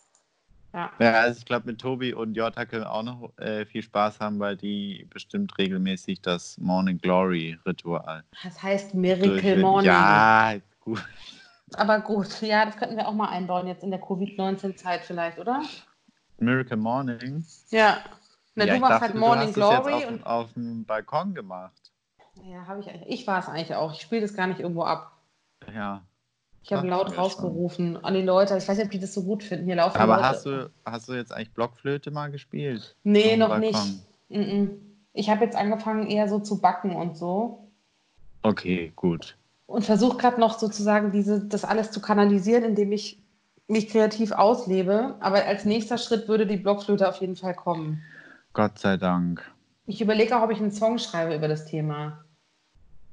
Ja. 0.73 0.91
Ja, 0.99 1.12
also 1.20 1.39
ich 1.39 1.45
glaube, 1.45 1.66
mit 1.66 1.81
Tobi 1.81 2.14
und 2.14 2.35
Jota 2.35 2.64
können 2.64 2.85
wir 2.85 2.93
auch 2.93 3.03
noch 3.03 3.37
äh, 3.39 3.66
viel 3.66 3.83
Spaß 3.83 4.20
haben, 4.20 4.39
weil 4.41 4.57
die 4.57 5.07
bestimmt 5.11 5.57
regelmäßig 5.59 6.23
das 6.23 6.57
Morning 6.59 6.99
Glory 6.99 7.59
Ritual 7.66 8.25
Das 8.43 8.62
heißt 8.62 8.95
Miracle. 8.95 9.59
Morning. 9.59 9.87
Ja, 9.87 10.55
gut. 10.81 11.05
Aber 11.75 12.01
gut, 12.01 12.41
ja, 12.43 12.64
das 12.64 12.77
könnten 12.77 12.97
wir 12.97 13.07
auch 13.09 13.14
mal 13.14 13.29
einbauen 13.29 13.66
jetzt 13.66 13.83
in 13.83 13.91
der 13.91 14.01
Covid-19-Zeit 14.01 15.03
vielleicht, 15.03 15.39
oder? 15.39 15.62
Miracle 16.39 16.77
Morning. 16.77 17.45
Ja. 17.70 17.99
Na, 18.55 18.66
ja, 18.66 18.75
du 18.75 18.81
machst 18.81 18.93
dachte, 18.93 19.05
halt 19.05 19.14
Morning 19.14 19.53
Glory 19.53 19.93
jetzt 20.01 20.09
und. 20.09 20.27
auf, 20.27 20.47
auf 20.47 20.53
dem 20.55 20.85
Balkon 20.85 21.35
gemacht. 21.35 21.93
Ja, 22.45 22.66
habe 22.66 22.81
ich 22.81 22.89
eigentlich. 22.89 23.20
Ich 23.20 23.27
war 23.27 23.39
es 23.39 23.49
eigentlich 23.49 23.75
auch. 23.75 23.93
Ich 23.93 24.01
spiele 24.01 24.23
das 24.23 24.35
gar 24.35 24.47
nicht 24.47 24.61
irgendwo 24.61 24.85
ab. 24.85 25.18
Ja. 25.73 26.03
Ich 26.65 26.73
habe 26.73 26.87
laut 26.87 27.17
rausgerufen 27.17 28.03
an 28.05 28.15
die 28.15 28.23
Leute. 28.23 28.57
Ich 28.57 28.69
weiß 28.69 28.77
nicht, 28.77 28.87
ob 28.87 28.93
die 28.93 29.01
das 29.01 29.15
so 29.15 29.25
gut 29.25 29.43
finden. 29.43 29.67
Hier 29.67 29.77
laufen 29.77 29.99
Aber 29.99 30.17
Leute. 30.17 30.29
hast 30.29 30.47
du, 30.47 30.71
hast 30.85 31.09
du 31.09 31.15
jetzt 31.15 31.33
eigentlich 31.33 31.53
Blockflöte 31.53 32.11
mal 32.11 32.31
gespielt? 32.31 32.97
Nee, 33.03 33.37
noch 33.37 33.49
Balkon? 33.49 34.03
nicht. 34.29 34.71
Ich 35.13 35.29
habe 35.29 35.45
jetzt 35.45 35.57
angefangen, 35.57 36.07
eher 36.07 36.29
so 36.29 36.39
zu 36.39 36.61
backen 36.61 36.95
und 36.95 37.17
so. 37.17 37.69
Okay, 38.43 38.93
gut. 38.97 39.37
Und 39.67 39.85
versuche 39.85 40.17
gerade 40.19 40.41
noch 40.41 40.59
sozusagen 40.59 41.13
diese, 41.13 41.45
das 41.45 41.65
alles 41.65 41.91
zu 41.91 42.01
kanalisieren, 42.01 42.65
indem 42.65 42.93
ich 42.93 43.21
mich 43.69 43.89
kreativ 43.89 44.33
auslebe. 44.33 45.17
Aber 45.21 45.45
als 45.45 45.65
nächster 45.65 45.99
Schritt 45.99 46.29
würde 46.29 46.47
die 46.47 46.57
Blockflöte 46.57 47.09
auf 47.09 47.17
jeden 47.17 47.37
Fall 47.37 47.55
kommen. 47.55 48.03
Gott 48.53 48.79
sei 48.79 48.97
Dank. 48.97 49.51
Ich 49.87 50.01
überlege 50.01 50.37
auch, 50.37 50.43
ob 50.43 50.51
ich 50.51 50.59
einen 50.61 50.73
Song 50.73 50.99
schreibe 50.99 51.35
über 51.35 51.49
das 51.49 51.65
Thema. 51.67 52.22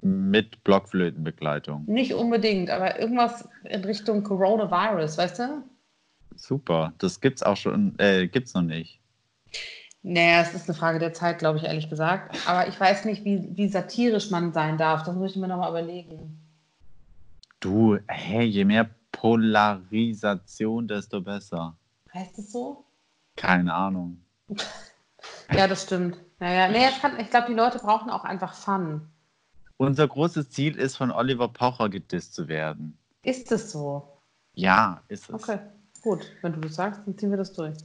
Mit 0.01 0.63
Blockflötenbegleitung. 0.63 1.83
Nicht 1.85 2.13
unbedingt, 2.13 2.69
aber 2.69 2.99
irgendwas 2.99 3.47
in 3.65 3.83
Richtung 3.83 4.23
Coronavirus, 4.23 5.17
weißt 5.17 5.39
du? 5.39 5.63
Super. 6.35 6.93
Das 6.99 7.19
gibt's 7.19 7.43
auch 7.43 7.57
schon, 7.57 7.97
äh, 7.99 8.27
gibt's 8.27 8.53
noch 8.53 8.61
nicht. 8.61 9.01
Naja, 10.01 10.41
es 10.41 10.53
ist 10.53 10.69
eine 10.69 10.77
Frage 10.77 10.99
der 10.99 11.13
Zeit, 11.13 11.39
glaube 11.39 11.57
ich, 11.57 11.65
ehrlich 11.65 11.89
gesagt. 11.89 12.37
Aber 12.47 12.67
ich 12.69 12.79
weiß 12.79 13.03
nicht, 13.03 13.25
wie, 13.25 13.49
wie 13.57 13.67
satirisch 13.67 14.31
man 14.31 14.53
sein 14.53 14.77
darf. 14.77 15.03
Das 15.03 15.15
muss 15.15 15.31
ich 15.31 15.37
mir 15.37 15.49
nochmal 15.49 15.71
überlegen. 15.71 16.39
Du, 17.59 17.97
hey, 18.07 18.45
je 18.45 18.63
mehr 18.63 18.89
Polarisation, 19.11 20.87
desto 20.87 21.19
besser. 21.19 21.75
Heißt 22.13 22.39
es 22.39 22.53
so? 22.53 22.85
Keine 23.35 23.73
Ahnung. 23.73 24.21
Ja, 25.51 25.67
das 25.67 25.83
stimmt. 25.83 26.17
Naja, 26.39 26.69
es 26.71 27.01
kann, 27.01 27.19
ich 27.19 27.29
glaube, 27.29 27.47
die 27.47 27.55
Leute 27.55 27.79
brauchen 27.79 28.09
auch 28.09 28.23
einfach 28.23 28.53
Fun. 28.53 29.01
Unser 29.81 30.09
großes 30.09 30.49
Ziel 30.49 30.75
ist, 30.75 30.97
von 30.97 31.09
Oliver 31.09 31.47
Pocher 31.47 31.87
gedisst 31.87 32.33
zu 32.35 32.49
werden. 32.49 32.97
Ist 33.23 33.49
es 33.53 33.71
so? 33.71 34.05
Ja, 34.53 35.01
ist 35.07 35.29
es. 35.29 35.33
Okay, 35.35 35.57
gut. 36.01 36.29
Wenn 36.41 36.51
du 36.51 36.59
das 36.59 36.75
sagst, 36.75 37.01
dann 37.05 37.17
ziehen 37.17 37.29
wir 37.29 37.37
das 37.37 37.53
durch. 37.53 37.77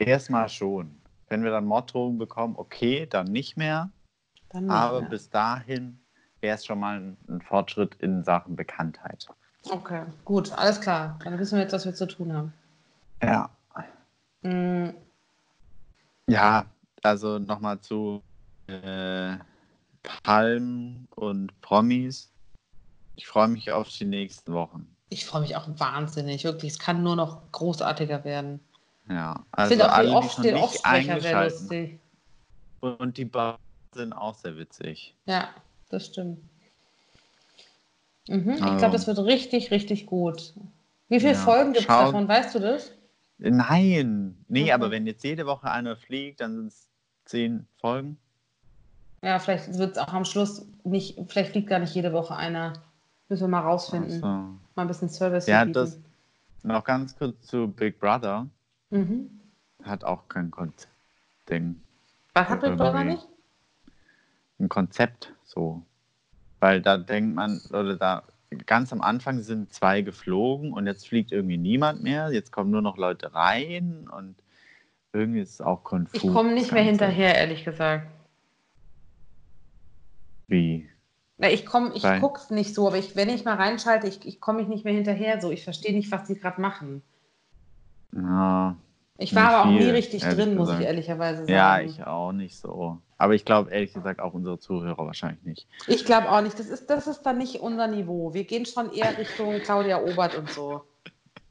Erstmal 0.00 0.48
schon. 0.48 1.00
Wenn 1.28 1.44
wir 1.44 1.52
dann 1.52 1.64
Morddrohungen 1.64 2.18
bekommen, 2.18 2.54
okay, 2.56 3.06
dann 3.06 3.28
nicht 3.28 3.56
mehr. 3.56 3.88
Dann 4.50 4.64
nicht 4.64 4.72
Aber 4.72 5.00
mehr. 5.00 5.10
bis 5.10 5.30
dahin 5.30 6.00
wäre 6.40 6.56
es 6.56 6.66
schon 6.66 6.80
mal 6.80 6.98
ein, 6.98 7.16
ein 7.28 7.40
Fortschritt 7.40 7.94
in 8.00 8.24
Sachen 8.24 8.56
Bekanntheit. 8.56 9.28
Okay, 9.70 10.02
gut, 10.24 10.50
alles 10.58 10.80
klar. 10.80 11.20
Dann 11.22 11.38
wissen 11.38 11.54
wir 11.54 11.62
jetzt, 11.62 11.72
was 11.72 11.84
wir 11.84 11.94
zu 11.94 12.06
tun 12.08 12.32
haben. 12.32 12.52
Ja. 13.22 13.48
Mm, 14.42 14.88
Ja, 16.26 16.64
also 17.04 17.38
nochmal 17.38 17.80
zu 17.80 18.22
äh, 18.66 19.36
Palmen 20.02 21.08
und 21.14 21.58
Promis. 21.60 22.30
Ich 23.16 23.26
freue 23.26 23.48
mich 23.48 23.72
auf 23.72 23.88
die 23.88 24.04
nächsten 24.04 24.52
Wochen. 24.52 24.86
Ich 25.10 25.24
freue 25.26 25.40
mich 25.42 25.56
auch 25.56 25.66
wahnsinnig, 25.78 26.44
wirklich. 26.44 26.72
Es 26.72 26.78
kann 26.78 27.02
nur 27.02 27.16
noch 27.16 27.50
großartiger 27.52 28.24
werden. 28.24 28.60
Ja, 29.08 29.44
Ich 29.52 29.58
also 29.58 29.68
finde 29.70 29.86
auch 29.90 29.96
alle, 29.96 30.22
schon 30.28 30.42
den 30.44 30.54
nicht 30.54 30.64
Offsprecher 30.64 31.20
sehr 31.20 31.44
lustig. 31.44 31.98
und 32.80 33.16
die 33.16 33.24
Bar 33.24 33.58
sind 33.94 34.12
auch 34.12 34.34
sehr 34.34 34.56
witzig. 34.58 35.14
Ja, 35.26 35.48
das 35.88 36.06
stimmt. 36.06 36.38
Mhm, 38.28 38.50
ich 38.56 38.62
Also- 38.62 38.76
glaube, 38.76 38.92
das 38.92 39.06
wird 39.06 39.18
richtig, 39.20 39.70
richtig 39.70 40.06
gut. 40.06 40.52
Wie 41.08 41.20
viele 41.20 41.32
Ja, 41.32 41.38
Folgen 41.38 41.72
gibt 41.72 41.82
es 41.82 41.86
davon? 41.86 42.28
Weißt 42.28 42.54
du 42.54 42.58
das? 42.58 42.92
Nein, 43.38 44.36
nee, 44.48 44.64
Okay. 44.64 44.72
aber 44.72 44.90
wenn 44.90 45.06
jetzt 45.06 45.24
jede 45.24 45.46
Woche 45.46 45.70
einer 45.70 45.96
fliegt, 45.96 46.40
dann 46.40 46.56
sind 46.56 46.66
es 46.68 46.88
zehn 47.24 47.66
Folgen. 47.80 48.18
Ja, 49.22 49.38
vielleicht 49.38 49.76
wird 49.78 49.96
es 49.96 49.98
auch 49.98 50.12
am 50.12 50.24
Schluss 50.24 50.66
nicht, 50.84 51.18
vielleicht 51.28 51.52
fliegt 51.52 51.68
gar 51.68 51.78
nicht 51.78 51.94
jede 51.94 52.12
Woche 52.12 52.36
einer. 52.36 52.72
Müssen 53.28 53.44
wir 53.44 53.48
mal 53.48 53.60
rausfinden. 53.60 54.12
Also, 54.12 54.26
Mal 54.26 54.58
ein 54.76 54.86
bisschen 54.86 55.08
Service 55.08 55.46
ja, 55.46 55.64
hier 55.64 55.72
das 55.72 55.98
noch 56.62 56.84
ganz 56.84 57.16
kurz 57.16 57.46
zu 57.46 57.68
Big 57.68 57.98
Brother. 57.98 58.46
Mhm. 58.90 59.30
Hat 59.82 60.04
auch 60.04 60.28
kein 60.28 60.50
Konzept-Ding. 60.50 61.80
Was 62.34 62.48
hat 62.48 62.60
Big 62.60 62.76
Brother 62.76 63.04
nicht? 63.04 63.26
Ein 64.58 64.68
Konzept 64.68 65.34
so. 65.44 65.82
Weil 66.60 66.80
da 66.80 66.96
denkt 66.96 67.34
man, 67.34 67.60
oder 67.70 67.96
da 67.96 68.22
ganz 68.66 68.92
am 68.92 69.02
Anfang 69.02 69.42
sind 69.42 69.72
zwei 69.72 70.02
geflogen 70.02 70.72
und 70.72 70.86
jetzt 70.86 71.06
fliegt 71.06 71.32
irgendwie 71.32 71.58
niemand 71.58 72.02
mehr. 72.02 72.32
Jetzt 72.32 72.50
kommen 72.50 72.70
nur 72.70 72.82
noch 72.82 72.96
Leute 72.96 73.34
rein 73.34 74.08
und 74.08 74.36
irgendwie 75.12 75.40
ist 75.40 75.54
es 75.54 75.60
auch 75.60 75.84
konfus. 75.84 76.22
Ich 76.22 76.32
komme 76.32 76.52
nicht 76.52 76.72
mehr 76.72 76.82
hinterher, 76.82 77.36
ehrlich 77.36 77.64
gesagt. 77.64 78.06
Wie? 80.48 80.88
Na, 81.36 81.48
ich 81.50 81.64
komme, 81.64 81.92
ich 81.94 82.02
Weil- 82.02 82.20
gucke 82.20 82.52
nicht 82.52 82.74
so, 82.74 82.88
aber 82.88 82.98
ich, 82.98 83.14
wenn 83.14 83.28
ich 83.28 83.44
mal 83.44 83.54
reinschalte, 83.54 84.08
ich, 84.08 84.26
ich 84.26 84.40
komme 84.40 84.58
mich 84.58 84.68
nicht 84.68 84.84
mehr 84.84 84.94
hinterher 84.94 85.40
so. 85.40 85.52
Ich 85.52 85.62
verstehe 85.62 85.94
nicht, 85.94 86.10
was 86.10 86.24
die 86.26 86.34
gerade 86.34 86.60
machen. 86.60 87.02
Ja, 88.12 88.76
Ich 89.18 89.34
war 89.34 89.50
aber 89.50 89.68
auch 89.68 89.72
nie 89.72 89.78
viel, 89.80 89.90
richtig 89.90 90.22
drin, 90.22 90.54
muss 90.56 90.68
ich 90.68 90.76
gesagt. 90.78 90.84
ehrlicherweise 90.84 91.40
sagen. 91.40 91.52
ja, 91.52 91.80
ich 91.80 92.02
auch 92.04 92.32
nicht 92.32 92.56
so. 92.56 92.98
Aber 93.18 93.34
ich 93.34 93.44
glaube 93.44 93.70
ehrlich 93.70 93.92
gesagt 93.92 94.20
auch 94.20 94.32
unsere 94.32 94.58
Zuhörer 94.58 95.04
wahrscheinlich 95.06 95.44
nicht. 95.44 95.68
Ich 95.86 96.04
glaube 96.04 96.30
auch 96.30 96.40
nicht. 96.40 96.58
Das 96.58 96.68
ist, 96.68 96.88
das 96.88 97.06
ist 97.06 97.22
dann 97.22 97.38
nicht 97.38 97.56
unser 97.56 97.86
Niveau. 97.88 98.32
Wir 98.32 98.44
gehen 98.44 98.64
schon 98.64 98.92
eher 98.92 99.16
Richtung 99.18 99.58
Claudia 99.60 100.00
Obert 100.02 100.36
und 100.36 100.48
so. 100.50 100.82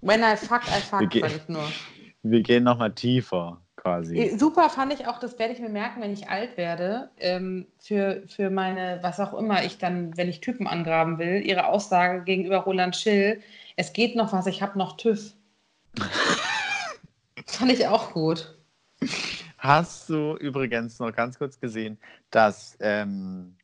When 0.02 0.22
I 0.22 0.36
fuck, 0.36 0.62
I 0.66 0.82
fuck, 0.82 1.02
sag 1.14 1.36
ich 1.36 1.48
nur. 1.48 1.64
Wir 2.24 2.42
gehen 2.42 2.64
nochmal 2.64 2.94
tiefer 2.94 3.62
quasi. 3.88 4.18
Eh, 4.18 4.38
Super 4.38 4.70
fand 4.70 4.94
ich 4.94 5.08
auch, 5.08 5.20
das 5.20 5.40
werde 5.40 5.54
ich 5.54 5.60
mir 5.60 5.70
merken, 5.70 6.02
wenn 6.02 6.12
ich 6.12 6.30
alt 6.30 6.58
werde, 6.58 7.10
ähm, 7.20 7.68
für, 7.80 8.24
für 8.28 8.50
meine, 8.50 9.00
was 9.02 9.20
auch 9.20 9.34
immer 9.34 9.64
ich 9.64 9.78
dann, 9.78 10.16
wenn 10.18 10.30
ich 10.30 10.42
Typen 10.42 10.68
angraben 10.68 11.18
will, 11.18 11.42
ihre 11.46 11.68
Aussage 11.68 12.24
gegenüber 12.24 12.58
Roland 12.60 12.96
Schill, 12.96 13.42
es 13.76 13.94
geht 13.94 14.16
noch 14.16 14.34
was, 14.34 14.48
ich 14.48 14.62
habe 14.62 14.78
noch 14.78 14.98
TÜV. 14.98 15.34
fand 17.46 17.72
ich 17.72 17.88
auch 17.88 18.14
gut. 18.14 18.56
Hast 19.58 20.10
du 20.10 20.36
übrigens 20.38 21.00
noch 21.00 21.12
ganz 21.14 21.38
kurz 21.38 21.60
gesehen, 21.60 21.98
dass 22.30 22.78
ähm, 22.80 23.56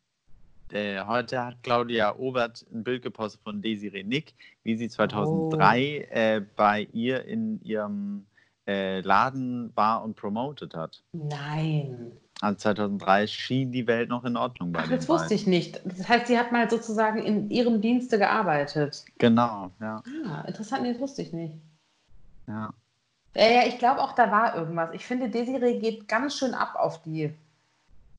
äh, 0.71 1.03
heute 1.05 1.45
hat 1.45 1.61
Claudia 1.63 2.15
Obert 2.15 2.65
ein 2.73 2.83
Bild 2.83 3.03
gepostet 3.03 3.41
von 3.43 3.61
Desiree 3.61 4.03
Nick, 4.03 4.33
wie 4.63 4.75
sie 4.75 4.89
2003 4.89 6.07
äh, 6.09 6.41
bei 6.55 6.87
ihr 6.93 7.25
in 7.25 7.61
ihrem 7.63 8.25
äh, 8.67 9.01
Laden 9.01 9.71
war 9.75 10.03
und 10.03 10.15
promotet 10.15 10.75
hat. 10.75 11.03
Nein. 11.11 12.11
Also 12.41 12.57
2003 12.57 13.27
schien 13.27 13.71
die 13.71 13.87
Welt 13.87 14.09
noch 14.09 14.25
in 14.25 14.35
Ordnung 14.35 14.71
bei 14.73 14.81
Ach, 14.83 14.89
das 14.89 15.07
wusste 15.07 15.33
ich 15.33 15.47
nicht. 15.47 15.81
Das 15.85 16.09
heißt, 16.09 16.27
sie 16.27 16.37
hat 16.37 16.51
mal 16.51 16.69
sozusagen 16.69 17.19
in 17.19 17.49
ihrem 17.49 17.79
Dienste 17.79 18.17
gearbeitet. 18.17 19.05
Genau, 19.17 19.71
ja. 19.79 20.03
Ah, 20.25 20.41
interessant, 20.47 20.85
das 20.85 20.99
wusste 20.99 21.21
ich 21.21 21.31
nicht. 21.33 21.55
ja. 22.47 22.73
Ja, 23.35 23.49
ja, 23.49 23.67
ich 23.67 23.79
glaube 23.79 23.99
auch, 24.01 24.11
da 24.13 24.29
war 24.29 24.55
irgendwas. 24.55 24.91
Ich 24.93 25.05
finde, 25.07 25.27
Desiree 25.27 25.79
geht 25.79 26.07
ganz 26.07 26.37
schön 26.37 26.53
ab 26.53 26.75
auf 26.75 27.01
die. 27.01 27.33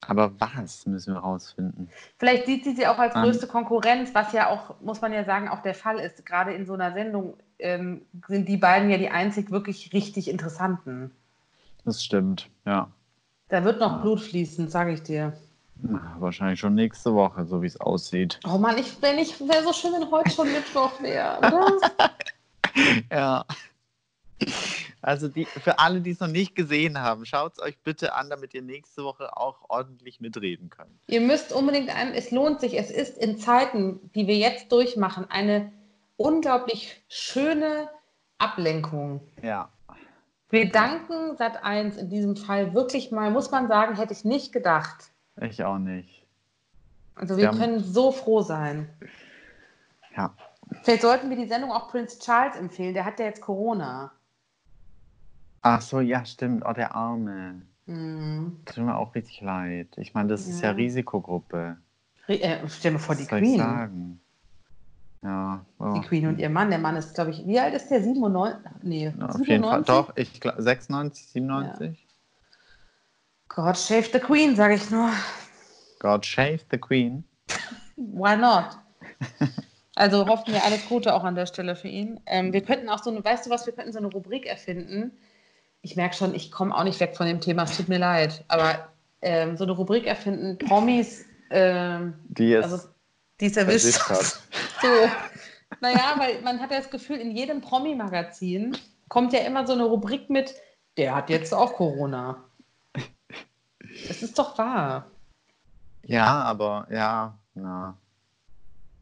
Aber 0.06 0.32
was 0.38 0.86
müssen 0.86 1.14
wir 1.14 1.20
rausfinden? 1.20 1.88
Vielleicht 2.18 2.46
sieht 2.46 2.64
sie 2.64 2.74
sie 2.74 2.86
auch 2.86 2.98
als 2.98 3.14
größte 3.14 3.46
Konkurrenz, 3.46 4.14
was 4.14 4.32
ja 4.32 4.50
auch, 4.50 4.74
muss 4.80 5.00
man 5.00 5.12
ja 5.12 5.24
sagen, 5.24 5.48
auch 5.48 5.62
der 5.62 5.74
Fall 5.74 5.98
ist. 5.98 6.24
Gerade 6.26 6.52
in 6.52 6.66
so 6.66 6.74
einer 6.74 6.92
Sendung 6.92 7.34
ähm, 7.58 8.02
sind 8.28 8.48
die 8.48 8.56
beiden 8.56 8.90
ja 8.90 8.98
die 8.98 9.10
einzig 9.10 9.50
wirklich 9.50 9.92
richtig 9.92 10.28
interessanten. 10.28 11.10
Das 11.84 12.02
stimmt, 12.02 12.48
ja. 12.64 12.88
Da 13.48 13.64
wird 13.64 13.80
noch 13.80 14.00
Blut 14.02 14.20
fließen, 14.20 14.68
sage 14.68 14.92
ich 14.92 15.02
dir. 15.02 15.34
Na, 15.76 16.16
Wahrscheinlich 16.18 16.60
schon 16.60 16.74
nächste 16.74 17.14
Woche, 17.14 17.44
so 17.44 17.62
wie 17.62 17.66
es 17.66 17.80
aussieht. 17.80 18.40
Oh 18.46 18.58
Mann, 18.58 18.78
ich 18.78 19.00
wäre 19.00 19.62
so 19.62 19.72
schön, 19.72 19.92
wenn 19.92 20.10
heute 20.10 20.30
schon 20.30 20.50
Mittwoch 20.52 21.00
wäre, 21.02 21.38
oder? 21.38 22.10
Ja. 23.10 23.44
Also 25.02 25.28
die, 25.28 25.44
für 25.44 25.78
alle, 25.78 26.00
die 26.00 26.12
es 26.12 26.20
noch 26.20 26.28
nicht 26.28 26.54
gesehen 26.54 26.98
haben, 26.98 27.26
schaut 27.26 27.52
es 27.54 27.58
euch 27.60 27.78
bitte 27.80 28.14
an, 28.14 28.30
damit 28.30 28.54
ihr 28.54 28.62
nächste 28.62 29.04
Woche 29.04 29.36
auch 29.36 29.58
ordentlich 29.68 30.20
mitreden 30.20 30.70
könnt. 30.70 30.98
Ihr 31.08 31.20
müsst 31.20 31.52
unbedingt 31.52 31.94
ein, 31.94 32.14
es 32.14 32.30
lohnt 32.30 32.60
sich, 32.60 32.78
es 32.78 32.90
ist 32.90 33.18
in 33.18 33.38
Zeiten, 33.38 34.10
die 34.14 34.26
wir 34.26 34.36
jetzt 34.36 34.72
durchmachen, 34.72 35.30
eine 35.30 35.70
unglaublich 36.16 37.02
schöne 37.08 37.90
Ablenkung. 38.38 39.20
Ja. 39.42 39.68
Wir 40.48 40.70
danken 40.70 41.36
Sat1 41.36 41.96
in 41.98 42.08
diesem 42.08 42.36
Fall 42.36 42.72
wirklich 42.74 43.10
mal, 43.10 43.30
muss 43.30 43.50
man 43.50 43.68
sagen, 43.68 43.96
hätte 43.96 44.12
ich 44.14 44.24
nicht 44.24 44.52
gedacht. 44.52 45.10
Ich 45.40 45.62
auch 45.64 45.78
nicht. 45.78 46.24
Also 47.14 47.36
wir 47.36 47.48
haben- 47.48 47.58
können 47.58 47.80
so 47.80 48.10
froh 48.10 48.40
sein. 48.40 48.88
Ja. 50.16 50.34
Vielleicht 50.82 51.02
sollten 51.02 51.28
wir 51.28 51.36
die 51.36 51.46
Sendung 51.46 51.70
auch 51.72 51.88
Prince 51.90 52.18
Charles 52.20 52.56
empfehlen. 52.56 52.94
Der 52.94 53.04
hat 53.04 53.18
ja 53.18 53.26
jetzt 53.26 53.40
Corona. 53.42 54.12
Ach 55.66 55.80
so, 55.80 56.00
ja, 56.00 56.24
stimmt. 56.26 56.62
Oh, 56.66 56.74
der 56.74 56.94
Arme. 56.94 57.62
Hm. 57.86 58.60
Tut 58.66 58.84
mir 58.84 58.96
auch 58.96 59.14
richtig 59.14 59.40
leid. 59.40 59.88
Ich 59.96 60.12
meine, 60.12 60.28
das 60.28 60.46
ist 60.46 60.60
ja 60.60 60.68
Ja. 60.70 60.74
Risikogruppe. 60.74 61.78
Ri- 62.28 62.40
Äh, 62.42 62.68
stell 62.68 62.92
mir 62.92 62.98
vor, 62.98 63.14
die 63.14 63.22
Was 63.22 63.30
soll 63.30 63.38
ich 63.38 63.44
Queen. 63.48 63.58
sagen? 63.58 64.20
Ja, 65.22 65.64
oh. 65.78 65.94
Die 65.94 66.06
Queen 66.06 66.26
und 66.26 66.38
ihr 66.38 66.50
Mann. 66.50 66.68
Der 66.68 66.78
Mann 66.78 66.96
ist, 66.96 67.14
glaube 67.14 67.30
ich, 67.30 67.46
wie 67.46 67.58
alt 67.58 67.72
ist 67.72 67.88
der? 67.88 68.02
97? 68.02 68.60
Nee, 68.82 69.04
Ja, 69.18 69.26
auf 69.26 69.46
jeden 69.46 69.64
Fall. 69.64 69.84
97? 69.84 69.86
Doch, 69.86 70.12
ich 70.16 70.38
glaube 70.40 70.62
96, 70.62 71.28
97. 71.28 72.06
God 73.48 73.76
save 73.76 74.08
the 74.12 74.18
Queen, 74.18 74.54
sage 74.56 74.74
ich 74.74 74.90
nur. 74.90 75.10
God 75.98 76.26
shave 76.26 76.60
the 76.70 76.76
Queen. 76.78 77.24
Why 77.96 78.36
not? 78.36 78.78
Also 79.94 80.26
hoffen 80.26 80.52
wir 80.52 80.62
alles 80.64 80.84
Gute 80.86 81.14
auch 81.14 81.24
an 81.24 81.36
der 81.36 81.46
Stelle 81.46 81.74
für 81.76 81.88
ihn. 81.88 82.20
Ähm, 82.26 82.52
wir 82.52 82.62
könnten 82.62 82.88
auch 82.90 83.02
so 83.02 83.10
eine, 83.10 83.24
weißt 83.24 83.46
du 83.46 83.50
was, 83.50 83.64
wir 83.64 83.72
könnten 83.72 83.92
so 83.92 83.98
eine 83.98 84.08
Rubrik 84.08 84.44
erfinden. 84.44 85.12
Ich 85.84 85.96
merke 85.96 86.16
schon, 86.16 86.34
ich 86.34 86.50
komme 86.50 86.74
auch 86.74 86.82
nicht 86.82 86.98
weg 86.98 87.14
von 87.14 87.26
dem 87.26 87.42
Thema, 87.42 87.64
es 87.64 87.76
tut 87.76 87.88
mir 87.88 87.98
leid. 87.98 88.42
Aber 88.48 88.88
ähm, 89.20 89.58
so 89.58 89.64
eine 89.64 89.72
Rubrik 89.72 90.06
erfinden, 90.06 90.56
Promis, 90.58 91.26
ähm, 91.50 92.14
Die 92.28 92.54
es 92.54 92.64
also 92.64 92.88
die 93.38 93.46
es 93.46 93.56
erwischt 93.56 94.00
hat. 94.08 94.40
So. 94.80 94.88
Naja, 95.80 96.14
weil 96.18 96.40
man 96.42 96.60
hat 96.60 96.70
ja 96.70 96.78
das 96.78 96.90
Gefühl, 96.90 97.16
in 97.16 97.30
jedem 97.30 97.60
Promi-Magazin 97.60 98.76
kommt 99.08 99.32
ja 99.32 99.40
immer 99.40 99.66
so 99.66 99.72
eine 99.72 99.84
Rubrik 99.84 100.30
mit, 100.30 100.54
der 100.96 101.14
hat 101.14 101.30
jetzt 101.30 101.52
auch 101.54 101.74
Corona. 101.74 102.44
Das 104.08 104.22
ist 104.22 104.38
doch 104.38 104.56
wahr. 104.58 105.06
Ja, 106.06 106.42
aber 106.42 106.86
ja, 106.90 107.38
na. 107.54 107.96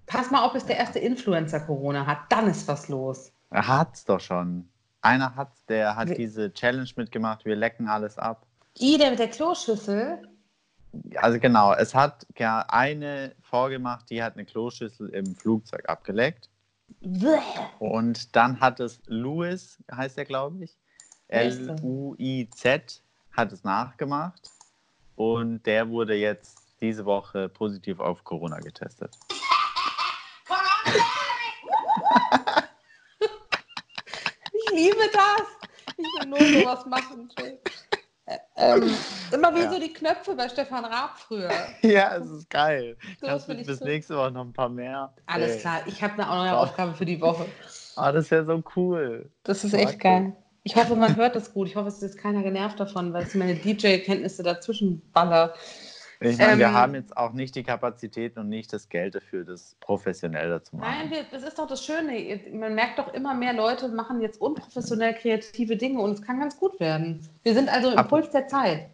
Pass 0.07 0.31
mal 0.31 0.45
auf, 0.45 0.53
bis 0.53 0.67
der 0.67 0.77
erste 0.77 0.99
Influencer 0.99 1.61
Corona 1.61 2.07
hat, 2.07 2.19
dann 2.29 2.49
ist 2.49 2.67
was 2.69 2.89
los. 2.89 3.33
Er 3.51 3.67
hat's 3.67 4.05
doch 4.05 4.21
schon. 4.21 4.69
Einer 5.03 5.35
hat's, 5.35 5.67
der 5.67 5.97
hat 5.97 6.09
Wie- 6.11 6.15
diese 6.15 6.53
Challenge 6.53 6.89
mitgemacht, 6.97 7.45
wir 7.45 7.57
lecken 7.57 7.89
alles 7.89 8.19
ab. 8.19 8.47
I, 8.81 8.97
der 8.97 9.11
mit 9.11 9.19
der 9.19 9.29
Kloschüssel. 9.29 10.23
Also 11.17 11.39
genau, 11.39 11.73
es 11.73 11.95
hat 11.95 12.27
ja 12.39 12.65
eine 12.69 13.35
vorgemacht, 13.43 14.09
die 14.11 14.23
hat 14.23 14.35
eine 14.35 14.45
Kloschüssel 14.45 15.09
im 15.11 15.35
Flugzeug 15.35 15.89
abgeleckt. 15.89 16.49
Bäh. 17.01 17.39
Und 17.79 18.37
dann 18.37 18.61
hat 18.61 18.79
es 18.81 19.01
Louis, 19.07 19.83
heißt 19.91 20.19
er, 20.19 20.25
glaube 20.25 20.65
ich? 20.65 20.77
L-U-I-Z, 21.29 23.03
hat 23.33 23.53
es 23.53 23.65
nachgemacht. 23.65 24.51
Und 25.17 25.65
der 25.67 25.89
wurde 25.89 26.15
jetzt 26.15 26.59
diese 26.81 27.05
Woche 27.05 27.49
positiv 27.49 27.99
auf 27.99 28.23
Corona 28.25 28.59
getestet. 28.59 29.19
Ich 29.31 29.43
liebe 34.85 35.11
das. 35.13 35.95
Ich 35.97 36.05
will 36.05 36.29
nur 36.29 36.39
sowas 36.63 36.87
machen. 36.87 37.29
Jill. 37.39 37.59
Ä- 38.29 38.39
Ähm, 38.57 38.95
immer 39.33 39.55
wie 39.55 39.61
Ja. 39.63 39.71
so 39.73 39.81
die 39.81 39.93
Knöpfe 39.93 40.35
bei 40.35 40.49
Stefan 40.49 40.85
Raab 40.85 41.19
früher. 41.19 41.51
Ja, 41.83 42.17
es 42.17 42.31
ist 42.31 42.49
geil. 42.49 42.97
So, 43.21 43.27
du 43.27 43.53
ich 43.61 43.67
bis 43.67 43.79
so. 43.81 43.85
nächste 43.85 44.17
Woche 44.17 44.31
noch 44.31 44.45
ein 44.45 44.53
paar 44.53 44.69
mehr? 44.69 45.13
Alles 45.27 45.53
Ey. 45.57 45.59
klar, 45.61 45.81
ich 45.87 46.03
habe 46.03 46.15
eine 46.23 46.27
neue. 46.27 46.57
Aufgabe 46.57 46.95
für 46.95 47.05
die 47.05 47.21
Woche. 47.21 47.47
Ah, 47.97 48.13
das 48.13 48.31
wäre 48.31 48.45
so 48.47 48.63
cool. 48.77 49.29
Das 49.43 49.65
ist 49.65 49.73
Mag 49.73 49.81
echt 49.83 50.01
geil. 50.01 50.37
Ich 50.63 50.77
hoffe, 50.77 50.95
man 50.95 51.17
hört 51.17 51.35
das 51.35 51.53
gut. 51.53 51.67
Ich 51.67 51.75
hoffe, 51.75 51.89
es 51.89 52.01
ist 52.03 52.17
keiner 52.17 52.43
genervt 52.45 52.79
davon, 52.79 53.13
weil 53.13 53.25
es 53.25 53.35
meine 53.35 53.57
DJ-Kenntnisse 53.57 54.45
dazwischen 54.45 55.03
baller. 55.13 55.53
Ich 56.31 56.39
meine, 56.39 56.59
wir 56.59 56.67
Ähm, 56.69 56.75
haben 56.75 56.95
jetzt 56.95 57.17
auch 57.17 57.33
nicht 57.33 57.55
die 57.55 57.63
Kapazitäten 57.63 58.39
und 58.41 58.49
nicht 58.49 58.73
das 58.73 58.89
Geld 58.89 59.15
dafür, 59.15 59.45
das 59.45 59.77
professioneller 59.81 60.63
zu 60.63 60.77
machen. 60.77 60.95
Nein, 61.01 61.11
wir, 61.11 61.25
das 61.31 61.43
ist 61.43 61.59
doch 61.59 61.67
das 61.67 61.85
Schöne. 61.85 62.41
Man 62.53 62.75
merkt 62.75 62.99
doch 62.99 63.13
immer 63.13 63.35
mehr 63.35 63.53
Leute 63.53 63.89
machen 63.89 64.21
jetzt 64.21 64.41
unprofessionell 64.41 65.15
kreative 65.15 65.77
Dinge 65.77 66.01
und 66.01 66.13
es 66.13 66.23
kann 66.23 66.39
ganz 66.39 66.57
gut 66.59 66.79
werden. 66.81 67.27
Wir 67.43 67.55
sind 67.55 67.69
also 67.69 67.91
im 67.91 67.99
Ab- 67.99 68.09
Puls 68.09 68.31
der 68.31 68.47
Zeit. 68.47 68.89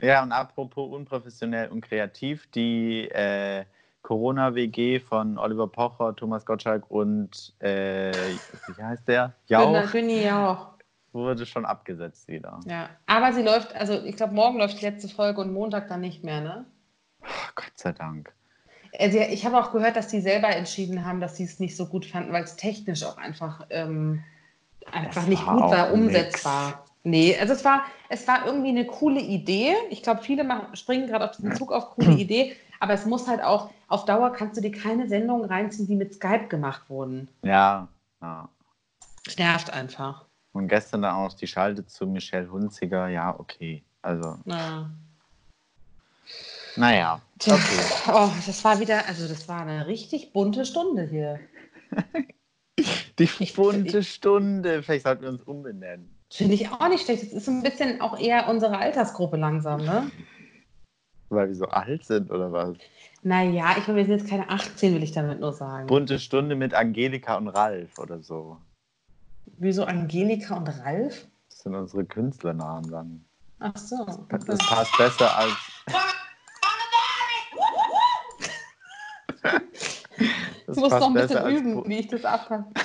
Ja, 0.00 0.22
und 0.22 0.30
apropos 0.32 0.92
unprofessionell 0.92 1.68
und 1.70 1.80
kreativ, 1.80 2.48
die 2.52 3.08
äh, 3.10 3.64
Corona-WG 4.02 5.00
von 5.00 5.38
Oliver 5.38 5.66
Pocher, 5.66 6.14
Thomas 6.14 6.46
Gottschalk 6.46 6.88
und 6.90 7.52
äh, 7.60 8.12
wie 8.12 8.82
heißt 8.82 9.08
der? 9.08 9.34
Jauch 9.46 9.90
Günni 9.90 10.24
Jauch. 10.24 10.68
Wurde 11.18 11.46
schon 11.46 11.66
abgesetzt 11.66 12.28
wieder. 12.28 12.60
Ja. 12.66 12.88
Aber 13.06 13.32
sie 13.32 13.42
läuft, 13.42 13.74
also 13.74 14.02
ich 14.04 14.16
glaube, 14.16 14.34
morgen 14.34 14.58
läuft 14.58 14.80
die 14.80 14.84
letzte 14.84 15.08
Folge 15.08 15.40
und 15.40 15.52
Montag 15.52 15.88
dann 15.88 16.00
nicht 16.00 16.24
mehr, 16.24 16.40
ne? 16.40 16.64
Oh, 17.22 17.50
Gott 17.54 17.72
sei 17.74 17.92
Dank. 17.92 18.32
Also, 18.98 19.18
ich 19.18 19.44
habe 19.44 19.58
auch 19.58 19.72
gehört, 19.72 19.96
dass 19.96 20.10
sie 20.10 20.20
selber 20.20 20.48
entschieden 20.48 21.04
haben, 21.04 21.20
dass 21.20 21.36
sie 21.36 21.44
es 21.44 21.60
nicht 21.60 21.76
so 21.76 21.86
gut 21.86 22.06
fanden, 22.06 22.32
weil 22.32 22.44
es 22.44 22.56
technisch 22.56 23.04
auch 23.04 23.18
einfach, 23.18 23.66
ähm, 23.70 24.22
einfach 24.90 25.26
nicht 25.26 25.44
gut 25.44 25.60
war, 25.60 25.92
umsetzbar. 25.92 26.84
Nee, 27.04 27.36
also 27.38 27.52
es 27.52 27.64
war, 27.64 27.84
es 28.08 28.26
war 28.26 28.46
irgendwie 28.46 28.70
eine 28.70 28.86
coole 28.86 29.20
Idee. 29.20 29.74
Ich 29.90 30.02
glaube, 30.02 30.22
viele 30.22 30.44
machen, 30.44 30.74
springen 30.74 31.06
gerade 31.06 31.24
auf 31.24 31.36
diesen 31.36 31.54
Zug 31.54 31.72
auf 31.72 31.90
coole 31.90 32.12
Idee, 32.18 32.56
aber 32.80 32.94
es 32.94 33.06
muss 33.06 33.28
halt 33.28 33.42
auch, 33.42 33.70
auf 33.88 34.04
Dauer 34.04 34.32
kannst 34.32 34.56
du 34.56 34.60
dir 34.60 34.72
keine 34.72 35.08
Sendungen 35.08 35.44
reinziehen, 35.44 35.86
die 35.86 35.96
mit 35.96 36.14
Skype 36.14 36.48
gemacht 36.48 36.88
wurden. 36.88 37.28
Ja, 37.42 37.88
ja. 38.20 38.48
Es 39.26 39.36
nervt 39.38 39.72
einfach. 39.72 40.27
Und 40.58 40.66
gestern 40.66 41.02
dann 41.02 41.14
auch 41.14 41.28
noch 41.28 41.34
die 41.34 41.46
Schalte 41.46 41.86
zu 41.86 42.04
Michelle 42.08 42.50
Hunziger. 42.50 43.06
Ja, 43.06 43.38
okay. 43.38 43.84
Also, 44.02 44.38
Ja. 44.44 44.90
naja. 46.74 47.20
Tja, 47.38 47.54
Okay. 47.54 48.12
oh, 48.12 48.30
das 48.44 48.64
war 48.64 48.80
wieder, 48.80 49.06
also 49.06 49.28
das 49.28 49.48
war 49.48 49.60
eine 49.62 49.86
richtig 49.86 50.32
bunte 50.32 50.64
Stunde 50.64 51.04
hier. 51.06 51.38
Die 53.20 53.28
Ich- 53.38 53.54
bunte 53.54 54.02
Stunde. 54.02 54.82
Vielleicht 54.82 55.04
sollten 55.04 55.22
wir 55.22 55.28
uns 55.28 55.42
umbenennen. 55.42 56.10
Finde 56.30 56.54
ich 56.54 56.68
auch 56.68 56.88
nicht 56.88 57.04
schlecht. 57.04 57.22
Das 57.22 57.32
ist 57.32 57.48
ein 57.48 57.62
bisschen 57.62 58.00
auch 58.00 58.18
eher 58.18 58.48
unsere 58.48 58.78
Altersgruppe 58.78 59.36
langsam, 59.36 59.84
ne? 59.84 60.10
Weil 61.28 61.48
wir 61.48 61.54
so 61.54 61.66
alt 61.66 62.04
sind 62.04 62.30
oder 62.32 62.50
was? 62.52 62.76
Naja, 63.22 63.76
ich 63.78 63.86
meine, 63.86 63.98
wir 63.98 64.06
sind 64.06 64.18
jetzt 64.18 64.28
keine 64.28 64.48
18, 64.50 64.94
will 64.94 65.02
ich 65.04 65.12
damit 65.12 65.38
nur 65.40 65.52
sagen. 65.52 65.86
Bunte 65.86 66.18
Stunde 66.18 66.56
mit 66.56 66.74
Angelika 66.74 67.36
und 67.36 67.46
Ralf 67.48 67.98
oder 67.98 68.20
so. 68.22 68.58
Wieso 69.60 69.84
Angelika 69.84 70.56
und 70.56 70.68
Ralf? 70.68 71.26
Das 71.48 71.58
sind 71.60 71.74
unsere 71.74 72.04
Künstlernamen 72.04 72.90
dann. 72.90 73.24
Ach 73.58 73.76
so. 73.76 74.04
Das 74.06 74.60
Okay. 74.60 74.66
passt 74.68 74.96
besser 74.98 75.36
als. 75.36 75.54
Das 80.66 80.76
Ich 80.76 80.82
muss 80.82 80.90
noch 80.92 81.06
ein 81.06 81.14
bisschen 81.14 81.38
als 81.38 81.58
üben, 81.60 81.74
Bu- 81.82 81.88
wie 81.88 81.98
ich 82.00 82.08
das 82.08 82.24
abkann. 82.24 82.72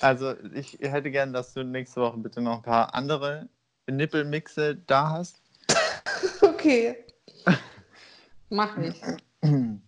Also, 0.00 0.34
ich 0.54 0.78
hätte 0.80 1.10
gern, 1.10 1.32
dass 1.32 1.52
du 1.54 1.64
nächste 1.64 2.00
Woche 2.00 2.18
bitte 2.18 2.40
noch 2.40 2.58
ein 2.58 2.62
paar 2.62 2.94
andere 2.94 3.48
Nippelmixe 3.90 4.76
da 4.76 5.10
hast. 5.10 5.42
Okay. 6.42 7.04
Mach 8.50 8.76
ich. 8.78 9.00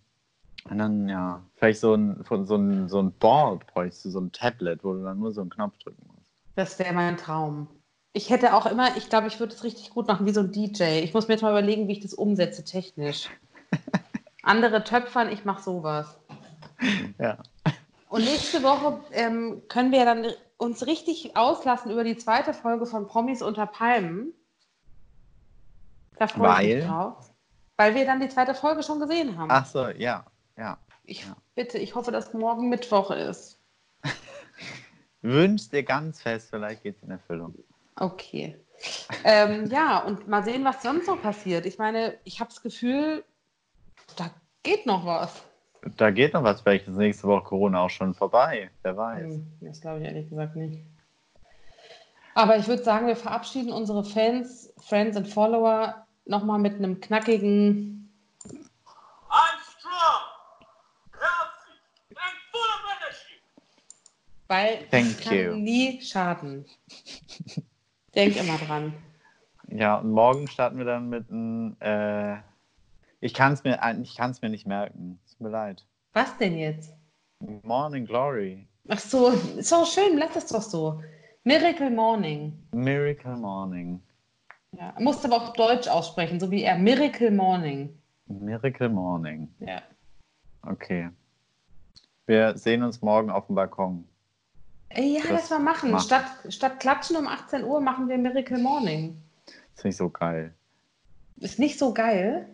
Und 0.69 0.77
dann, 0.77 1.09
ja, 1.09 1.41
vielleicht 1.55 1.79
so 1.79 1.93
ein, 1.95 2.23
von- 2.23 2.45
so 2.45 2.55
ein, 2.55 2.87
so 2.87 2.99
ein 3.01 3.11
Board 3.13 3.65
bräuchst 3.67 4.05
du, 4.05 4.09
so 4.09 4.19
ein 4.19 4.31
Tablet, 4.31 4.83
wo 4.83 4.93
du 4.93 5.03
dann 5.03 5.19
nur 5.19 5.31
so 5.31 5.41
einen 5.41 5.49
Knopf 5.49 5.77
drücken 5.79 6.03
musst. 6.07 6.27
Das 6.55 6.77
wäre 6.79 6.93
mein 6.93 7.17
Traum. 7.17 7.67
Ich 8.13 8.29
hätte 8.29 8.53
auch 8.53 8.65
immer, 8.65 8.95
ich 8.97 9.09
glaube, 9.09 9.27
ich 9.27 9.39
würde 9.39 9.53
es 9.55 9.63
richtig 9.63 9.89
gut 9.89 10.07
machen, 10.07 10.25
wie 10.25 10.33
so 10.33 10.41
ein 10.41 10.51
DJ. 10.51 10.99
Ich 11.03 11.13
muss 11.13 11.27
mir 11.27 11.35
jetzt 11.35 11.41
mal 11.41 11.51
überlegen, 11.51 11.87
wie 11.87 11.93
ich 11.93 12.01
das 12.01 12.13
umsetze 12.13 12.63
technisch. 12.63 13.29
Andere 14.43 14.83
töpfern, 14.83 15.29
ich 15.29 15.45
mache 15.45 15.63
sowas. 15.63 16.17
Ja. 17.19 17.37
Und 18.09 18.25
nächste 18.25 18.61
Woche 18.63 18.99
ähm, 19.13 19.61
können 19.69 19.91
wir 19.91 20.03
dann 20.03 20.25
uns 20.57 20.85
richtig 20.85 21.37
auslassen 21.37 21.91
über 21.91 22.03
die 22.03 22.17
zweite 22.17 22.53
Folge 22.53 22.85
von 22.85 23.07
Promis 23.07 23.41
unter 23.41 23.65
Palmen. 23.65 24.33
Da 26.17 26.27
freue 26.27 26.63
ich 26.67 26.75
mich 26.75 26.85
drauf. 26.85 27.31
Weil 27.77 27.95
wir 27.95 28.05
dann 28.05 28.19
die 28.19 28.29
zweite 28.29 28.53
Folge 28.53 28.83
schon 28.83 28.99
gesehen 28.99 29.37
haben. 29.37 29.49
Ach 29.49 29.65
so, 29.65 29.87
ja, 29.87 30.25
ja. 30.61 30.77
ich 31.03 31.25
ja. 31.25 31.35
bitte, 31.55 31.77
ich 31.77 31.95
hoffe, 31.95 32.11
dass 32.11 32.33
morgen 32.33 32.69
Mittwoch 32.69 33.11
ist. 33.11 33.59
Wünsch 35.21 35.69
dir 35.69 35.83
ganz 35.83 36.21
fest, 36.21 36.49
vielleicht 36.49 36.83
geht 36.83 36.97
es 36.97 37.03
in 37.03 37.11
Erfüllung. 37.11 37.55
Okay. 37.95 38.57
ähm, 39.23 39.65
ja, 39.69 39.99
und 39.99 40.27
mal 40.27 40.43
sehen, 40.43 40.63
was 40.63 40.81
sonst 40.81 41.07
noch 41.07 41.21
passiert. 41.21 41.65
Ich 41.65 41.77
meine, 41.77 42.17
ich 42.23 42.39
habe 42.39 42.49
das 42.49 42.61
Gefühl, 42.61 43.23
da 44.17 44.31
geht 44.63 44.85
noch 44.85 45.05
was. 45.05 45.43
Da 45.97 46.11
geht 46.11 46.33
noch 46.33 46.43
was, 46.43 46.61
vielleicht 46.61 46.87
ist 46.87 46.95
nächste 46.95 47.27
Woche 47.27 47.43
Corona 47.43 47.81
auch 47.81 47.89
schon 47.89 48.13
vorbei. 48.13 48.69
Wer 48.83 48.97
weiß. 48.97 49.23
Hm, 49.23 49.47
Das 49.61 49.81
glaube 49.81 49.99
ich 49.99 50.05
ehrlich 50.05 50.29
gesagt 50.29 50.55
nicht. 50.55 50.83
Aber 52.33 52.57
ich 52.57 52.67
würde 52.67 52.83
sagen, 52.83 53.07
wir 53.07 53.15
verabschieden 53.15 53.73
unsere 53.73 54.03
Fans, 54.03 54.73
Friends 54.79 55.17
und 55.17 55.27
Follower 55.27 56.07
nochmal 56.25 56.59
mit 56.59 56.75
einem 56.75 56.99
knackigen 57.01 58.01
I'm 59.31 59.59
strong, 59.63 60.23
healthy, 61.15 61.75
and 62.09 62.35
full 62.51 62.69
of 62.75 62.81
energy. 62.95 63.39
Weil 64.51 64.79
Thank 64.91 65.05
es 65.11 65.21
kann 65.21 65.33
you. 65.37 65.53
nie 65.55 66.01
schaden. 66.01 66.65
Denk 68.13 68.35
immer 68.35 68.57
dran. 68.57 68.93
Ja, 69.69 69.95
und 69.99 70.11
morgen 70.11 70.47
starten 70.49 70.77
wir 70.77 70.83
dann 70.83 71.07
mit 71.07 71.29
einem. 71.31 71.77
Äh, 71.79 72.39
ich 73.21 73.33
kann 73.33 73.53
es 73.53 73.63
mir, 73.63 73.81
ein- 73.81 74.01
ich 74.03 74.15
kann's 74.17 74.41
mir 74.41 74.49
nicht 74.49 74.67
merken. 74.67 75.19
Tut 75.29 75.39
mir 75.39 75.49
leid. 75.49 75.85
Was 76.11 76.37
denn 76.37 76.57
jetzt? 76.57 76.93
Morning 77.63 78.05
Glory. 78.05 78.67
Ach 78.89 78.99
so, 78.99 79.29
ist 79.29 79.71
doch 79.71 79.85
schön, 79.85 80.17
lass 80.17 80.35
es 80.35 80.47
doch 80.47 80.61
so. 80.61 81.01
Miracle 81.45 81.89
Morning. 81.89 82.51
Miracle 82.73 83.37
Morning. 83.37 84.01
Ja, 84.73 84.93
musst 84.99 85.23
aber 85.25 85.37
auch 85.37 85.53
Deutsch 85.53 85.87
aussprechen, 85.87 86.39
so 86.41 86.51
wie 86.51 86.63
er. 86.63 86.77
Miracle 86.77 87.31
Morning. 87.31 87.97
Miracle 88.25 88.89
Morning. 88.89 89.53
Ja. 89.59 89.81
Okay. 90.63 91.09
Wir 92.25 92.57
sehen 92.57 92.83
uns 92.83 93.01
morgen 93.01 93.29
auf 93.29 93.47
dem 93.47 93.55
Balkon. 93.55 94.07
Ey, 94.93 95.13
ja, 95.15 95.21
Das 95.21 95.31
lass 95.31 95.49
mal 95.51 95.59
machen. 95.59 95.91
macht- 95.91 96.05
Statt, 96.05 96.25
statt 96.49 96.79
Klatschen 96.79 97.15
um 97.17 97.27
18 97.27 97.63
Uhr 97.63 97.79
machen 97.81 98.07
wir 98.09 98.17
Miracle 98.17 98.57
Morning. 98.59 99.17
Das 99.45 99.81
finde 99.81 99.89
ich 99.89 99.97
so 99.97 100.09
geil. 100.09 100.53
Ist 101.37 101.59
nicht 101.59 101.79
so 101.79 101.93
geil. 101.93 102.47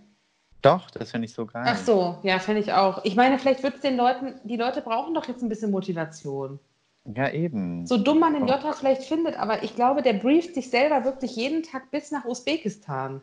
Doch, 0.61 0.89
das 0.91 1.11
finde 1.11 1.25
ich 1.25 1.33
so 1.33 1.45
geil. 1.45 1.63
Ach 1.67 1.77
so, 1.77 2.17
ja, 2.23 2.39
finde 2.39 2.61
ich 2.61 2.73
auch. 2.73 3.03
Ich 3.05 3.15
meine, 3.15 3.37
vielleicht 3.37 3.63
wird 3.63 3.75
es 3.75 3.81
den 3.81 3.95
Leuten, 3.97 4.35
die 4.43 4.55
Leute 4.57 4.81
brauchen 4.81 5.13
doch 5.13 5.27
jetzt 5.27 5.41
ein 5.43 5.49
bisschen 5.49 5.71
Motivation. 5.71 6.59
Ja, 7.15 7.29
eben. 7.29 7.85
So 7.85 7.97
dumm 7.97 8.19
man 8.19 8.33
den 8.33 8.47
Jota 8.47 8.73
vielleicht 8.73 9.03
findet, 9.03 9.37
aber 9.37 9.63
ich 9.63 9.75
glaube, 9.75 10.01
der 10.01 10.13
brieft 10.13 10.55
sich 10.55 10.69
selber 10.69 11.05
wirklich 11.05 11.35
jeden 11.35 11.63
Tag 11.63 11.89
bis 11.91 12.11
nach 12.11 12.25
Usbekistan. 12.25 13.21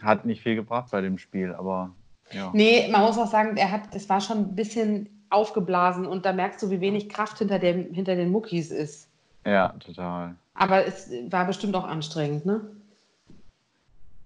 Hat 0.00 0.24
nicht 0.24 0.42
viel 0.42 0.54
gebracht 0.54 0.90
bei 0.92 1.00
dem 1.00 1.18
Spiel, 1.18 1.52
aber 1.54 1.94
ja. 2.32 2.50
Nee, 2.54 2.88
man 2.90 3.02
muss 3.02 3.18
auch 3.18 3.30
sagen, 3.30 3.56
er 3.56 3.70
hat, 3.72 3.94
es 3.94 4.08
war 4.08 4.20
schon 4.20 4.38
ein 4.38 4.54
bisschen 4.54 5.19
aufgeblasen 5.30 6.06
und 6.06 6.26
da 6.26 6.32
merkst 6.32 6.62
du, 6.62 6.70
wie 6.70 6.80
wenig 6.80 7.08
Kraft 7.08 7.38
hinter, 7.38 7.58
dem, 7.58 7.94
hinter 7.94 8.16
den 8.16 8.30
Muckis 8.30 8.70
ist. 8.70 9.08
Ja, 9.44 9.68
total. 9.84 10.34
Aber 10.54 10.84
es 10.84 11.10
war 11.30 11.46
bestimmt 11.46 11.74
auch 11.74 11.84
anstrengend, 11.84 12.44
ne? 12.44 12.60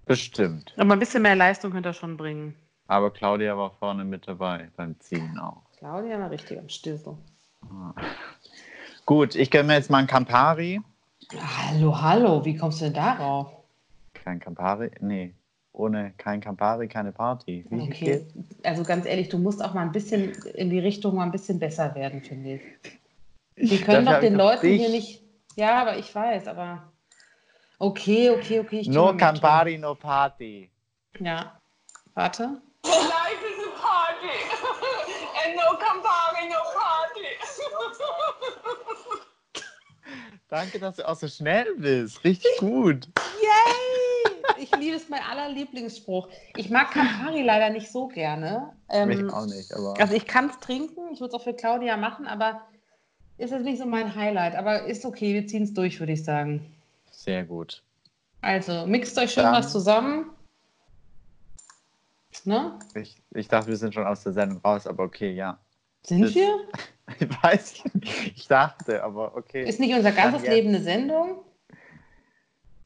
Bestimmt. 0.06 0.74
Aber 0.76 0.94
ein 0.94 0.98
bisschen 0.98 1.22
mehr 1.22 1.36
Leistung 1.36 1.70
könnte 1.70 1.90
er 1.90 1.94
schon 1.94 2.16
bringen. 2.16 2.54
Aber 2.88 3.10
Claudia 3.10 3.56
war 3.56 3.70
vorne 3.70 4.04
mit 4.04 4.28
dabei 4.28 4.68
beim 4.76 4.98
Ziehen 5.00 5.38
auch. 5.38 5.62
Claudia 5.78 6.18
war 6.18 6.30
richtig 6.30 6.58
am 6.58 6.68
Stissel. 6.68 7.16
Gut, 9.06 9.34
ich 9.34 9.50
gönne 9.50 9.68
mir 9.68 9.74
jetzt 9.74 9.90
mal 9.90 9.98
einen 9.98 10.06
Campari. 10.06 10.80
Hallo, 11.32 12.00
hallo, 12.00 12.44
wie 12.44 12.56
kommst 12.56 12.80
du 12.80 12.86
denn 12.86 12.94
darauf? 12.94 13.50
Kein 14.12 14.40
Campari? 14.40 14.90
Nee. 15.00 15.34
Ohne 15.74 16.14
kein 16.18 16.40
Campari, 16.40 16.86
keine 16.86 17.10
Party. 17.10 17.66
Wie 17.68 17.80
Okay, 17.82 18.26
also 18.62 18.84
ganz 18.84 19.06
ehrlich, 19.06 19.28
du 19.28 19.38
musst 19.38 19.62
auch 19.62 19.74
mal 19.74 19.82
ein 19.82 19.90
bisschen 19.90 20.30
in 20.54 20.70
die 20.70 20.78
Richtung 20.78 21.16
mal 21.16 21.24
ein 21.24 21.32
bisschen 21.32 21.58
besser 21.58 21.92
werden, 21.96 22.22
finde 22.22 22.54
ich. 22.54 22.62
Wir 23.56 23.80
können 23.80 24.06
doch 24.06 24.20
den 24.20 24.36
Leuten 24.36 24.68
hier 24.68 24.88
dich. 24.88 24.90
nicht. 24.90 25.22
Ja, 25.56 25.80
aber 25.82 25.98
ich 25.98 26.14
weiß, 26.14 26.46
aber. 26.46 26.92
Okay, 27.80 28.30
okay, 28.30 28.60
okay. 28.60 28.80
Ich 28.80 28.88
No. 28.88 29.16
Campari, 29.16 29.76
no 29.76 29.96
Party. 29.96 30.70
Ja. 31.18 31.60
Warte. 32.14 32.62
Life 32.84 33.44
is 33.44 33.66
a 33.66 33.70
party. 33.80 34.28
And 35.44 35.56
no 35.56 35.76
Campari, 35.76 36.48
no 36.48 36.62
party. 36.72 37.26
Danke, 40.48 40.78
dass 40.78 40.96
du 40.96 41.08
auch 41.08 41.16
so 41.16 41.26
schnell 41.26 41.66
bist. 41.76 42.22
Richtig 42.22 42.58
gut. 42.58 43.08
Yay! 43.42 44.03
Ich 44.58 44.74
liebe 44.76 44.96
es, 44.96 45.08
mein 45.08 45.22
aller 45.22 45.48
Lieblingsspruch. 45.48 46.28
Ich 46.56 46.70
mag 46.70 46.90
Campari 46.90 47.42
leider 47.42 47.70
nicht 47.70 47.90
so 47.90 48.08
gerne. 48.08 48.72
Ähm, 48.88 49.08
Mich 49.08 49.32
auch 49.32 49.46
nicht, 49.46 49.72
aber 49.74 49.94
Also 49.98 50.14
ich 50.14 50.26
kann 50.26 50.48
es 50.50 50.58
trinken, 50.60 51.12
ich 51.12 51.20
würde 51.20 51.34
es 51.34 51.40
auch 51.40 51.44
für 51.44 51.54
Claudia 51.54 51.96
machen, 51.96 52.26
aber 52.26 52.60
ist 53.38 53.50
jetzt 53.50 53.64
nicht 53.64 53.78
so 53.78 53.86
mein 53.86 54.14
Highlight. 54.14 54.54
Aber 54.54 54.84
ist 54.84 55.04
okay, 55.04 55.34
wir 55.34 55.46
ziehen 55.46 55.64
es 55.64 55.72
durch, 55.74 55.98
würde 56.00 56.12
ich 56.12 56.24
sagen. 56.24 56.74
sehr 57.10 57.44
gut. 57.44 57.82
Also, 58.42 58.86
mixt 58.86 59.16
euch 59.18 59.32
schön 59.32 59.44
Dann- 59.44 59.54
was 59.54 59.72
zusammen. 59.72 60.30
Ne? 62.44 62.78
Ich, 62.94 63.16
ich 63.34 63.48
dachte, 63.48 63.68
wir 63.68 63.76
sind 63.76 63.94
schon 63.94 64.06
aus 64.06 64.22
der 64.22 64.32
Sendung 64.32 64.58
raus, 64.58 64.86
aber 64.86 65.04
okay, 65.04 65.32
ja. 65.32 65.58
Sind 66.02 66.22
Das- 66.22 66.34
wir? 66.34 66.48
Ich 67.20 67.42
weiß 67.42 67.84
nicht. 67.94 68.36
Ich 68.38 68.48
dachte, 68.48 69.04
aber 69.04 69.36
okay. 69.36 69.68
Ist 69.68 69.78
nicht 69.78 69.94
unser 69.94 70.10
ganzes. 70.10 70.48
Leben 70.48 70.70
eine 70.70 70.80
Sendung? 70.80 71.42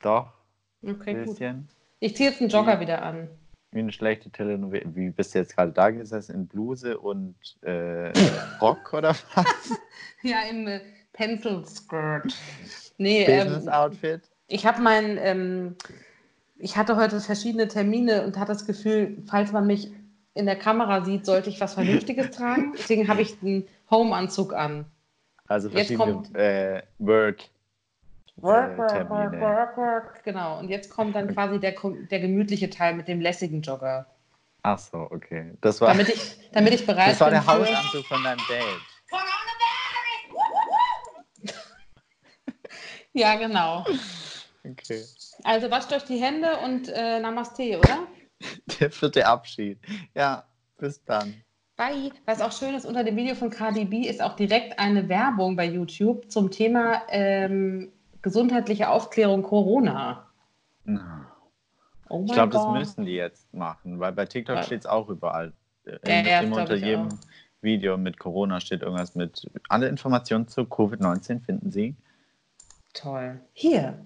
Doch, 0.02 0.32
Okay, 0.83 1.11
ein 1.11 1.24
gut. 1.24 1.35
bisschen. 1.39 1.68
Ich 2.01 2.16
ziehe 2.16 2.31
jetzt 2.31 2.41
einen 2.41 2.51
Jogger 2.51 2.81
wieder 2.81 3.03
an. 3.03 3.29
Wie 3.70 3.81
eine 3.81 3.93
schlechte 3.93 4.31
Telenovela. 4.31 4.87
Wie 4.95 5.11
bist 5.11 5.35
du 5.35 5.41
jetzt 5.41 5.55
gerade 5.55 5.72
da 5.72 5.91
gesessen? 5.91 6.35
In 6.35 6.47
Bluse 6.47 6.99
und 6.99 7.35
äh, 7.62 8.12
Rock 8.61 8.93
oder 8.95 9.14
was? 9.35 9.45
Ja, 10.22 10.39
im 10.51 10.66
äh, 10.66 10.81
Pencil 11.12 11.64
Skirt. 11.64 12.35
Nee, 12.97 13.24
ähm, 13.24 13.45
Business-Outfit? 13.47 14.22
ich 14.49 14.66
habe 14.66 14.83
mein, 14.83 15.16
ähm, 15.20 15.76
ich 16.57 16.76
hatte 16.76 16.97
heute 16.97 17.20
verschiedene 17.20 17.68
Termine 17.68 18.24
und 18.24 18.37
hatte 18.37 18.53
das 18.53 18.66
Gefühl, 18.66 19.22
falls 19.26 19.53
man 19.53 19.66
mich 19.68 19.93
in 20.35 20.47
der 20.47 20.57
Kamera 20.57 21.05
sieht, 21.05 21.24
sollte 21.24 21.51
ich 21.51 21.61
was 21.61 21.74
Vernünftiges 21.74 22.31
tragen. 22.33 22.72
Deswegen 22.76 23.07
habe 23.07 23.22
ich 23.22 23.41
einen 23.43 23.68
Home-Anzug 23.91 24.55
an. 24.55 24.87
Also 25.47 25.68
Jetzt 25.68 25.89
verschiedene 25.89 26.14
kommt- 26.14 26.35
äh, 26.37 26.83
Work. 26.99 27.45
Work, 28.41 28.78
work, 28.78 29.11
work, 29.11 29.41
work, 29.41 29.76
work. 29.76 30.24
Genau. 30.24 30.59
Und 30.59 30.68
jetzt 30.68 30.91
kommt 30.91 31.16
dann 31.16 31.32
quasi 31.34 31.59
der, 31.59 31.74
der 32.11 32.20
gemütliche 32.20 32.70
Teil 32.70 32.95
mit 32.95 33.09
dem 33.09 33.20
lässigen 33.20 33.62
Jogger. 33.62 34.07
Ach 34.62 34.78
so, 34.78 34.99
okay. 35.11 35.53
Das 35.61 35.80
war, 35.80 35.89
Damit 35.89 36.09
ich, 36.09 36.39
damit 36.53 36.74
ich 36.74 36.86
bereit 36.86 37.12
das 37.12 37.20
war 37.20 37.30
bin 37.30 37.41
der. 37.41 37.47
Hausanzug 37.47 38.07
von 38.07 38.22
deinem 38.22 38.41
Date. 38.49 38.64
Ja, 43.14 43.34
genau. 43.34 43.84
Okay. 44.64 45.03
Also 45.43 45.70
wascht 45.72 45.93
euch 45.93 46.05
die 46.05 46.18
Hände 46.18 46.57
und 46.59 46.89
äh, 46.89 47.18
Namaste, 47.18 47.78
oder? 47.78 48.07
Der 48.78 48.93
vierte 48.93 49.26
Abschied. 49.26 49.78
Ja, 50.14 50.45
bis 50.76 51.03
dann. 51.05 51.43
Bye. 51.76 52.12
Was 52.26 52.41
auch 52.41 52.53
schön 52.53 52.74
ist, 52.74 52.84
unter 52.86 53.03
dem 53.03 53.16
Video 53.16 53.34
von 53.34 53.51
KDB 53.51 54.09
ist 54.09 54.22
auch 54.22 54.36
direkt 54.36 54.78
eine 54.78 55.09
Werbung 55.09 55.57
bei 55.57 55.64
YouTube 55.64 56.30
zum 56.30 56.51
Thema 56.51 57.03
ähm, 57.09 57.91
gesundheitliche 58.22 58.88
Aufklärung 58.90 59.42
Corona. 59.42 60.26
Oh 62.08 62.24
Ich 62.26 62.32
glaube, 62.32 62.52
das 62.52 62.66
müssen 62.68 63.04
die 63.04 63.12
jetzt 63.14 63.52
machen, 63.52 64.00
weil 64.00 64.12
bei 64.12 64.24
TikTok 64.24 64.56
Ja. 64.56 64.62
steht 64.62 64.80
es 64.80 64.86
auch 64.86 65.08
überall. 65.08 65.52
Äh, 65.84 65.98
Ja, 66.22 66.28
ja, 66.28 66.40
immer 66.40 66.56
unter 66.58 66.74
jedem 66.76 67.08
auch. 67.08 67.12
Video 67.60 67.96
mit 67.98 68.18
Corona 68.18 68.60
steht 68.60 68.82
irgendwas 68.82 69.14
mit. 69.14 69.50
Alle 69.68 69.88
Informationen 69.88 70.48
zu 70.48 70.62
Covid-19 70.62 71.40
finden 71.44 71.70
Sie. 71.70 71.96
Toll. 72.94 73.40
Hier. 73.52 73.98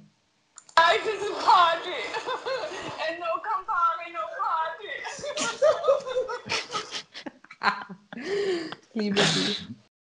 Life 0.77 1.09
is 1.09 1.23
a 1.23 1.35
party. 1.45 1.91
And 3.09 3.21
no 3.21 3.27
Campari, 3.43 4.11
no 4.13 4.25
party. 4.43 4.93
Liebe 8.95 9.21
Sie. 9.21 9.57